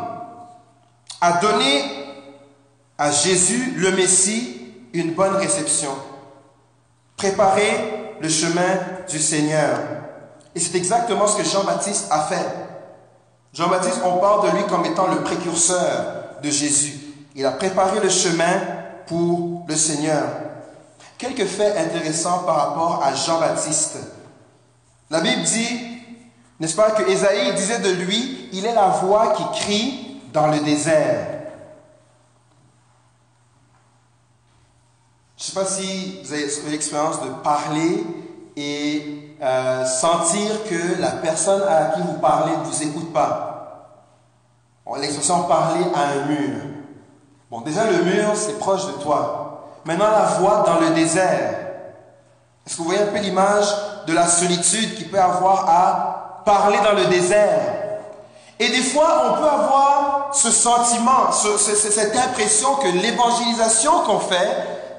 à 1.22 1.34
donner 1.34 1.84
à 2.98 3.12
Jésus, 3.12 3.76
le 3.78 3.91
Messie, 3.91 4.74
une 4.93 5.14
bonne 5.14 5.36
réception. 5.36 5.91
Préparer 7.16 8.16
le 8.20 8.30
chemin 8.30 8.80
du 9.08 9.20
Seigneur. 9.20 9.78
Et 10.56 10.60
c'est 10.60 10.76
exactement 10.76 11.28
ce 11.28 11.38
que 11.38 11.43
Jean-Baptiste 11.43 12.08
a 12.10 12.22
fait. 12.22 12.64
Jean-Baptiste, 13.56 14.01
on 14.03 14.18
parle 14.18 14.51
de 14.51 14.58
lui 14.58 14.66
comme 14.68 14.84
étant 14.84 15.08
le 15.08 15.22
précurseur 15.22 16.41
de 16.43 16.49
Jésus. 16.49 16.99
Il 17.36 17.45
a 17.45 17.51
préparé 17.51 18.01
le 18.01 18.10
chemin 18.10 18.60
pour 19.08 19.64
le 19.66 19.76
Seigneur. 19.76 20.26
Quelques 21.18 21.45
faits 21.45 21.78
intéressants 21.78 22.39
par 22.39 22.58
rapport 22.58 23.01
à 23.01 23.16
Jean-Baptiste. 23.16 23.97
La 25.10 25.22
Bible 25.22 25.43
dit, 25.43 25.80
n'est-ce 26.60 26.76
pas, 26.76 26.91
que 26.91 27.10
Ésaïe 27.10 27.56
disait 27.56 27.80
de 27.80 27.91
lui, 27.91 28.49
il 28.51 28.66
est 28.66 28.74
la 28.74 28.89
voix 28.89 29.34
qui 29.34 29.62
crie 29.62 30.22
dans 30.34 30.47
le 30.47 30.60
désert. 30.60 31.28
Je 35.38 35.43
ne 35.43 35.47
sais 35.47 35.53
pas 35.53 35.66
si 35.66 36.20
vous 36.24 36.34
avez 36.34 36.72
l'expérience 36.72 37.22
de 37.22 37.30
parler 37.41 38.03
et 38.58 39.24
euh, 39.42 39.86
sentir 39.86 40.64
que 40.70 41.02
la 41.02 41.12
personne 41.12 41.64
à 41.64 41.96
qui 41.96 42.02
vous 42.02 42.20
parlez 42.20 42.52
ne 42.58 42.64
vous 42.64 42.84
écoute 42.84 43.12
pas. 43.14 43.56
L'expression 44.98 45.44
parler 45.44 45.86
à 45.94 46.20
un 46.20 46.26
mur. 46.26 46.62
Bon, 47.52 47.62
déjà 47.62 47.86
le 47.86 48.04
mur, 48.04 48.32
c'est 48.36 48.58
proche 48.60 48.86
de 48.88 48.94
toi. 48.94 49.72
Maintenant, 49.84 50.10
la 50.12 50.40
voix 50.40 50.64
dans 50.66 50.80
le 50.80 50.92
désert. 50.92 51.54
Est-ce 52.66 52.78
que 52.78 52.82
vous 52.82 52.86
voyez 52.86 53.02
un 53.02 53.08
peu 53.08 53.20
l'image 53.20 53.68
de 54.08 54.14
la 54.14 54.26
solitude 54.26 54.96
qu'il 54.96 55.10
peut 55.10 55.20
avoir 55.20 55.70
à 55.70 56.42
parler 56.46 56.78
dans 56.84 56.94
le 56.94 57.06
désert? 57.06 57.62
Et 58.58 58.70
des 58.70 58.82
fois, 58.82 59.26
on 59.30 59.42
peut 59.42 59.48
avoir 59.48 60.30
ce 60.34 60.50
sentiment, 60.50 61.32
cette 61.32 62.16
impression 62.16 62.76
que 62.76 62.88
l'évangélisation 62.88 64.00
qu'on 64.06 64.20
fait, 64.20 64.50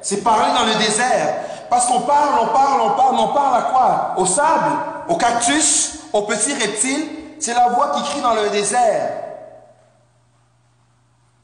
c'est 0.03 0.22
parler 0.22 0.53
dans 0.55 0.66
le 0.66 0.74
désert. 0.74 1.37
Parce 1.68 1.86
qu'on 1.86 2.00
parle, 2.00 2.40
on 2.42 2.46
parle, 2.46 2.80
on 2.80 2.90
parle, 2.90 3.16
on 3.18 3.28
parle 3.28 3.56
à 3.56 3.62
quoi? 3.62 4.14
Au 4.16 4.26
sable, 4.26 4.76
au 5.08 5.16
cactus, 5.16 5.98
aux 6.12 6.22
petits 6.22 6.54
reptiles. 6.54 7.08
C'est 7.38 7.54
la 7.54 7.68
voix 7.68 7.92
qui 7.96 8.02
crie 8.04 8.20
dans 8.20 8.34
le 8.34 8.48
désert. 8.50 9.10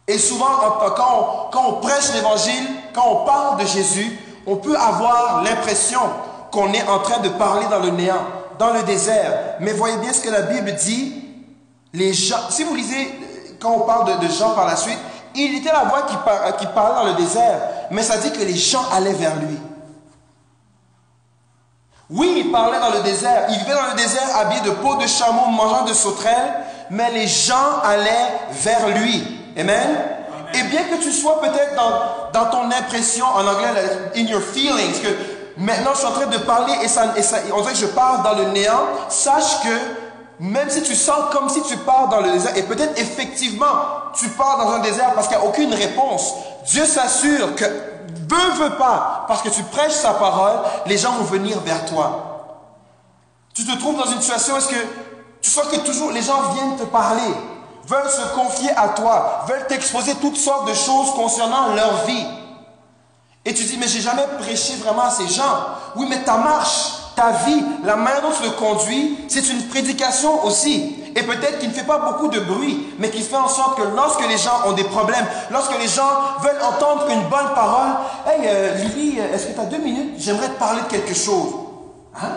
Et 0.07 0.19
souvent, 0.19 0.47
quand 0.97 1.51
quand 1.53 1.65
on 1.69 1.73
prêche 1.75 2.13
l'évangile, 2.15 2.67
quand 2.95 3.07
on 3.09 3.25
parle 3.25 3.61
de 3.61 3.67
Jésus, 3.67 4.19
on 4.47 4.57
peut 4.57 4.77
avoir 4.77 5.43
l'impression 5.43 6.01
qu'on 6.51 6.73
est 6.73 6.87
en 6.89 6.99
train 6.99 7.21
de 7.21 7.29
parler 7.31 7.67
dans 7.71 7.79
le 7.79 7.91
néant, 7.91 8.25
dans 8.59 8.73
le 8.73 8.83
désert. 8.83 9.57
Mais 9.61 9.73
voyez 9.73 9.97
bien 9.99 10.13
ce 10.13 10.21
que 10.21 10.31
la 10.31 10.43
Bible 10.43 10.75
dit. 10.75 11.19
Les 11.95 12.15
gens, 12.15 12.49
si 12.49 12.65
vous 12.65 12.75
lisez, 12.75 13.21
quand 13.61 13.73
on 13.73 13.81
parle 13.81 14.19
de, 14.19 14.29
Jean 14.29 14.55
par 14.55 14.67
la 14.67 14.77
suite, 14.77 14.99
il 15.35 15.57
était 15.57 15.73
la 15.73 15.85
voix 15.85 16.03
qui 16.03 16.67
parlait 16.67 16.95
dans 16.95 17.05
le 17.05 17.15
désert, 17.15 17.61
mais 17.91 18.03
ça 18.03 18.17
dit 18.19 18.33
que 18.33 18.43
les 18.43 18.57
gens 18.57 18.85
allaient 18.93 19.13
vers 19.13 19.37
lui. 19.37 19.59
Oui, 22.13 22.43
il 22.45 22.53
parlait 22.53 22.79
dans 22.79 22.91
le 22.91 23.03
désert. 23.03 23.47
Il 23.49 23.59
vivait 23.59 23.73
dans 23.73 23.91
le 23.91 23.97
désert 23.97 24.37
habillé 24.37 24.61
de 24.63 24.71
peau 24.71 24.97
de 24.97 25.07
chameau, 25.07 25.47
mangeant 25.47 25.85
de 25.85 25.95
sauterelles, 25.95 26.55
mais 26.91 27.11
les 27.11 27.27
gens 27.27 27.81
allaient 27.83 28.33
vers 28.51 28.89
lui. 28.89 29.39
Amen? 29.59 29.89
Et 30.55 30.63
bien 30.65 30.83
que 30.85 31.03
tu 31.03 31.11
sois 31.11 31.41
peut-être 31.41 31.75
dans, 31.75 32.39
dans, 32.39 32.51
ton 32.51 32.71
impression, 32.71 33.25
en 33.25 33.47
anglais, 33.47 33.69
in 34.15 34.25
your 34.25 34.43
feelings, 34.43 35.01
que 35.01 35.09
maintenant 35.57 35.93
je 35.95 35.99
suis 35.99 36.07
en 36.07 36.13
train 36.13 36.27
de 36.27 36.39
parler 36.39 36.75
et, 36.83 36.89
ça, 36.89 37.15
et 37.17 37.23
ça, 37.23 37.39
on 37.55 37.61
dirait 37.63 37.73
que 37.73 37.79
je 37.79 37.87
parle 37.87 38.23
dans 38.23 38.35
le 38.35 38.51
néant, 38.51 38.83
sache 39.09 39.63
que 39.63 40.03
même 40.41 40.69
si 40.69 40.83
tu 40.83 40.95
sens 40.95 41.31
comme 41.31 41.49
si 41.49 41.63
tu 41.63 41.77
pars 41.79 42.09
dans 42.09 42.21
le 42.21 42.33
désert, 42.33 42.57
et 42.57 42.63
peut-être 42.65 42.99
effectivement 43.01 43.67
tu 44.15 44.29
pars 44.31 44.59
dans 44.59 44.73
un 44.73 44.81
désert 44.81 45.13
parce 45.15 45.29
qu'il 45.29 45.39
n'y 45.39 45.43
a 45.43 45.47
aucune 45.47 45.73
réponse, 45.73 46.35
Dieu 46.67 46.85
s'assure 46.85 47.55
que, 47.55 47.65
veut 48.35 48.77
pas, 48.77 49.25
parce 49.29 49.43
que 49.43 49.49
tu 49.49 49.63
prêches 49.65 49.93
sa 49.93 50.15
parole, 50.15 50.59
les 50.87 50.99
gens 50.99 51.13
vont 51.13 51.25
venir 51.25 51.61
vers 51.61 51.85
toi. 51.87 52.29
Tu 53.55 53.65
te 53.65 53.79
trouves 53.79 53.97
dans 53.97 54.11
une 54.11 54.21
situation 54.21 54.57
est-ce 54.57 54.69
que 54.69 54.87
tu 55.41 55.51
sens 55.51 55.67
que 55.67 55.77
toujours 55.77 56.11
les 56.11 56.23
gens 56.23 56.41
viennent 56.55 56.77
te 56.77 56.85
parler, 56.85 57.35
veulent 57.87 58.11
se 58.11 58.35
confier 58.35 58.71
à 58.77 58.91
toi, 58.91 59.45
veulent 59.47 59.67
t'exposer 59.67 60.15
toutes 60.17 60.37
sortes 60.37 60.69
de 60.69 60.75
choses 60.75 61.13
concernant 61.15 61.75
leur 61.75 62.05
vie? 62.07 62.27
Et 63.45 63.53
tu 63.53 63.65
dis, 63.65 63.77
mais 63.77 63.89
j'ai 63.89 64.01
jamais 64.01 64.27
prêché 64.39 64.77
vraiment 64.77 65.03
à 65.03 65.11
ces 65.11 65.27
gens. 65.27 65.67
Oui, 65.97 66.07
mais 66.09 66.23
ta 66.23 66.37
marche, 66.37 66.93
ta 67.17 67.31
vie, 67.31 67.63
la 67.83 67.97
manière 67.97 68.23
dont 68.23 68.31
tu 68.31 68.45
le 68.45 68.51
conduis, 68.51 69.19
c'est 69.29 69.49
une 69.49 69.67
prédication 69.69 70.45
aussi. 70.45 71.02
Et 71.15 71.23
peut-être 71.23 71.59
qu'il 71.59 71.69
ne 71.69 71.75
fait 71.75 71.85
pas 71.85 71.99
beaucoup 71.99 72.29
de 72.29 72.41
bruit, 72.41 72.95
mais 72.99 73.11
qui 73.11 73.23
fait 73.23 73.37
en 73.37 73.49
sorte 73.49 73.77
que 73.77 73.83
lorsque 73.95 74.27
les 74.29 74.39
gens 74.39 74.67
ont 74.67 74.73
des 74.73 74.85
problèmes, 74.85 75.27
lorsque 75.51 75.79
les 75.79 75.89
gens 75.89 76.11
veulent 76.41 76.63
entendre 76.63 77.09
une 77.11 77.23
bonne 77.29 77.53
parole, 77.55 77.93
Hey 78.27 78.41
euh, 78.47 78.75
Lily, 78.77 79.21
euh, 79.21 79.35
est-ce 79.35 79.49
que 79.49 79.53
tu 79.53 79.61
as 79.61 79.65
deux 79.65 79.79
minutes? 79.79 80.15
J'aimerais 80.19 80.49
te 80.49 80.59
parler 80.59 80.83
de 80.83 80.87
quelque 80.87 81.15
chose. 81.15 81.55
Hein? 82.17 82.29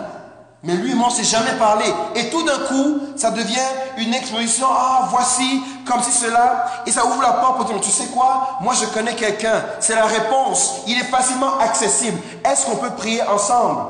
Mais 0.64 0.74
lui, 0.74 0.94
on 1.00 1.06
ne 1.06 1.12
s'est 1.12 1.24
jamais 1.24 1.54
parlé. 1.60 1.86
Et 2.16 2.30
tout 2.32 2.44
d'un 2.44 2.58
coup, 2.58 3.00
ça 3.16 3.30
devient 3.30 3.68
une 3.98 4.14
exposition. 4.16 4.66
Ah, 4.68 5.08
voici, 5.12 5.62
comme 5.88 6.02
si 6.02 6.12
cela. 6.12 6.66
Et 6.88 6.92
ça 6.92 7.06
ouvre 7.06 7.22
la 7.22 7.34
porte 7.34 7.58
pour 7.58 7.66
dire, 7.66 7.80
tu 7.80 7.92
sais 7.92 8.08
quoi? 8.08 8.58
Moi, 8.62 8.74
je 8.74 8.88
connais 8.88 9.14
quelqu'un. 9.14 9.64
C'est 9.80 9.94
la 9.94 10.06
réponse. 10.06 10.82
Il 10.88 11.00
est 11.00 11.04
facilement 11.04 11.60
accessible. 11.60 12.18
Est-ce 12.44 12.66
qu'on 12.66 12.78
peut 12.78 12.90
prier 12.98 13.22
ensemble? 13.22 13.82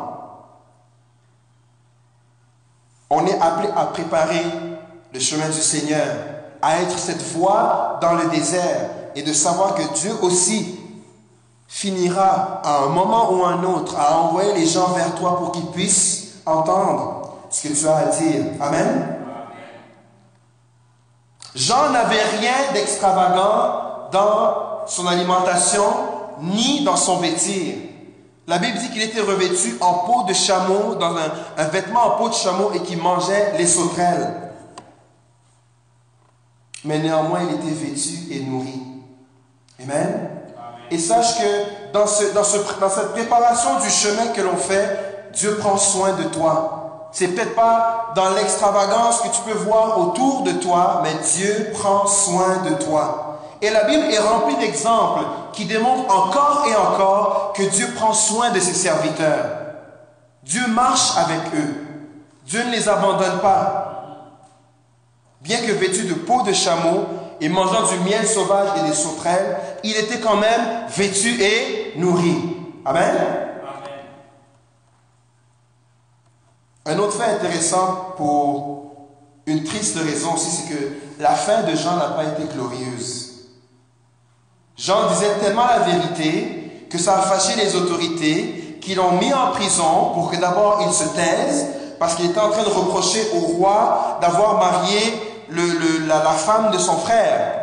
On 3.10 3.26
est 3.26 3.40
appelé 3.40 3.70
à 3.76 3.86
préparer 3.86 4.44
le 5.16 5.22
chemin 5.22 5.48
du 5.48 5.62
Seigneur, 5.62 6.14
à 6.62 6.82
être 6.82 7.00
cette 7.00 7.22
voix 7.22 8.00
dans 8.02 8.16
le 8.16 8.28
désert 8.32 8.90
et 9.16 9.22
de 9.24 9.32
savoir 9.32 9.74
que 9.74 9.94
Dieu 9.98 10.12
aussi 10.22 10.78
finira 11.70 12.60
à 12.62 12.84
un 12.84 12.88
moment 12.88 13.32
ou 13.32 13.46
un 13.46 13.64
autre 13.64 13.96
à 13.98 14.20
envoyer 14.20 14.54
les 14.56 14.66
gens 14.66 14.90
vers 14.90 15.16
toi 15.16 15.38
pour 15.38 15.54
qu'ils 15.54 15.68
puissent 15.68 16.34
entendre 16.46 17.38
ce 17.50 17.66
que 17.66 17.74
tu 17.74 17.88
as 17.88 17.96
à 17.96 18.06
dire. 18.08 18.44
Amen. 18.60 19.16
Jean 21.56 21.92
n'avait 21.92 22.24
rien 22.42 22.74
d'extravagant 22.74 24.10
dans 24.12 24.86
son 24.86 25.08
alimentation 25.08 25.86
ni 26.42 26.84
dans 26.84 26.98
son 26.98 27.20
vêtir. 27.20 27.76
La 28.48 28.58
Bible 28.58 28.78
dit 28.80 28.90
qu'il 28.90 29.02
était 29.02 29.22
revêtu 29.22 29.78
en 29.80 29.94
peau 29.94 30.24
de 30.28 30.34
chameau, 30.34 30.96
dans 30.96 31.16
un, 31.16 31.32
un 31.58 31.68
vêtement 31.70 32.04
en 32.04 32.10
peau 32.18 32.28
de 32.28 32.34
chameau 32.34 32.72
et 32.74 32.82
qu'il 32.82 33.02
mangeait 33.02 33.54
les 33.58 33.66
sauterelles. 33.66 34.45
Mais 36.86 37.00
néanmoins, 37.00 37.42
il 37.50 37.56
était 37.56 37.74
vêtu 37.74 38.32
et 38.32 38.40
nourri. 38.42 38.82
Amen. 39.82 40.30
Et 40.92 41.00
sache 41.00 41.40
que 41.40 41.92
dans, 41.94 42.08
ce, 42.08 42.34
dans, 42.34 42.44
ce, 42.44 42.58
dans 42.80 42.90
cette 42.90 43.12
préparation 43.12 43.80
du 43.80 43.90
chemin 43.90 44.28
que 44.28 44.42
l'on 44.42 44.56
fait, 44.56 45.32
Dieu 45.34 45.58
prend 45.58 45.78
soin 45.78 46.14
de 46.14 46.24
toi. 46.26 47.10
C'est 47.12 47.30
peut-être 47.30 47.56
pas 47.56 48.12
dans 48.16 48.30
l'extravagance 48.32 49.22
que 49.22 49.30
tu 49.30 49.42
peux 49.42 49.58
voir 49.58 50.00
autour 50.00 50.44
de 50.44 50.52
toi, 50.52 51.02
mais 51.04 51.14
Dieu 51.36 51.72
prend 51.74 52.06
soin 52.06 52.58
de 52.70 52.76
toi. 52.84 53.40
Et 53.62 53.70
la 53.70 53.86
Bible 53.86 54.04
est 54.12 54.20
remplie 54.20 54.58
d'exemples 54.58 55.24
qui 55.54 55.66
démontrent 55.66 56.14
encore 56.14 56.66
et 56.70 56.76
encore 56.76 57.54
que 57.56 57.64
Dieu 57.64 57.88
prend 57.96 58.14
soin 58.14 58.52
de 58.52 58.60
ses 58.60 58.74
serviteurs. 58.74 59.46
Dieu 60.44 60.68
marche 60.68 61.18
avec 61.18 61.40
eux. 61.56 61.86
Dieu 62.46 62.64
ne 62.64 62.72
les 62.72 62.88
abandonne 62.88 63.40
pas. 63.40 63.85
Bien 65.46 65.62
que 65.62 65.74
vêtu 65.74 66.06
de 66.06 66.16
peau 66.16 66.42
de 66.42 66.52
chameau 66.54 67.06
et 67.40 67.50
mangeant 67.50 67.84
du 67.84 68.00
miel 68.00 68.26
sauvage 68.26 68.70
et 68.80 68.90
des 68.90 68.96
sauterelles, 68.96 69.58
il 69.84 69.96
était 69.96 70.20
quand 70.20 70.38
même 70.38 70.88
vêtu 70.90 71.40
et 71.40 71.94
nourri. 71.98 72.36
Amen? 72.84 73.14
Un 76.88 76.98
autre 76.98 77.14
fait 77.14 77.30
intéressant 77.30 78.16
pour 78.18 78.96
une 79.46 79.64
triste 79.64 80.00
raison 80.00 80.34
aussi, 80.34 80.50
c'est 80.50 80.74
que 80.74 80.94
la 81.20 81.36
fin 81.36 81.62
de 81.62 81.76
Jean 81.76 81.98
n'a 81.98 82.10
pas 82.10 82.24
été 82.24 82.52
glorieuse. 82.52 83.34
Jean 84.76 85.10
disait 85.10 85.36
tellement 85.44 85.68
la 85.68 85.80
vérité 85.80 86.88
que 86.90 86.98
ça 86.98 87.20
a 87.20 87.22
fâché 87.22 87.56
les 87.56 87.76
autorités 87.76 88.80
qui 88.82 88.96
l'ont 88.96 89.20
mis 89.20 89.32
en 89.32 89.52
prison 89.52 90.10
pour 90.16 90.32
que 90.32 90.38
d'abord 90.38 90.82
il 90.88 90.92
se 90.92 91.08
taise 91.10 91.68
parce 92.00 92.16
qu'il 92.16 92.26
était 92.26 92.40
en 92.40 92.50
train 92.50 92.64
de 92.64 92.70
reprocher 92.70 93.22
au 93.36 93.40
roi 93.42 94.18
d'avoir 94.22 94.58
marié 94.58 95.35
la, 95.50 96.24
la 96.24 96.32
femme 96.32 96.72
de 96.72 96.78
son 96.78 96.98
frère. 96.98 97.62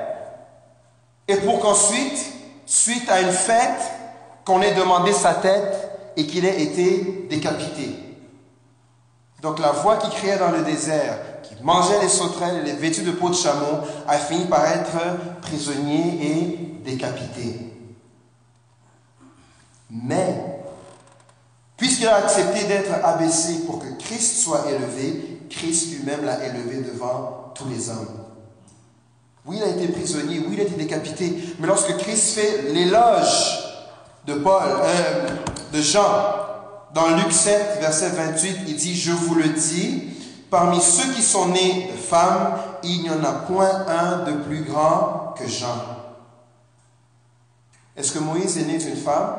Et 1.28 1.36
pour 1.36 1.60
qu'ensuite, 1.60 2.32
suite 2.66 3.08
à 3.10 3.20
une 3.20 3.32
fête, 3.32 3.80
qu'on 4.44 4.60
ait 4.62 4.74
demandé 4.74 5.12
sa 5.12 5.34
tête 5.34 5.90
et 6.16 6.26
qu'il 6.26 6.44
ait 6.44 6.62
été 6.62 7.26
décapité. 7.30 7.96
Donc 9.40 9.58
la 9.58 9.72
voix 9.72 9.96
qui 9.96 10.10
criait 10.10 10.38
dans 10.38 10.50
le 10.50 10.62
désert, 10.62 11.18
qui 11.42 11.54
mangeait 11.62 12.00
les 12.00 12.08
sauterelles 12.08 12.58
et 12.58 12.70
les 12.70 12.76
vêtus 12.76 13.02
de 13.02 13.12
peau 13.12 13.28
de 13.28 13.34
chameau, 13.34 13.78
a 14.06 14.18
fini 14.18 14.46
par 14.46 14.64
être 14.66 15.40
prisonnier 15.42 16.18
et 16.22 16.58
décapité. 16.84 17.58
Mais, 19.90 20.62
puisqu'il 21.76 22.08
a 22.08 22.16
accepté 22.16 22.64
d'être 22.64 22.92
abaissé 23.04 23.60
pour 23.66 23.78
que 23.80 23.92
Christ 23.98 24.42
soit 24.42 24.64
élevé, 24.70 25.40
Christ 25.50 25.92
lui-même 25.92 26.24
l'a 26.24 26.44
élevé 26.46 26.78
devant 26.78 27.41
tous 27.54 27.68
les 27.68 27.90
hommes. 27.90 28.22
Oui, 29.44 29.56
il 29.58 29.62
a 29.62 29.68
été 29.68 29.88
prisonnier, 29.88 30.38
oui, 30.38 30.54
il 30.54 30.60
a 30.60 30.62
été 30.64 30.76
décapité, 30.76 31.36
mais 31.58 31.66
lorsque 31.66 31.96
Christ 31.96 32.34
fait 32.34 32.72
l'éloge 32.72 33.58
de 34.24 34.34
Paul, 34.34 34.62
euh, 34.64 35.28
de 35.72 35.80
Jean, 35.80 36.42
dans 36.94 37.16
Luc 37.16 37.32
7, 37.32 37.78
verset 37.80 38.10
28, 38.10 38.58
il 38.68 38.76
dit, 38.76 38.94
je 38.94 39.10
vous 39.10 39.34
le 39.34 39.48
dis, 39.48 40.10
parmi 40.50 40.80
ceux 40.80 41.12
qui 41.12 41.22
sont 41.22 41.48
nés 41.48 41.90
de 41.92 41.96
femmes, 41.96 42.58
il 42.84 43.02
n'y 43.02 43.10
en 43.10 43.24
a 43.24 43.32
point 43.32 43.86
un 43.88 44.18
de 44.30 44.32
plus 44.42 44.62
grand 44.62 45.34
que 45.36 45.48
Jean. 45.48 45.76
Est-ce 47.96 48.12
que 48.12 48.18
Moïse 48.20 48.58
est 48.58 48.64
né 48.64 48.78
d'une 48.78 48.96
femme? 48.96 49.36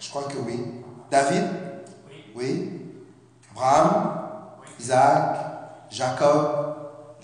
Je 0.00 0.08
crois 0.08 0.24
que 0.24 0.38
oui. 0.38 0.60
David? 1.10 1.44
Oui. 2.34 2.80
Abraham? 3.52 4.18
Isaac? 4.78 5.36
Jacob? 5.90 6.75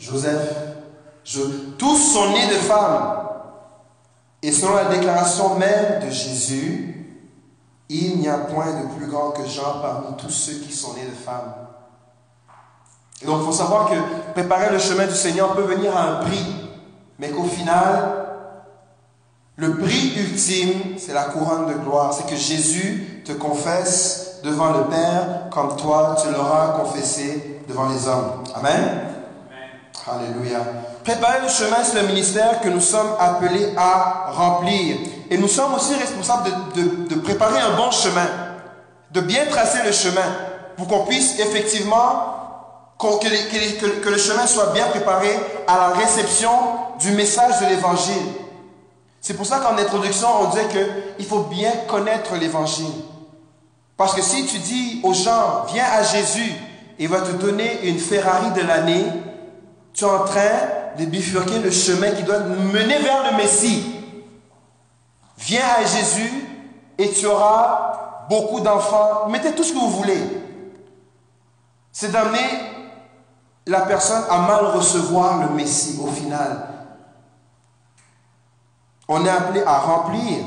Joseph 0.02 0.52
Tous 1.78 1.96
sont 1.96 2.30
nés 2.30 2.48
de 2.48 2.58
femmes. 2.60 3.18
Et 4.42 4.50
selon 4.50 4.74
la 4.74 4.86
déclaration 4.86 5.54
même 5.56 6.04
de 6.04 6.10
Jésus, 6.10 7.06
il 7.88 8.18
n'y 8.18 8.28
a 8.28 8.38
point 8.38 8.82
de 8.82 8.96
plus 8.96 9.06
grand 9.06 9.30
que 9.30 9.46
Jean 9.46 9.80
parmi 9.80 10.16
tous 10.16 10.30
ceux 10.30 10.54
qui 10.54 10.72
sont 10.72 10.94
nés 10.94 11.04
de 11.04 11.14
femmes. 11.14 11.54
Donc 13.24 13.38
il 13.40 13.44
faut 13.44 13.52
savoir 13.52 13.88
que 13.88 14.32
préparer 14.32 14.72
le 14.72 14.80
chemin 14.80 15.06
du 15.06 15.14
Seigneur 15.14 15.54
peut 15.54 15.62
venir 15.62 15.96
à 15.96 16.02
un 16.02 16.16
prix, 16.24 16.44
mais 17.20 17.30
qu'au 17.30 17.44
final, 17.44 18.26
le 19.54 19.76
prix 19.76 20.14
ultime, 20.16 20.98
c'est 20.98 21.12
la 21.12 21.26
couronne 21.26 21.68
de 21.68 21.74
gloire. 21.74 22.12
C'est 22.12 22.26
que 22.26 22.34
Jésus 22.34 23.22
te 23.24 23.32
confesse 23.32 24.40
devant 24.42 24.72
le 24.72 24.84
Père 24.86 25.48
comme 25.52 25.76
toi, 25.76 26.16
tu 26.20 26.32
l'auras 26.32 26.78
confessé 26.80 27.60
devant 27.68 27.88
les 27.88 28.08
hommes. 28.08 28.42
Amen. 28.56 29.11
Alléluia. 30.06 30.58
Préparer 31.04 31.42
le 31.42 31.48
chemin, 31.48 31.84
c'est 31.84 32.00
le 32.00 32.08
ministère 32.08 32.60
que 32.60 32.68
nous 32.68 32.80
sommes 32.80 33.14
appelés 33.20 33.72
à 33.76 34.30
remplir. 34.32 34.96
Et 35.30 35.38
nous 35.38 35.48
sommes 35.48 35.74
aussi 35.74 35.94
responsables 35.94 36.50
de, 36.74 37.14
de, 37.14 37.20
préparer 37.20 37.60
un 37.60 37.76
bon 37.76 37.90
chemin, 37.90 38.26
de 39.12 39.20
bien 39.20 39.46
tracer 39.46 39.78
le 39.84 39.92
chemin, 39.92 40.26
pour 40.76 40.88
qu'on 40.88 41.04
puisse 41.04 41.38
effectivement, 41.38 42.32
que, 42.98 43.18
que, 43.18 44.00
que 44.00 44.08
le 44.08 44.18
chemin 44.18 44.46
soit 44.46 44.72
bien 44.72 44.86
préparé 44.86 45.30
à 45.66 45.76
la 45.76 45.88
réception 45.88 46.50
du 47.00 47.12
message 47.12 47.60
de 47.60 47.66
l'Évangile. 47.66 48.22
C'est 49.20 49.34
pour 49.34 49.46
ça 49.46 49.60
qu'en 49.60 49.78
introduction, 49.78 50.28
on 50.40 50.48
disait 50.50 50.66
qu'il 51.16 51.26
faut 51.26 51.44
bien 51.44 51.70
connaître 51.88 52.34
l'Évangile. 52.34 52.92
Parce 53.96 54.14
que 54.14 54.22
si 54.22 54.46
tu 54.46 54.58
dis 54.58 55.00
aux 55.04 55.14
gens, 55.14 55.64
viens 55.72 55.84
à 55.84 56.02
Jésus, 56.02 56.52
il 56.98 57.08
va 57.08 57.20
te 57.20 57.32
donner 57.32 57.80
une 57.84 57.98
Ferrari 57.98 58.50
de 58.50 58.66
l'année, 58.66 59.04
tu 59.94 60.04
es 60.04 60.08
en 60.08 60.24
train 60.24 60.50
de 60.98 61.04
bifurquer 61.04 61.58
le 61.58 61.70
chemin 61.70 62.10
qui 62.10 62.22
doit 62.22 62.40
mener 62.40 62.98
vers 62.98 63.30
le 63.30 63.36
Messie. 63.36 63.94
Viens 65.38 65.64
à 65.78 65.84
Jésus 65.84 66.32
et 66.98 67.10
tu 67.10 67.26
auras 67.26 68.26
beaucoup 68.28 68.60
d'enfants. 68.60 69.28
Mettez 69.28 69.52
tout 69.52 69.64
ce 69.64 69.72
que 69.72 69.78
vous 69.78 69.90
voulez. 69.90 70.22
C'est 71.90 72.10
d'amener 72.10 72.48
la 73.66 73.82
personne 73.82 74.22
à 74.30 74.38
mal 74.38 74.66
recevoir 74.66 75.38
le 75.42 75.54
Messie 75.54 76.00
au 76.02 76.08
final. 76.08 76.68
On 79.08 79.24
est 79.24 79.30
appelé 79.30 79.62
à 79.66 79.78
remplir 79.78 80.38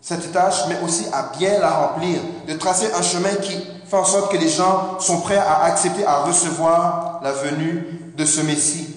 cette 0.00 0.32
tâche, 0.32 0.66
mais 0.68 0.80
aussi 0.84 1.06
à 1.12 1.30
bien 1.38 1.60
la 1.60 1.70
remplir, 1.70 2.20
de 2.48 2.54
tracer 2.54 2.92
un 2.92 3.02
chemin 3.02 3.34
qui 3.36 3.56
fait 3.86 3.96
en 3.96 4.04
sorte 4.04 4.32
que 4.32 4.36
les 4.36 4.48
gens 4.48 4.98
sont 4.98 5.20
prêts 5.20 5.36
à 5.36 5.62
accepter, 5.64 6.04
à 6.04 6.22
recevoir 6.22 7.20
la 7.22 7.30
venue 7.32 8.01
de 8.16 8.24
ce 8.24 8.40
Messie. 8.40 8.88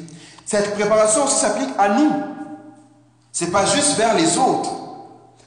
Cette 0.45 0.75
préparation 0.75 1.25
aussi 1.25 1.37
s'applique 1.37 1.73
à 1.77 1.89
nous. 1.89 2.11
C'est 3.31 3.51
pas 3.51 3.65
juste 3.65 3.97
vers 3.97 4.15
les 4.15 4.37
autres. 4.37 4.71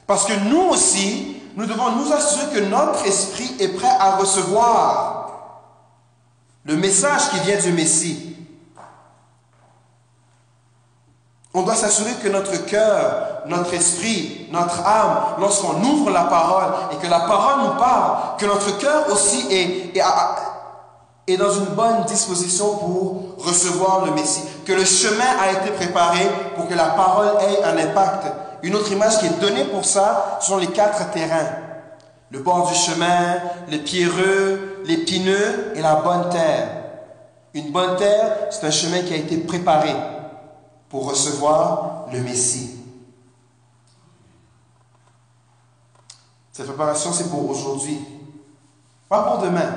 Parce 0.05 0.25
que 0.25 0.33
nous 0.49 0.69
aussi, 0.69 1.37
nous 1.55 1.65
devons 1.65 1.91
nous 1.91 2.11
assurer 2.11 2.53
que 2.53 2.65
notre 2.65 3.05
esprit 3.05 3.55
est 3.59 3.69
prêt 3.69 3.95
à 3.99 4.17
recevoir 4.17 5.19
le 6.65 6.75
message 6.75 7.29
qui 7.29 7.39
vient 7.39 7.59
du 7.59 7.71
Messie. 7.71 8.35
On 11.53 11.63
doit 11.63 11.75
s'assurer 11.75 12.13
que 12.21 12.27
notre 12.27 12.65
cœur, 12.65 13.41
notre 13.47 13.73
esprit, 13.73 14.47
notre 14.51 14.85
âme, 14.85 15.35
lorsqu'on 15.39 15.81
ouvre 15.83 16.11
la 16.11 16.25
parole 16.25 16.71
et 16.91 16.97
que 16.97 17.07
la 17.07 17.21
parole 17.21 17.65
nous 17.65 17.79
parle, 17.79 18.37
que 18.37 18.45
notre 18.45 18.77
cœur 18.77 19.11
aussi 19.11 19.47
est, 19.49 19.97
est, 19.97 20.01
est, 21.31 21.37
dans 21.37 21.51
une 21.51 21.75
bonne 21.75 22.03
disposition 22.05 22.77
pour 22.77 23.35
recevoir 23.37 24.05
le 24.05 24.11
Messie, 24.11 24.43
que 24.65 24.73
le 24.73 24.85
chemin 24.85 25.37
a 25.39 25.51
été 25.51 25.71
préparé 25.71 26.27
pour 26.55 26.67
que 26.67 26.73
la 26.73 26.89
parole 26.89 27.29
ait 27.41 27.63
un 27.63 27.77
impact. 27.77 28.27
Une 28.63 28.75
autre 28.75 28.91
image 28.91 29.19
qui 29.19 29.27
est 29.27 29.39
donnée 29.39 29.65
pour 29.65 29.85
ça 29.85 30.39
sont 30.41 30.57
les 30.57 30.67
quatre 30.67 31.11
terrains. 31.11 31.49
Le 32.31 32.39
bord 32.39 32.67
du 32.67 32.75
chemin, 32.75 33.37
les 33.69 33.79
pierreux, 33.79 34.83
l'épineux 34.85 35.73
et 35.75 35.81
la 35.81 35.95
bonne 35.95 36.29
terre. 36.29 36.69
Une 37.53 37.71
bonne 37.71 37.97
terre, 37.97 38.47
c'est 38.51 38.65
un 38.65 38.71
chemin 38.71 39.01
qui 39.01 39.13
a 39.13 39.17
été 39.17 39.37
préparé 39.37 39.95
pour 40.89 41.09
recevoir 41.09 42.05
le 42.11 42.21
Messie. 42.21 42.75
Cette 46.51 46.67
préparation, 46.67 47.13
c'est 47.13 47.29
pour 47.29 47.49
aujourd'hui, 47.49 47.99
pas 49.07 49.23
pour 49.23 49.37
demain. 49.37 49.71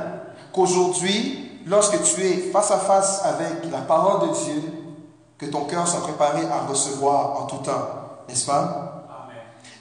Qu'aujourd'hui, 0.53 1.41
lorsque 1.66 2.02
tu 2.02 2.22
es 2.22 2.50
face 2.52 2.70
à 2.70 2.78
face 2.78 3.22
avec 3.24 3.70
la 3.70 3.78
parole 3.78 4.28
de 4.28 4.34
Dieu, 4.34 4.62
que 5.38 5.46
ton 5.46 5.64
cœur 5.64 5.86
soit 5.88 6.02
préparé 6.02 6.42
à 6.46 6.68
recevoir 6.68 7.42
en 7.42 7.46
tout 7.46 7.58
temps, 7.58 7.88
n'est-ce 8.28 8.46
pas? 8.46 8.88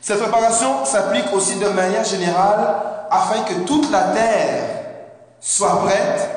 Cette 0.02 0.20
préparation 0.20 0.84
s'applique 0.84 1.32
aussi 1.34 1.56
de 1.56 1.68
manière 1.68 2.04
générale 2.04 2.76
afin 3.12 3.42
que 3.44 3.54
toute 3.66 3.92
la 3.92 4.02
terre 4.06 4.64
soit 5.40 5.82
prête 5.84 6.30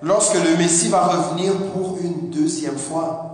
lorsque 0.00 0.34
le 0.34 0.56
Messie 0.56 0.88
va 0.88 1.02
revenir 1.02 1.52
pour 1.74 1.98
une 1.98 2.30
deuxième 2.30 2.78
fois. 2.78 3.26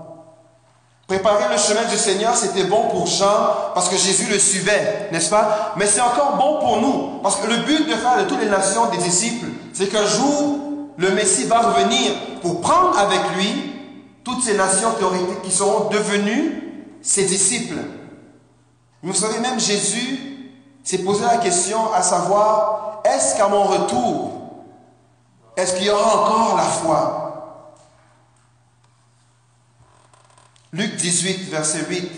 Préparer 1.07 1.45
le 1.53 1.57
chemin 1.57 1.85
du 1.89 1.97
Seigneur, 1.97 2.35
c'était 2.35 2.65
bon 2.65 2.89
pour 2.89 3.07
Jean 3.07 3.73
parce 3.75 3.89
que 3.89 3.97
Jésus 3.97 4.27
le 4.29 4.41
suivait, 4.41 5.09
n'est-ce 5.13 5.31
pas? 5.31 5.75
Mais 5.77 5.87
c'est 5.87 6.01
encore 6.01 6.37
bon 6.37 6.59
pour 6.59 6.81
nous 6.81 7.21
parce 7.23 7.37
que 7.37 7.47
le 7.47 7.59
but 7.59 7.89
de 7.89 7.95
faire 7.95 8.19
de 8.19 8.25
toutes 8.25 8.41
les 8.41 8.49
nations 8.49 8.87
des 8.87 8.99
disciples, 8.99 9.47
c'est 9.73 9.87
qu'un 9.87 10.05
jour, 10.05 10.59
le 10.99 11.11
Messie 11.13 11.45
va 11.45 11.61
revenir 11.61 12.13
pour 12.41 12.61
prendre 12.61 12.99
avec 12.99 13.21
lui 13.37 13.75
toutes 14.25 14.43
ces 14.43 14.57
nations 14.57 14.93
théoriques 14.95 15.43
qui 15.43 15.51
seront 15.51 15.89
devenues 15.91 16.63
ses 17.03 17.25
disciples. 17.25 17.79
Vous 19.03 19.15
savez, 19.15 19.39
même 19.39 19.61
Jésus 19.61 20.51
s'est 20.83 20.99
posé 20.99 21.25
la 21.25 21.39
question 21.39 21.93
à 21.93 22.03
savoir, 22.03 23.03
est-ce 23.05 23.37
qu'à 23.37 23.49
mon 23.49 23.65
retour, 23.65 24.33
est-ce 25.57 25.77
qu'il 25.77 25.87
y 25.87 25.91
aura 25.91 26.23
encore 26.23 26.57
la 26.57 26.65
foi? 26.65 27.23
Luc 30.73 30.97
18, 30.97 31.49
verset 31.49 31.87
8. 31.89 32.11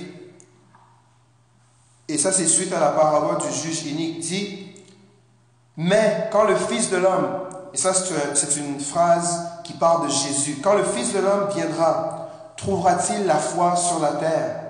Et 2.08 2.16
ça, 2.16 2.32
c'est 2.32 2.46
suite 2.46 2.72
à 2.72 2.80
la 2.80 2.88
parabole 2.88 3.38
du 3.38 3.52
juge 3.52 3.84
inique, 3.84 4.20
dit, 4.20 4.72
mais 5.76 6.28
quand 6.32 6.44
le 6.44 6.56
Fils 6.56 6.90
de 6.90 6.96
l'homme, 6.96 7.48
et 7.72 7.76
ça 7.76 7.92
c'est 7.94 8.56
une 8.56 8.80
phrase 8.80 9.40
qui 9.64 9.72
parle 9.74 10.06
de 10.06 10.12
Jésus, 10.12 10.58
quand 10.62 10.74
le 10.74 10.84
Fils 10.84 11.12
de 11.12 11.18
l'homme 11.18 11.48
viendra, 11.54 12.28
trouvera-t-il 12.56 13.26
la 13.26 13.36
foi 13.36 13.76
sur 13.76 14.00
la 14.00 14.12
terre? 14.12 14.60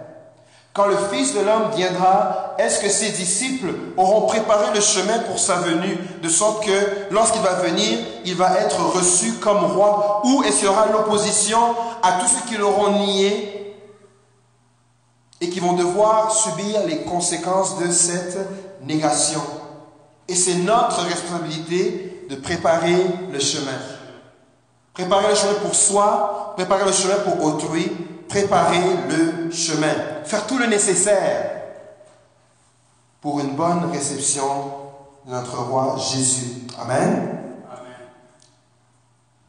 Quand 0.72 0.86
le 0.86 0.96
Fils 1.11 1.34
de 1.34 1.40
l'homme 1.40 1.70
viendra, 1.74 2.55
est-ce 2.59 2.80
que 2.80 2.88
ses 2.88 3.11
disciples 3.11 3.74
auront 3.96 4.26
préparé 4.26 4.66
le 4.74 4.80
chemin 4.80 5.18
pour 5.20 5.38
sa 5.38 5.57
venue, 5.57 5.99
de 6.22 6.28
sorte 6.28 6.64
que 6.64 7.11
lorsqu'il 7.11 7.42
va 7.42 7.55
venir, 7.55 7.99
il 8.24 8.36
va 8.36 8.59
être 8.61 8.80
reçu 8.96 9.34
comme 9.34 9.64
roi 9.64 10.22
Ou 10.24 10.42
est-ce 10.44 10.59
qu'il 10.59 10.66
y 10.66 10.68
aura 10.68 10.86
l'opposition 10.86 11.59
à 12.03 12.12
tous 12.20 12.28
ceux 12.28 12.49
qui 12.49 12.57
l'auront 12.57 12.92
nié 13.05 13.76
et 15.40 15.49
qui 15.49 15.59
vont 15.59 15.72
devoir 15.72 16.30
subir 16.30 16.86
les 16.86 16.99
conséquences 16.99 17.78
de 17.78 17.90
cette 17.90 18.38
négation? 18.82 19.42
Et 20.28 20.34
c'est 20.34 20.57
notre 20.57 21.01
responsabilité 21.01 22.18
de 22.29 22.37
préparer 22.37 22.97
le 23.33 23.39
chemin. 23.39 23.79
Préparer 24.93 25.29
le 25.29 25.35
chemin 25.35 25.55
pour 25.55 25.74
soi, 25.74 26.53
préparer 26.57 26.85
le 26.85 26.93
chemin 26.93 27.16
pour 27.16 27.43
autrui, 27.45 27.91
préparer 28.29 28.83
le 29.09 29.51
chemin. 29.51 29.95
Faire 30.24 30.47
tout 30.47 30.59
le 30.59 30.66
nécessaire 30.66 31.53
pour 33.20 33.41
une 33.41 33.55
bonne 33.55 33.91
réception 33.91 34.72
de 35.26 35.33
notre 35.33 35.59
roi 35.59 35.97
Jésus. 35.99 36.66
Amen. 36.81 37.39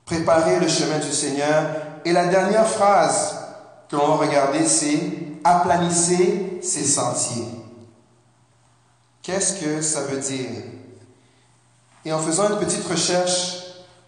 Préparer 0.05 0.59
le 0.59 0.67
chemin 0.67 0.99
du 0.99 1.11
Seigneur. 1.11 1.65
Et 2.05 2.13
la 2.13 2.27
dernière 2.27 2.67
phrase 2.67 3.35
que 3.89 3.95
l'on 3.95 4.15
va 4.15 4.25
regarder, 4.25 4.65
c'est 4.65 4.99
aplanissez 5.43 6.59
ces 6.63 6.83
sentiers. 6.85 7.47
Qu'est-ce 9.21 9.59
que 9.59 9.81
ça 9.81 10.01
veut 10.01 10.19
dire? 10.19 10.78
Et 12.05 12.13
en 12.13 12.19
faisant 12.19 12.49
une 12.49 12.59
petite 12.59 12.87
recherche 12.87 13.57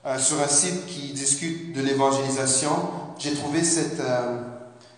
euh, 0.06 0.18
sur 0.18 0.42
un 0.42 0.48
site 0.48 0.86
qui 0.86 1.12
discute 1.14 1.76
de 1.76 1.82
l'évangélisation, 1.82 2.72
j'ai 3.18 3.34
trouvé 3.34 3.64
cette, 3.64 4.00
euh, 4.00 4.40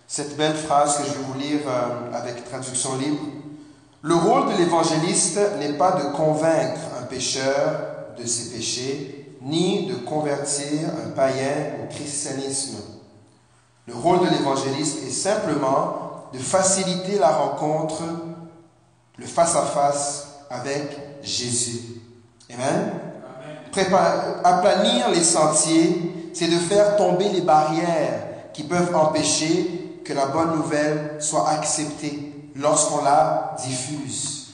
cette 0.06 0.36
belle 0.36 0.54
phrase 0.54 0.98
que 0.98 1.04
je 1.04 1.10
vais 1.10 1.24
vous 1.26 1.38
lire 1.38 1.60
euh, 1.66 2.16
avec 2.16 2.44
traduction 2.44 2.96
libre. 2.96 3.20
Le 4.02 4.14
rôle 4.14 4.52
de 4.52 4.58
l'évangéliste 4.58 5.40
n'est 5.58 5.72
pas 5.72 5.92
de 5.92 6.16
convaincre 6.16 6.80
un 7.00 7.04
pécheur 7.06 7.80
de 8.18 8.24
ses 8.24 8.50
péchés, 8.50 9.36
ni 9.42 9.86
de 9.86 9.94
convertir 9.96 10.88
un 11.04 11.10
païen 11.10 11.74
au 11.82 11.92
christianisme. 11.92 12.76
Le 13.86 13.94
rôle 13.94 14.20
de 14.20 14.30
l'évangéliste 14.30 14.98
est 15.06 15.10
simplement 15.10 16.28
de 16.32 16.38
faciliter 16.38 17.18
la 17.18 17.30
rencontre, 17.30 18.02
le 19.18 19.26
face-à-face 19.26 20.28
avec 20.48 20.96
Jésus. 21.22 22.03
Amen. 22.52 23.00
aplanir 24.44 25.10
les 25.10 25.24
sentiers, 25.24 26.30
c'est 26.32 26.48
de 26.48 26.58
faire 26.58 26.96
tomber 26.96 27.28
les 27.30 27.40
barrières 27.40 28.52
qui 28.52 28.64
peuvent 28.64 28.94
empêcher 28.94 30.00
que 30.04 30.12
la 30.12 30.26
bonne 30.26 30.56
nouvelle 30.56 31.16
soit 31.20 31.48
acceptée 31.48 32.32
lorsqu'on 32.54 33.02
la 33.02 33.56
diffuse. 33.64 34.52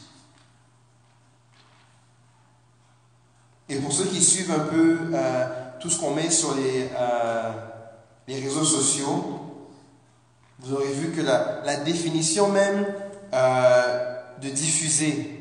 Et 3.69 3.77
pour 3.77 3.93
ceux 3.93 4.07
qui 4.07 4.23
suivent 4.23 4.51
un 4.53 4.61
peu 4.61 4.99
euh, 5.15 5.47
tout 5.81 5.91
ce 5.91 6.01
qu'on 6.01 6.15
met 6.15 6.31
sur 6.31 6.55
les, 6.57 6.89
euh, 6.99 7.53
les 8.27 8.41
réseaux 8.41 8.65
sociaux, 8.65 9.41
vous 10.59 10.75
aurez 10.75 10.93
vu 10.93 11.13
que 11.13 11.23
la, 11.23 11.77
définition 11.85 12.49
même 12.49 12.87
euh, 13.33 14.17
de 14.43 14.49
diffuser, 14.49 15.40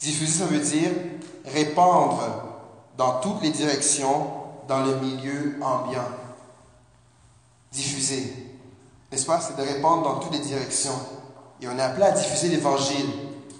diffuser, 0.00 0.38
ça 0.38 0.46
veut 0.46 0.58
dire 0.58 0.90
répandre 1.44 2.22
dans 2.96 3.20
toutes 3.20 3.42
les 3.42 3.50
directions 3.50 4.26
dans 4.68 4.82
le 4.82 4.96
milieu 4.96 5.58
ambiant. 5.62 6.08
Diffuser, 7.72 8.32
n'est-ce 9.10 9.26
pas? 9.26 9.40
C'est 9.40 9.56
de 9.56 9.62
répandre 9.62 10.02
dans 10.02 10.18
toutes 10.18 10.32
les 10.32 10.40
directions. 10.40 10.98
Et 11.60 11.68
on 11.68 11.78
est 11.78 11.82
appelé 11.82 12.04
à 12.04 12.10
diffuser 12.12 12.48
l'évangile, 12.48 13.06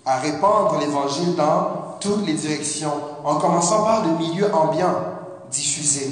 à 0.04 0.18
répandre 0.18 0.78
l'évangile 0.78 1.34
dans 1.34 1.96
toutes 2.00 2.26
les 2.26 2.34
directions, 2.34 2.92
en 3.24 3.36
commençant 3.36 3.84
par 3.84 4.06
le 4.06 4.18
milieu 4.18 4.52
ambiant, 4.54 4.94
diffuser. 5.50 6.10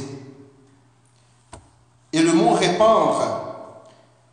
Et 2.12 2.22
le 2.22 2.32
mot 2.32 2.52
répandre, 2.52 3.22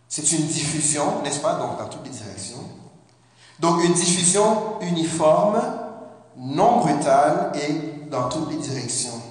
c'est 0.08 0.32
une 0.32 0.46
diffusion, 0.46 1.22
n'est-ce 1.24 1.40
pas, 1.40 1.56
donc 1.56 1.78
dans 1.78 1.88
toutes 1.88 2.04
les 2.06 2.12
directions. 2.12 2.64
Donc 3.60 3.84
une 3.84 3.94
diffusion 3.94 4.80
uniforme, 4.82 5.62
non 6.42 6.78
brutale 6.78 7.52
et 7.56 8.10
dans 8.10 8.28
toutes 8.28 8.50
les 8.50 8.58
directions. 8.58 9.22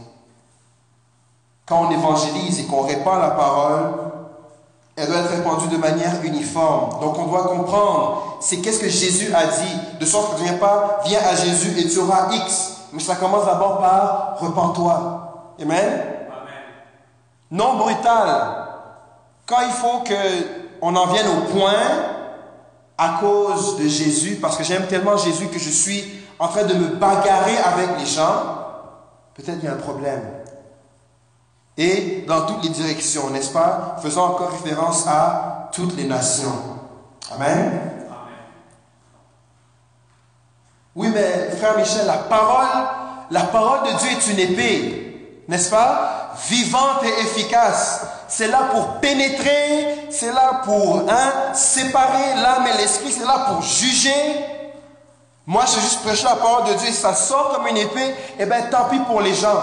Quand 1.67 1.87
on 1.87 1.91
évangélise 1.91 2.61
et 2.61 2.65
qu'on 2.65 2.83
répand 2.83 3.21
la 3.21 3.31
parole, 3.31 3.95
elle 4.97 5.09
doit 5.09 5.19
être 5.19 5.31
répandue 5.31 5.69
de 5.69 5.77
manière 5.77 6.23
uniforme. 6.23 7.01
Donc 7.01 7.19
on 7.19 7.27
doit 7.27 7.45
comprendre, 7.45 8.39
c'est 8.41 8.59
qu'est-ce 8.59 8.81
que 8.81 8.89
Jésus 8.89 9.35
a 9.35 9.47
dit, 9.47 9.99
de 9.99 10.05
sorte 10.05 10.33
que 10.33 10.37
tu 10.37 10.43
ne 10.43 10.49
viens 10.49 10.59
pas, 10.59 11.01
viens 11.05 11.21
à 11.21 11.35
Jésus 11.35 11.79
et 11.79 11.89
tu 11.89 11.99
auras 11.99 12.33
X. 12.33 12.77
Mais 12.93 13.01
ça 13.01 13.17
commence 13.17 13.47
d'abord 13.47 13.79
par 13.79 14.37
repens-toi. 14.39 15.55
Amen? 15.61 16.03
Non 17.51 17.77
brutal. 17.77 18.67
Quand 19.47 19.61
il 19.63 19.73
faut 19.73 20.01
que 20.05 20.15
on 20.83 20.95
en 20.95 21.07
vienne 21.07 21.27
au 21.27 21.53
point 21.53 21.73
à 22.97 23.19
cause 23.21 23.77
de 23.79 23.89
Jésus, 23.89 24.39
parce 24.41 24.57
que 24.57 24.65
j'aime 24.65 24.87
tellement 24.87 25.17
Jésus 25.17 25.49
que 25.49 25.59
je 25.59 25.71
suis 25.71 26.20
en 26.41 26.49
train 26.49 26.65
de 26.65 26.75
me 26.75 26.89
bagarrer 26.97 27.57
avec 27.59 28.01
les 28.01 28.07
gens, 28.07 28.43
peut-être 29.35 29.59
il 29.63 29.65
y 29.65 29.69
a 29.69 29.75
un 29.75 29.77
problème. 29.77 30.23
Et 31.77 32.25
dans 32.27 32.47
toutes 32.47 32.65
les 32.65 32.71
directions, 32.71 33.31
n'est-ce 33.31 33.53
pas? 33.53 33.97
Faisons 34.03 34.23
encore 34.23 34.51
référence 34.51 35.07
à 35.07 35.69
toutes 35.73 35.97
les 35.97 36.05
nations. 36.05 36.79
Amen? 37.33 37.81
Oui, 40.97 41.09
mais 41.15 41.51
frère 41.57 41.77
Michel, 41.77 42.07
la 42.07 42.15
parole, 42.15 42.67
la 43.31 43.45
parole 43.45 43.93
de 43.93 43.99
Dieu 43.99 44.11
est 44.11 44.33
une 44.33 44.39
épée, 44.51 45.45
n'est-ce 45.47 45.71
pas? 45.71 46.33
Vivante 46.49 47.05
et 47.05 47.21
efficace 47.21 48.07
c'est 48.31 48.47
là 48.47 48.69
pour 48.71 49.01
pénétrer, 49.01 50.07
c'est 50.09 50.33
là 50.33 50.63
pour 50.65 51.01
hein, 51.11 51.53
séparer 51.53 52.37
l'âme 52.37 52.65
et 52.69 52.79
l'esprit, 52.79 53.11
c'est 53.11 53.27
là 53.27 53.47
pour 53.49 53.61
juger. 53.61 54.60
Moi, 55.51 55.65
je 55.67 55.81
juste 55.81 56.03
prêcher 56.03 56.27
la 56.27 56.37
parole 56.37 56.73
de 56.73 56.79
Dieu 56.79 56.93
ça 56.93 57.13
sort 57.13 57.53
comme 57.53 57.67
une 57.67 57.77
épée, 57.77 58.15
eh 58.39 58.47
bien, 58.47 58.63
tant 58.71 58.85
pis 58.89 59.01
pour 59.01 59.21
les 59.21 59.35
gens. 59.35 59.61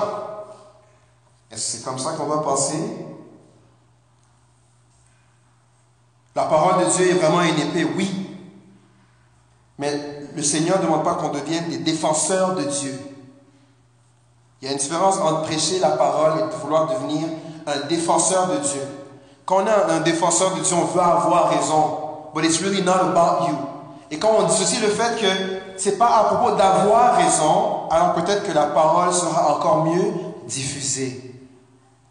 Est-ce 1.49 1.55
que 1.71 1.77
c'est 1.77 1.83
comme 1.85 1.97
ça 1.97 2.11
qu'on 2.11 2.25
va 2.25 2.39
penser 2.39 2.77
La 6.35 6.43
parole 6.43 6.83
de 6.83 6.91
Dieu 6.91 7.11
est 7.11 7.13
vraiment 7.13 7.41
une 7.41 7.57
épée, 7.57 7.87
oui. 7.95 8.11
Mais 9.77 10.27
le 10.35 10.43
Seigneur 10.43 10.79
ne 10.79 10.83
demande 10.83 11.05
pas 11.05 11.13
qu'on 11.13 11.29
devienne 11.29 11.69
des 11.69 11.77
défenseurs 11.77 12.55
de 12.55 12.63
Dieu. 12.63 12.99
Il 14.61 14.65
y 14.65 14.67
a 14.67 14.73
une 14.73 14.79
différence 14.79 15.19
entre 15.19 15.43
prêcher 15.43 15.79
la 15.79 15.91
parole 15.91 16.37
et 16.37 16.55
vouloir 16.57 16.87
devenir 16.87 17.29
un 17.65 17.87
défenseur 17.87 18.47
de 18.47 18.57
Dieu. 18.57 18.81
Quand 19.45 19.63
on 19.63 19.67
est 19.67 19.93
un 19.93 20.01
défenseur 20.01 20.53
de 20.53 20.59
Dieu, 20.59 20.75
on 20.75 20.83
veut 20.83 20.99
avoir 20.99 21.49
raison. 21.49 21.99
But 22.35 22.43
it's 22.43 22.59
really 22.61 22.81
not 22.81 23.15
about 23.15 23.47
you. 23.47 23.55
Et 24.11 24.19
quand 24.19 24.31
on 24.37 24.43
dissocie 24.43 24.81
le 24.81 24.89
fait 24.89 25.15
que 25.17 25.66
c'est 25.77 25.97
pas 25.97 26.17
à 26.17 26.23
propos 26.25 26.55
d'avoir 26.55 27.15
raison, 27.15 27.87
alors 27.89 28.13
peut-être 28.13 28.43
que 28.43 28.51
la 28.51 28.67
parole 28.67 29.13
sera 29.13 29.55
encore 29.55 29.85
mieux 29.85 30.13
diffusée. 30.47 31.35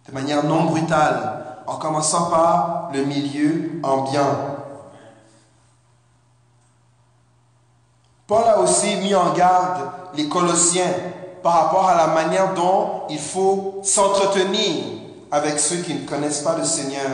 De 0.09 0.15
manière 0.15 0.45
non 0.45 0.65
brutale. 0.65 1.43
En 1.67 1.77
commençant 1.77 2.31
par 2.31 2.91
le 2.93 3.05
milieu 3.05 3.81
ambiant. 3.83 4.57
Paul 8.29 8.45
a 8.45 8.61
aussi 8.61 8.97
mis 8.97 9.15
en 9.17 9.33
garde 9.33 9.81
les 10.15 10.29
Colossiens 10.29 10.93
par 11.43 11.65
rapport 11.65 11.89
à 11.89 11.97
la 11.97 12.07
manière 12.09 12.55
dont 12.55 13.03
il 13.09 13.19
faut 13.19 13.81
s'entretenir 13.83 14.85
avec 15.31 15.59
ceux 15.59 15.79
qui 15.79 15.95
ne 15.95 16.07
connaissent 16.07 16.43
pas 16.43 16.57
le 16.57 16.65
Seigneur. 16.65 17.11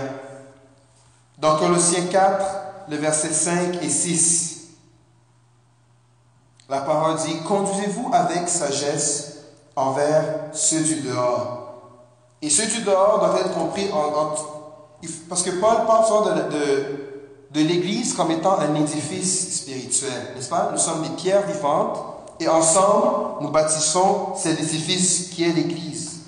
Dans 1.38 1.56
Colossiens 1.56 2.06
4, 2.10 2.44
le 2.88 2.96
verset 2.96 3.32
5 3.32 3.82
et 3.82 3.88
6, 3.88 4.51
la 6.72 6.80
parole 6.80 7.16
dit, 7.16 7.36
conduisez-vous 7.46 8.08
avec 8.14 8.48
sagesse 8.48 9.34
envers 9.76 10.24
ceux 10.54 10.80
du 10.80 11.02
dehors. 11.02 11.74
Et 12.40 12.48
ceux 12.48 12.64
du 12.64 12.80
dehors 12.80 13.18
doivent 13.18 13.40
être 13.44 13.52
compris 13.52 13.90
en... 13.92 14.32
parce 15.28 15.42
que 15.42 15.50
Paul 15.50 15.84
parle 15.86 16.50
de, 16.50 17.60
de, 17.60 17.60
l'Église 17.60 18.14
comme 18.14 18.30
étant 18.30 18.58
un 18.58 18.74
édifice 18.74 19.60
spirituel, 19.60 20.32
n'est-ce 20.34 20.48
pas? 20.48 20.70
Nous 20.72 20.78
sommes 20.78 21.02
des 21.02 21.10
pierres 21.10 21.46
vivantes 21.46 21.98
et 22.40 22.48
ensemble, 22.48 23.42
nous 23.42 23.50
bâtissons 23.50 24.34
cet 24.36 24.58
édifice 24.58 25.28
qui 25.28 25.44
est 25.44 25.52
l'Église. 25.52 26.20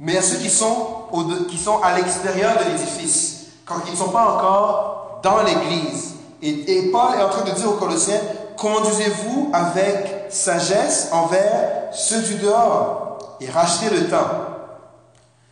Mais 0.00 0.18
a 0.18 0.22
ceux 0.22 0.38
qui 0.38 0.50
sont, 0.50 1.04
qui 1.48 1.56
sont 1.56 1.80
à 1.84 1.96
l'extérieur 1.96 2.58
de 2.58 2.64
l'édifice, 2.64 3.44
quand 3.64 3.76
ils 3.86 3.92
ne 3.92 3.96
sont 3.96 4.10
pas 4.10 4.34
encore 4.34 5.20
dans 5.22 5.40
l'Église. 5.44 6.14
Et, 6.42 6.78
et 6.78 6.90
Paul 6.90 7.14
est 7.16 7.22
en 7.22 7.28
train 7.28 7.44
de 7.44 7.52
dire 7.52 7.70
aux 7.70 7.76
Colossiens, 7.76 8.20
conduisez-vous 8.56 9.50
avec 9.52 10.26
sagesse 10.30 11.08
envers 11.12 11.88
ceux 11.92 12.22
du 12.22 12.34
dehors 12.36 13.36
et 13.40 13.50
rachetez 13.50 13.90
le 13.90 14.08
temps. 14.08 14.30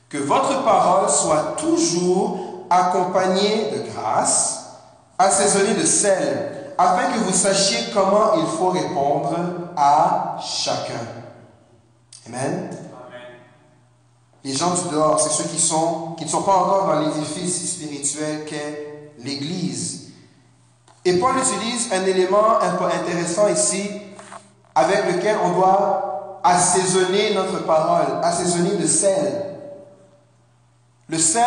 Que 0.09 0.19
votre 0.19 0.63
parole 0.65 1.09
soit 1.09 1.55
toujours 1.57 2.67
accompagnée 2.69 3.71
de 3.71 3.91
grâce, 3.91 4.65
assaisonnée 5.19 5.75
de 5.75 5.87
sel, 5.87 6.75
afin 6.79 7.13
que 7.13 7.19
vous 7.21 7.33
sachiez 7.33 7.91
comment 7.93 8.35
il 8.37 8.47
faut 8.47 8.71
répondre 8.71 9.37
à 9.77 10.39
chacun. 10.41 11.07
Amen. 12.27 12.71
Les 14.45 14.53
gens 14.53 14.75
du 14.75 14.89
dehors, 14.91 15.21
c'est 15.21 15.31
ceux 15.31 15.49
qui, 15.49 15.57
qui 15.57 16.25
ne 16.25 16.31
sont 16.31 16.43
pas 16.43 16.57
encore 16.57 16.87
dans 16.87 17.01
l'édifice 17.01 17.75
spirituel 17.75 18.45
qu'est 18.45 19.13
l'Église. 19.19 20.12
Et 21.05 21.15
Paul 21.19 21.35
utilise 21.37 21.93
un 21.93 22.05
élément 22.05 22.61
un 22.61 22.71
peu 22.77 22.85
intéressant 22.85 23.49
ici 23.49 23.91
avec 24.75 25.13
lequel 25.13 25.37
on 25.45 25.51
doit 25.51 26.41
assaisonner 26.45 27.35
notre 27.35 27.65
parole, 27.65 28.21
assaisonner 28.23 28.77
de 28.77 28.87
sel. 28.87 29.47
Le 31.09 31.19
sel, 31.19 31.43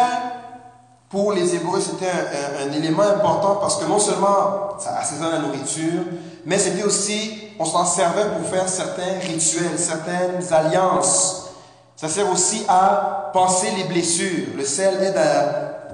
pour 1.09 1.31
les 1.31 1.55
Hébreux, 1.55 1.79
c'était 1.79 2.11
un, 2.11 2.71
élément 2.73 3.03
important 3.03 3.55
parce 3.55 3.77
que 3.77 3.85
non 3.85 3.99
seulement 3.99 4.77
ça 4.77 4.97
assaisonne 4.97 5.31
la 5.31 5.39
nourriture, 5.39 6.03
mais 6.45 6.59
c'était 6.59 6.83
aussi, 6.83 7.51
on 7.57 7.65
s'en 7.65 7.85
servait 7.85 8.29
pour 8.37 8.47
faire 8.49 8.67
certains 8.67 9.19
rituels, 9.21 9.79
certaines 9.79 10.41
alliances. 10.51 11.49
Ça 11.95 12.09
sert 12.09 12.29
aussi 12.29 12.65
à 12.67 13.31
penser 13.31 13.67
les 13.77 13.85
blessures. 13.85 14.47
Le 14.57 14.65
sel 14.65 15.01
aide 15.01 15.19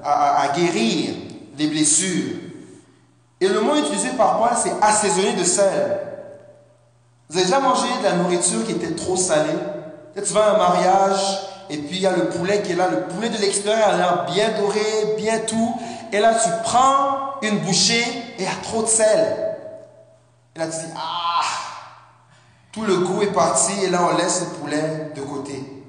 à 0.04 0.48
guérir 0.56 1.14
les 1.56 1.68
blessures. 1.68 2.41
Et 3.42 3.48
le 3.48 3.60
mot 3.60 3.74
utilisé 3.74 4.10
par 4.10 4.38
Paul, 4.38 4.50
c'est 4.56 4.72
assaisonner 4.80 5.32
de 5.32 5.42
sel. 5.42 5.98
Vous 7.28 7.36
avez 7.36 7.44
déjà 7.44 7.58
mangé 7.58 7.88
de 7.98 8.04
la 8.04 8.12
nourriture 8.12 8.64
qui 8.64 8.70
était 8.70 8.94
trop 8.94 9.16
salée? 9.16 9.58
Tu 10.14 10.32
vas 10.32 10.44
à 10.44 10.54
un 10.54 10.58
mariage, 10.58 11.40
et 11.68 11.76
puis 11.78 11.96
il 11.96 12.02
y 12.02 12.06
a 12.06 12.14
le 12.14 12.28
poulet 12.28 12.62
qui 12.62 12.70
est 12.70 12.76
là. 12.76 12.86
Le 12.86 13.00
poulet 13.08 13.30
de 13.30 13.38
l'extérieur 13.38 13.88
a 13.88 13.96
l'air 13.96 14.26
bien 14.26 14.50
doré, 14.60 15.16
bien 15.16 15.40
tout. 15.40 15.76
Et 16.12 16.20
là, 16.20 16.36
tu 16.36 16.48
prends 16.62 17.40
une 17.42 17.58
bouchée 17.58 18.06
et 18.38 18.42
il 18.42 18.44
y 18.44 18.46
a 18.46 18.54
trop 18.62 18.82
de 18.82 18.86
sel. 18.86 19.56
Et 20.54 20.60
là, 20.60 20.66
tu 20.66 20.76
dis, 20.76 20.92
ah, 20.96 21.42
tout 22.70 22.84
le 22.84 22.98
goût 22.98 23.22
est 23.22 23.32
parti. 23.32 23.72
Et 23.82 23.90
là, 23.90 24.08
on 24.08 24.16
laisse 24.16 24.42
le 24.42 24.46
poulet 24.60 25.10
de 25.16 25.20
côté. 25.20 25.84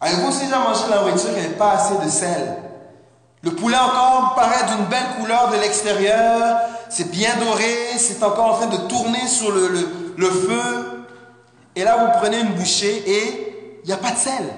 Avez-vous 0.00 0.30
aussi 0.30 0.46
déjà 0.46 0.58
mangé 0.58 0.84
de 0.86 0.90
la 0.90 1.02
nourriture 1.02 1.28
qui 1.32 1.36
n'avait 1.36 1.48
pas 1.50 1.74
assez 1.74 1.96
de 2.04 2.10
sel? 2.10 2.63
Le 3.44 3.50
poulet 3.50 3.76
encore 3.76 4.34
paraît 4.34 4.64
d'une 4.74 4.86
belle 4.86 5.16
couleur 5.20 5.50
de 5.50 5.56
l'extérieur. 5.56 6.60
C'est 6.88 7.10
bien 7.10 7.36
doré. 7.36 7.98
C'est 7.98 8.22
encore 8.22 8.54
en 8.54 8.56
train 8.56 8.66
de 8.68 8.88
tourner 8.88 9.26
sur 9.28 9.52
le, 9.52 10.30
feu. 10.30 11.06
Et 11.76 11.84
là, 11.84 11.96
vous 11.98 12.18
prenez 12.20 12.40
une 12.40 12.54
bouchée 12.54 13.02
et 13.06 13.80
il 13.84 13.86
n'y 13.86 13.92
a 13.92 13.98
pas 13.98 14.12
de 14.12 14.16
sel. 14.16 14.48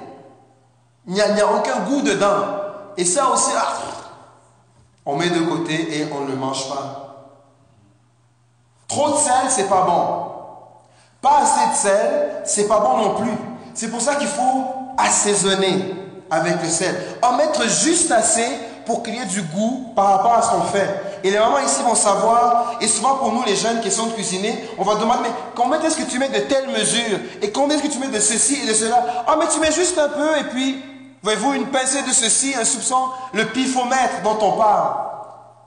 Il 1.08 1.14
n'y 1.14 1.20
a, 1.20 1.26
a, 1.26 1.52
aucun 1.52 1.80
goût 1.80 2.02
dedans. 2.02 2.44
Et 2.96 3.04
ça 3.04 3.28
aussi, 3.30 3.50
ah, 3.56 3.74
on 5.04 5.16
met 5.16 5.30
de 5.30 5.40
côté 5.40 5.98
et 5.98 6.08
on 6.12 6.20
ne 6.20 6.30
le 6.30 6.36
mange 6.36 6.68
pas. 6.68 7.02
Trop 8.86 9.10
de 9.10 9.16
sel, 9.16 9.50
c'est 9.50 9.68
pas 9.68 9.82
bon. 9.82 10.26
Pas 11.20 11.40
assez 11.42 11.70
de 11.72 11.76
sel, 11.76 12.42
c'est 12.44 12.68
pas 12.68 12.78
bon 12.78 12.98
non 12.98 13.14
plus. 13.16 13.36
C'est 13.74 13.90
pour 13.90 14.00
ça 14.00 14.14
qu'il 14.14 14.28
faut 14.28 14.64
assaisonner 14.96 15.92
avec 16.30 16.62
le 16.62 16.68
sel. 16.68 16.94
En 17.22 17.36
mettre 17.36 17.68
juste 17.68 18.12
assez 18.12 18.46
pour 18.86 19.02
ait 19.06 19.26
du 19.26 19.42
goût 19.42 19.92
par 19.94 20.06
rapport 20.06 20.34
à 20.34 20.42
ce 20.42 20.50
qu'on 20.50 20.62
fait. 20.62 21.20
Et 21.24 21.30
les 21.30 21.38
mamans 21.38 21.58
ici 21.58 21.82
vont 21.82 21.96
savoir, 21.96 22.76
et 22.80 22.86
souvent 22.86 23.16
pour 23.16 23.32
nous 23.32 23.42
les 23.44 23.56
jeunes 23.56 23.80
qui 23.80 23.90
sont 23.90 24.06
de 24.06 24.12
cuisiner, 24.12 24.68
on 24.78 24.84
va 24.84 24.94
demander, 24.94 25.20
mais 25.24 25.30
combien 25.56 25.80
est-ce 25.82 25.96
que 25.96 26.08
tu 26.08 26.18
mets 26.20 26.28
de 26.28 26.38
telles 26.38 26.68
mesures 26.68 27.18
Et 27.42 27.50
combien 27.50 27.76
est-ce 27.76 27.86
que 27.86 27.92
tu 27.92 27.98
mets 27.98 28.06
de 28.06 28.20
ceci 28.20 28.60
et 28.62 28.66
de 28.66 28.72
cela? 28.72 29.24
Ah, 29.26 29.34
mais 29.38 29.46
tu 29.48 29.58
mets 29.58 29.72
juste 29.72 29.98
un 29.98 30.08
peu, 30.08 30.38
et 30.38 30.44
puis, 30.44 30.82
voyez-vous, 31.22 31.54
une 31.54 31.66
pincée 31.66 32.02
de 32.02 32.12
ceci, 32.12 32.54
un 32.58 32.64
soupçon, 32.64 33.08
le 33.32 33.46
pifomètre 33.46 34.22
dont 34.22 34.38
on 34.40 34.52
parle. 34.52 35.06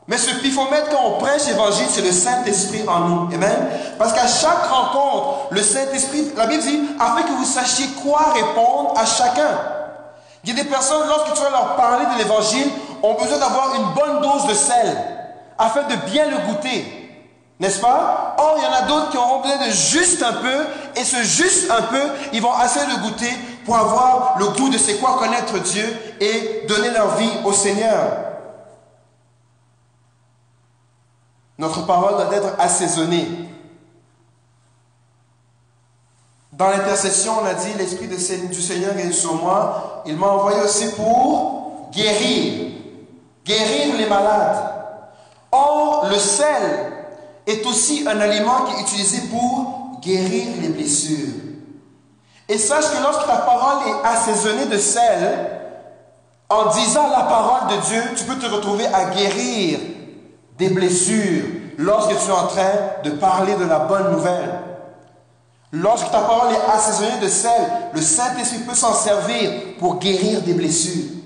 Mais 0.08 0.18
ce 0.18 0.36
pifomètre, 0.36 0.90
quand 0.90 1.06
on 1.06 1.20
prêche 1.20 1.46
l'évangile, 1.48 1.86
c'est 1.90 2.02
le 2.02 2.12
Saint-Esprit 2.12 2.84
en 2.88 3.00
nous. 3.02 3.34
Amen. 3.34 3.70
Parce 4.00 4.14
qu'à 4.14 4.28
chaque 4.28 4.66
rencontre, 4.66 5.50
le 5.52 5.62
Saint-Esprit, 5.62 6.32
la 6.36 6.48
Bible 6.48 6.64
dit, 6.64 6.80
afin 7.00 7.22
que 7.24 7.32
vous 7.34 7.46
sachiez 7.46 7.88
quoi 8.02 8.34
répondre 8.34 8.94
à 8.98 9.06
chacun. 9.06 9.60
Il 10.44 10.50
y 10.50 10.60
a 10.60 10.64
des 10.64 10.70
personnes, 10.70 11.06
lorsque 11.08 11.34
tu 11.34 11.42
vas 11.42 11.50
leur 11.50 11.76
parler 11.76 12.06
de 12.06 12.24
l'évangile, 12.24 12.72
ont 13.04 13.14
besoin 13.16 13.38
d'avoir 13.38 13.76
une 13.76 13.93
bonne 13.93 14.22
dose 14.22 14.47
de 14.47 14.54
sel 14.54 14.97
afin 15.58 15.84
de 15.84 15.95
bien 16.10 16.30
le 16.30 16.38
goûter. 16.47 16.95
N'est-ce 17.60 17.82
pas? 17.82 18.36
Or, 18.38 18.56
il 18.58 18.64
y 18.64 18.68
en 18.68 18.72
a 18.72 18.82
d'autres 18.84 19.10
qui 19.12 19.18
auront 19.18 19.41
besoin 19.41 19.68
de 19.68 19.72
juste 19.72 20.24
un 20.24 20.34
peu, 20.34 20.66
et 20.95 21.04
ce 21.04 21.18
juste 21.24 21.70
un 21.70 21.82
peu, 21.82 22.02
ils 22.32 22.41
vont 22.41 22.54
assez 22.54 22.80
le 22.86 23.02
goûter 23.02 23.32
pour 23.66 23.76
avoir 23.76 24.39
le 24.39 24.47
goût 24.47 24.70
de 24.70 24.78
c'est 24.78 24.95
quoi 24.95 25.18
connaître 25.18 25.60
Dieu 25.60 25.86
et 26.22 26.66
donner 26.68 26.91
leur 26.91 27.16
vie 27.16 27.30
au 27.43 27.52
Seigneur. 27.52 28.14
Notre 31.58 31.86
parole 31.86 32.14
doit 32.14 32.34
être 32.34 32.56
assaisonnée. 32.58 33.28
Dans 36.54 36.70
l'intercession, 36.70 37.34
on 37.41 37.45
a 37.45 37.54
dit, 37.54 37.74
l'Esprit 37.78 38.08
du 38.08 38.62
Seigneur 38.62 38.97
est 38.97 39.12
sur 39.12 39.36
moi. 39.36 40.04
Il 40.06 40.16
m'a 40.16 40.28
envoyé 40.28 40.62
aussi 40.62 40.93
pour 40.95 41.89
guérir. 41.91 42.69
Guérir 43.50 43.95
les 43.97 44.06
malades. 44.06 44.58
Or, 45.52 46.06
le 46.08 46.20
sel 46.20 46.93
est 47.47 47.66
aussi 47.66 48.06
un 48.08 48.20
aliment 48.22 48.66
qui 48.66 48.76
est 48.76 48.82
utilisé 48.82 49.22
pour 49.28 50.00
guérir 50.04 50.50
les 50.62 50.68
blessures. 50.70 51.34
Et 52.47 52.60
sache 52.60 52.91
que 52.91 53.02
lorsque 53.02 53.26
ta 53.26 53.38
parole 53.38 53.88
est 53.88 54.08
assaisonnée 54.08 54.68
de 54.68 54.78
sel, 54.78 55.50
en 56.47 56.70
disant 56.70 57.10
la 57.10 57.24
parole 57.24 57.76
de 57.76 57.82
Dieu, 57.88 58.04
tu 58.16 58.26
peux 58.26 58.36
te 58.36 58.45
retrouver 58.45 58.86
à 58.86 59.06
guérir 59.06 59.80
des 60.60 60.70
blessures 60.70 61.45
lorsque 61.80 62.24
tu 62.24 62.30
es 62.30 62.32
en 62.32 62.45
train 62.45 62.72
de 63.04 63.10
parler 63.12 63.56
de 63.56 63.66
la 63.66 63.80
bonne 63.80 64.12
nouvelle. 64.12 64.60
Lorsque 65.72 66.12
ta 66.12 66.20
parole 66.20 66.54
est 66.54 66.72
assaisonnée 66.72 67.20
de 67.20 67.28
sel, 67.28 67.62
le 67.93 68.02
Saint-Esprit 68.02 68.60
peut 68.60 68.76
s'en 68.76 68.93
servir 68.93 69.50
pour 69.80 69.97
guérir 69.97 70.41
des 70.41 70.54
blessures. 70.54 71.19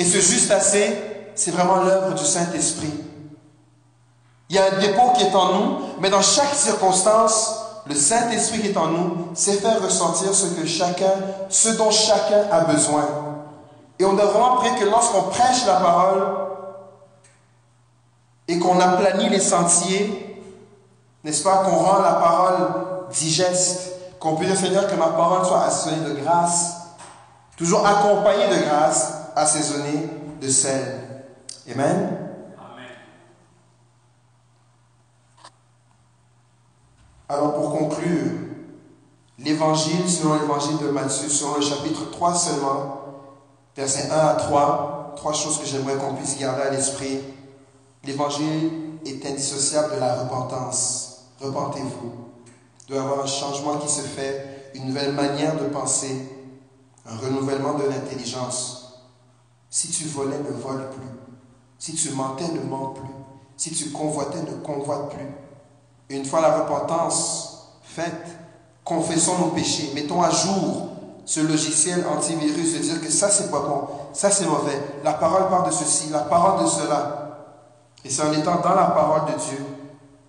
Et 0.00 0.04
ce 0.04 0.18
juste 0.18 0.50
assez, 0.50 0.96
c'est 1.34 1.50
vraiment 1.50 1.82
l'œuvre 1.82 2.14
du 2.14 2.24
Saint-Esprit. 2.24 2.90
Il 4.48 4.56
y 4.56 4.58
a 4.58 4.64
un 4.64 4.78
dépôt 4.78 5.12
qui 5.14 5.24
est 5.24 5.34
en 5.34 5.52
nous, 5.52 5.76
mais 6.00 6.08
dans 6.08 6.22
chaque 6.22 6.54
circonstance, 6.54 7.54
le 7.84 7.94
Saint-Esprit 7.94 8.62
qui 8.62 8.68
est 8.68 8.76
en 8.78 8.86
nous 8.86 9.28
sait 9.34 9.58
faire 9.58 9.82
ressentir 9.82 10.32
ce 10.32 10.46
que 10.54 10.66
chacun, 10.66 11.12
ce 11.50 11.68
dont 11.76 11.90
chacun 11.90 12.44
a 12.50 12.60
besoin. 12.60 13.04
Et 13.98 14.06
on 14.06 14.14
doit 14.14 14.24
vraiment 14.24 14.56
prier 14.56 14.74
que 14.76 14.86
lorsqu'on 14.86 15.24
prêche 15.24 15.66
la 15.66 15.74
parole 15.74 16.26
et 18.48 18.58
qu'on 18.58 18.80
aplanit 18.80 19.28
les 19.28 19.38
sentiers, 19.38 20.40
n'est-ce 21.24 21.42
pas, 21.42 21.58
qu'on 21.58 21.76
rend 21.76 22.00
la 22.00 22.14
parole 22.14 22.68
digeste, 23.12 23.90
qu'on 24.18 24.36
puisse 24.36 24.48
dire 24.48 24.58
Seigneur 24.58 24.86
que 24.86 24.94
ma 24.94 25.08
parole 25.08 25.44
soit 25.44 25.64
assaisonnée 25.64 26.08
de 26.08 26.20
grâce, 26.22 26.76
toujours 27.58 27.86
accompagnée 27.86 28.48
de 28.48 28.64
grâce, 28.64 29.19
assaisonnée 29.36 30.08
de 30.40 30.48
sel. 30.48 31.24
Amen. 31.72 32.30
Alors 37.28 37.54
pour 37.54 37.78
conclure, 37.78 38.32
l'évangile 39.38 40.10
selon 40.10 40.34
l'évangile 40.34 40.78
de 40.78 40.88
Matthieu, 40.88 41.28
selon 41.28 41.56
le 41.56 41.62
chapitre 41.62 42.10
3 42.10 42.34
seulement, 42.34 43.00
versets 43.76 44.10
1 44.10 44.18
à 44.18 44.34
3, 44.34 45.14
trois 45.16 45.32
choses 45.32 45.58
que 45.58 45.66
j'aimerais 45.66 45.96
qu'on 45.96 46.14
puisse 46.14 46.38
garder 46.38 46.62
à 46.62 46.70
l'esprit. 46.70 47.20
L'évangile 48.04 48.70
est 49.06 49.24
indissociable 49.26 49.94
de 49.94 50.00
la 50.00 50.14
repentance. 50.22 51.26
Repentez-vous. 51.40 52.12
Il 52.88 52.94
doit 52.94 52.96
y 52.96 53.06
avoir 53.06 53.22
un 53.22 53.26
changement 53.26 53.76
qui 53.76 53.88
se 53.88 54.02
fait 54.02 54.72
une 54.74 54.86
nouvelle 54.86 55.12
manière 55.12 55.56
de 55.56 55.68
penser, 55.68 56.28
un 57.06 57.16
renouvellement 57.16 57.74
de 57.74 57.84
l'intelligence. 57.84 58.79
Si 59.70 59.88
tu 59.88 60.04
volais, 60.06 60.38
ne 60.38 60.50
vole 60.60 60.90
plus. 60.90 61.06
Si 61.78 61.94
tu 61.94 62.10
mentais, 62.10 62.48
ne 62.48 62.60
mens 62.68 62.88
plus. 62.88 63.14
Si 63.56 63.70
tu 63.70 63.90
convoitais, 63.90 64.42
ne 64.42 64.56
convoite 64.62 65.10
plus. 65.10 65.26
une 66.16 66.24
fois 66.24 66.40
la 66.40 66.58
repentance 66.58 67.68
faite, 67.82 68.26
confessons 68.84 69.38
nos 69.38 69.48
péchés, 69.48 69.92
mettons 69.94 70.22
à 70.22 70.30
jour 70.30 70.88
ce 71.24 71.40
logiciel 71.40 72.04
antivirus 72.12 72.74
de 72.74 72.78
dire 72.78 73.00
que 73.00 73.10
ça 73.10 73.30
c'est 73.30 73.50
pas 73.50 73.60
bon, 73.60 73.82
ça 74.12 74.30
c'est 74.30 74.46
mauvais, 74.46 74.80
la 75.04 75.12
parole 75.12 75.48
parle 75.48 75.68
de 75.68 75.72
ceci, 75.72 76.08
la 76.10 76.20
parole 76.20 76.64
de 76.64 76.68
cela. 76.68 77.20
Et 78.04 78.10
c'est 78.10 78.22
en 78.22 78.32
étant 78.32 78.60
dans 78.60 78.74
la 78.74 78.86
parole 78.86 79.32
de 79.32 79.38
Dieu 79.38 79.64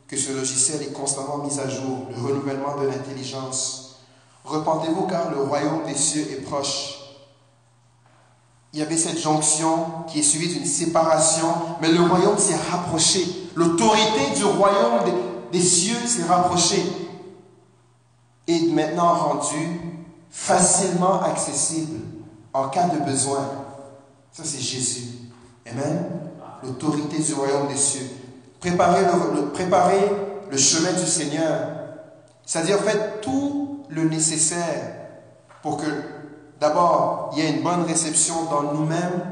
que 0.07 0.17
ce 0.17 0.33
logiciel 0.33 0.81
est 0.83 0.93
constamment 0.93 1.37
mis 1.37 1.59
à 1.59 1.67
jour, 1.67 2.05
le 2.15 2.21
renouvellement 2.21 2.75
de 2.81 2.87
l'intelligence. 2.87 4.01
Repentez-vous 4.43 5.07
car 5.07 5.31
le 5.31 5.41
royaume 5.41 5.85
des 5.87 5.95
cieux 5.95 6.27
est 6.31 6.41
proche. 6.41 7.00
Il 8.73 8.79
y 8.79 8.81
avait 8.81 8.97
cette 8.97 9.19
jonction 9.19 9.85
qui 10.07 10.19
est 10.19 10.23
suivie 10.23 10.53
d'une 10.53 10.65
séparation, 10.65 11.47
mais 11.81 11.91
le 11.91 12.01
royaume 12.01 12.37
s'est 12.37 12.55
rapproché. 12.71 13.25
L'autorité 13.55 14.33
du 14.35 14.45
royaume 14.45 15.01
des, 15.51 15.61
cieux 15.61 16.07
s'est 16.07 16.23
rapprochée. 16.23 16.83
Et 18.47 18.67
maintenant 18.71 19.13
rendue 19.13 19.81
facilement 20.29 21.21
accessible 21.21 21.99
en 22.53 22.69
cas 22.69 22.87
de 22.87 22.99
besoin. 22.99 23.49
Ça, 24.31 24.43
c'est 24.45 24.61
Jésus. 24.61 25.07
Amen. 25.69 26.05
L'autorité 26.63 27.19
du 27.19 27.33
royaume 27.33 27.67
des 27.67 27.77
cieux. 27.77 28.09
Préparez 28.61 29.03
le, 29.35 29.49
préparer 29.49 30.11
le 30.49 30.57
chemin 30.57 30.93
du 30.93 31.05
Seigneur. 31.05 31.67
C'est-à-dire, 32.45 32.79
faites 32.79 33.21
tout 33.21 33.83
le 33.89 34.05
nécessaire 34.05 34.95
pour 35.61 35.77
que, 35.77 35.85
d'abord, 36.61 37.31
il 37.33 37.39
y 37.39 37.45
ait 37.45 37.49
une 37.49 37.63
bonne 37.63 37.81
réception 37.83 38.45
dans 38.45 38.73
nous-mêmes 38.73 39.31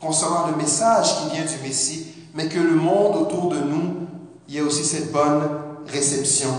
concernant 0.00 0.46
le 0.46 0.56
message 0.56 1.18
qui 1.18 1.34
vient 1.34 1.44
du 1.44 1.58
Messie, 1.62 2.06
mais 2.34 2.48
que 2.48 2.60
le 2.60 2.76
monde 2.76 3.16
autour 3.16 3.48
de 3.48 3.58
nous, 3.58 4.06
il 4.46 4.54
y 4.54 4.58
ait 4.58 4.62
aussi 4.62 4.84
cette 4.84 5.10
bonne 5.12 5.42
réception. 5.88 6.50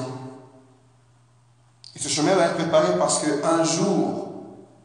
Et 1.96 2.00
ce 2.00 2.10
chemin 2.10 2.36
va 2.36 2.48
être 2.48 2.56
préparé 2.56 2.98
parce 3.00 3.24
qu'un 3.24 3.64
jour, 3.64 4.28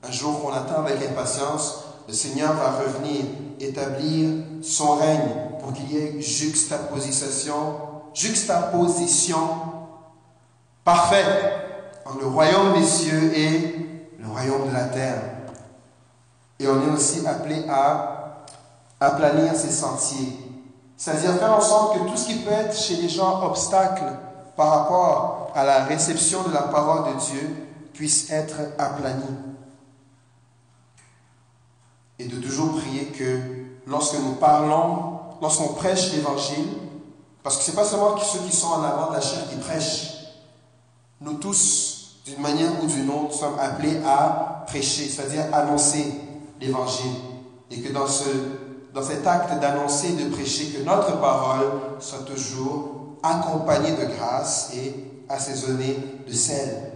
un 0.06 0.12
jour 0.12 0.40
qu'on 0.40 0.52
attend 0.52 0.84
avec 0.84 1.04
impatience, 1.04 1.84
le 2.06 2.14
Seigneur 2.14 2.52
va 2.52 2.70
revenir 2.70 3.24
établir 3.58 4.44
son 4.62 4.96
règne 4.96 5.30
pour 5.58 5.72
qu'il 5.72 5.90
y 5.90 5.96
ait 5.96 6.20
juxtaposition, 6.20 7.54
juxtaposition 8.12 9.48
parfaite 10.84 11.26
entre 12.04 12.20
le 12.20 12.26
royaume 12.26 12.74
des 12.74 12.84
cieux 12.84 13.32
et 13.36 13.83
royaume 14.34 14.68
de 14.68 14.74
la 14.74 14.84
terre. 14.84 15.22
Et 16.58 16.68
on 16.68 16.82
est 16.82 16.90
aussi 16.90 17.26
appelé 17.26 17.64
à 17.68 18.44
aplanir 19.00 19.54
ces 19.54 19.70
sentiers. 19.70 20.38
C'est-à-dire 20.96 21.34
faire 21.34 21.52
en 21.52 21.60
sorte 21.60 21.98
que 21.98 22.08
tout 22.08 22.16
ce 22.16 22.26
qui 22.26 22.38
peut 22.40 22.52
être 22.52 22.76
chez 22.76 22.96
les 22.96 23.08
gens 23.08 23.42
obstacle 23.42 24.04
par 24.56 24.68
rapport 24.70 25.52
à 25.54 25.64
la 25.64 25.84
réception 25.84 26.42
de 26.44 26.52
la 26.52 26.62
parole 26.62 27.14
de 27.14 27.20
Dieu 27.20 27.68
puisse 27.92 28.30
être 28.30 28.54
aplani. 28.78 29.24
Et 32.18 32.26
de 32.26 32.36
toujours 32.36 32.76
prier 32.78 33.06
que 33.06 33.40
lorsque 33.86 34.18
nous 34.18 34.34
parlons, 34.34 35.18
lorsqu'on 35.42 35.74
prêche 35.74 36.12
l'évangile, 36.12 36.68
parce 37.42 37.58
que 37.58 37.64
ce 37.64 37.70
n'est 37.70 37.76
pas 37.76 37.84
seulement 37.84 38.16
ceux 38.16 38.38
qui 38.40 38.54
sont 38.56 38.68
en 38.68 38.82
avant 38.84 39.10
de 39.10 39.14
la 39.14 39.20
chair 39.20 39.48
qui 39.50 39.56
prêchent, 39.56 40.12
nous 41.20 41.34
tous, 41.34 41.93
d'une 42.24 42.40
manière 42.40 42.82
ou 42.82 42.86
d'une 42.86 43.10
autre, 43.10 43.34
sommes 43.34 43.58
appelés 43.58 44.00
à 44.06 44.64
prêcher, 44.66 45.08
c'est-à-dire 45.08 45.44
annoncer 45.52 46.14
l'évangile. 46.60 47.12
Et 47.70 47.80
que 47.80 47.92
dans, 47.92 48.06
ce, 48.06 48.28
dans 48.94 49.02
cet 49.02 49.26
acte 49.26 49.60
d'annoncer, 49.60 50.12
de 50.12 50.30
prêcher, 50.30 50.72
que 50.72 50.82
notre 50.82 51.20
parole 51.20 51.70
soit 52.00 52.24
toujours 52.24 53.18
accompagnée 53.22 53.92
de 53.92 54.04
grâce 54.16 54.72
et 54.74 54.94
assaisonnée 55.28 55.98
de 56.26 56.32
sel. 56.32 56.92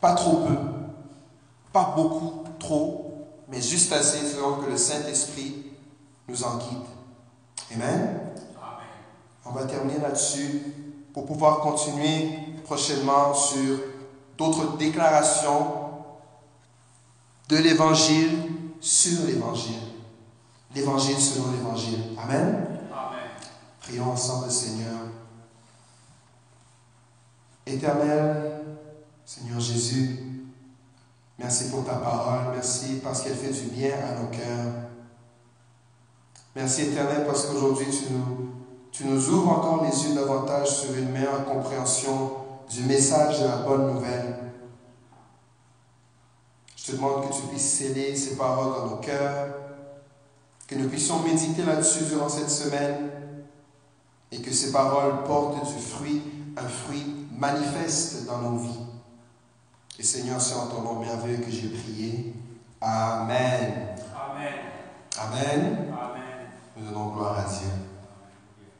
Pas 0.00 0.14
trop 0.14 0.38
peu, 0.38 0.56
pas 1.72 1.92
beaucoup, 1.96 2.44
trop, 2.58 3.26
mais 3.48 3.60
juste 3.60 3.92
assez 3.92 4.26
selon 4.26 4.56
que 4.56 4.70
le 4.70 4.76
Saint-Esprit 4.76 5.64
nous 6.28 6.44
en 6.44 6.56
guide. 6.58 6.86
Amen. 7.74 8.20
On 9.44 9.52
va 9.52 9.64
terminer 9.64 10.00
là-dessus 10.00 10.62
pour 11.12 11.24
pouvoir 11.24 11.60
continuer 11.60 12.30
prochainement 12.64 13.32
sur 13.32 13.78
d'autres 14.36 14.76
déclarations 14.76 15.86
de 17.48 17.56
l'Évangile 17.56 18.50
sur 18.80 19.24
l'Évangile. 19.26 19.74
L'Évangile 20.74 21.18
selon 21.18 21.52
l'Évangile. 21.52 22.00
Amen. 22.22 22.66
Amen. 22.92 23.30
Prions 23.80 24.10
ensemble, 24.10 24.50
Seigneur. 24.50 24.98
Éternel, 27.64 28.62
Seigneur 29.24 29.58
Jésus, 29.58 30.20
merci 31.38 31.70
pour 31.70 31.84
ta 31.84 31.94
parole. 31.94 32.52
Merci 32.54 33.00
parce 33.02 33.22
qu'elle 33.22 33.34
fait 33.34 33.50
du 33.50 33.70
bien 33.74 33.92
à 33.92 34.20
nos 34.20 34.28
cœurs. 34.28 34.72
Merci, 36.54 36.82
Éternel, 36.82 37.24
parce 37.26 37.46
qu'aujourd'hui, 37.46 37.86
tu 37.90 38.12
nous, 38.12 38.50
tu 38.92 39.04
nous 39.04 39.28
ouvres 39.28 39.50
encore 39.50 39.84
les 39.84 40.04
yeux 40.04 40.14
davantage 40.14 40.68
sur 40.68 40.94
une 40.94 41.10
meilleure 41.10 41.44
compréhension 41.44 42.45
du 42.70 42.82
message 42.82 43.40
de 43.40 43.46
la 43.46 43.56
bonne 43.56 43.92
nouvelle. 43.92 44.36
Je 46.76 46.92
te 46.92 46.92
demande 46.92 47.28
que 47.28 47.34
tu 47.34 47.42
puisses 47.42 47.78
sceller 47.78 48.16
ces 48.16 48.36
paroles 48.36 48.74
dans 48.74 48.86
nos 48.90 48.96
cœurs, 48.96 49.54
que 50.66 50.74
nous 50.74 50.88
puissions 50.88 51.20
méditer 51.20 51.62
là-dessus 51.64 52.04
durant 52.04 52.28
cette 52.28 52.50
semaine 52.50 53.10
et 54.30 54.40
que 54.40 54.52
ces 54.52 54.72
paroles 54.72 55.24
portent 55.24 55.64
du 55.66 55.80
fruit, 55.80 56.22
un 56.56 56.68
fruit 56.68 57.26
manifeste 57.32 58.26
dans 58.26 58.38
nos 58.38 58.58
vies. 58.58 58.86
Et 59.98 60.02
Seigneur, 60.02 60.40
c'est 60.40 60.54
en 60.54 60.66
ton 60.66 60.82
nom 60.82 61.00
merveilleux 61.00 61.38
que 61.38 61.50
j'ai 61.50 61.68
prié. 61.68 62.34
Amen. 62.80 63.96
Amen. 64.14 64.52
Amen. 65.18 65.94
Amen. 65.96 66.36
Nous 66.76 66.86
donnons 66.86 67.06
gloire 67.14 67.38
à 67.38 67.42
Dieu. 67.44 67.85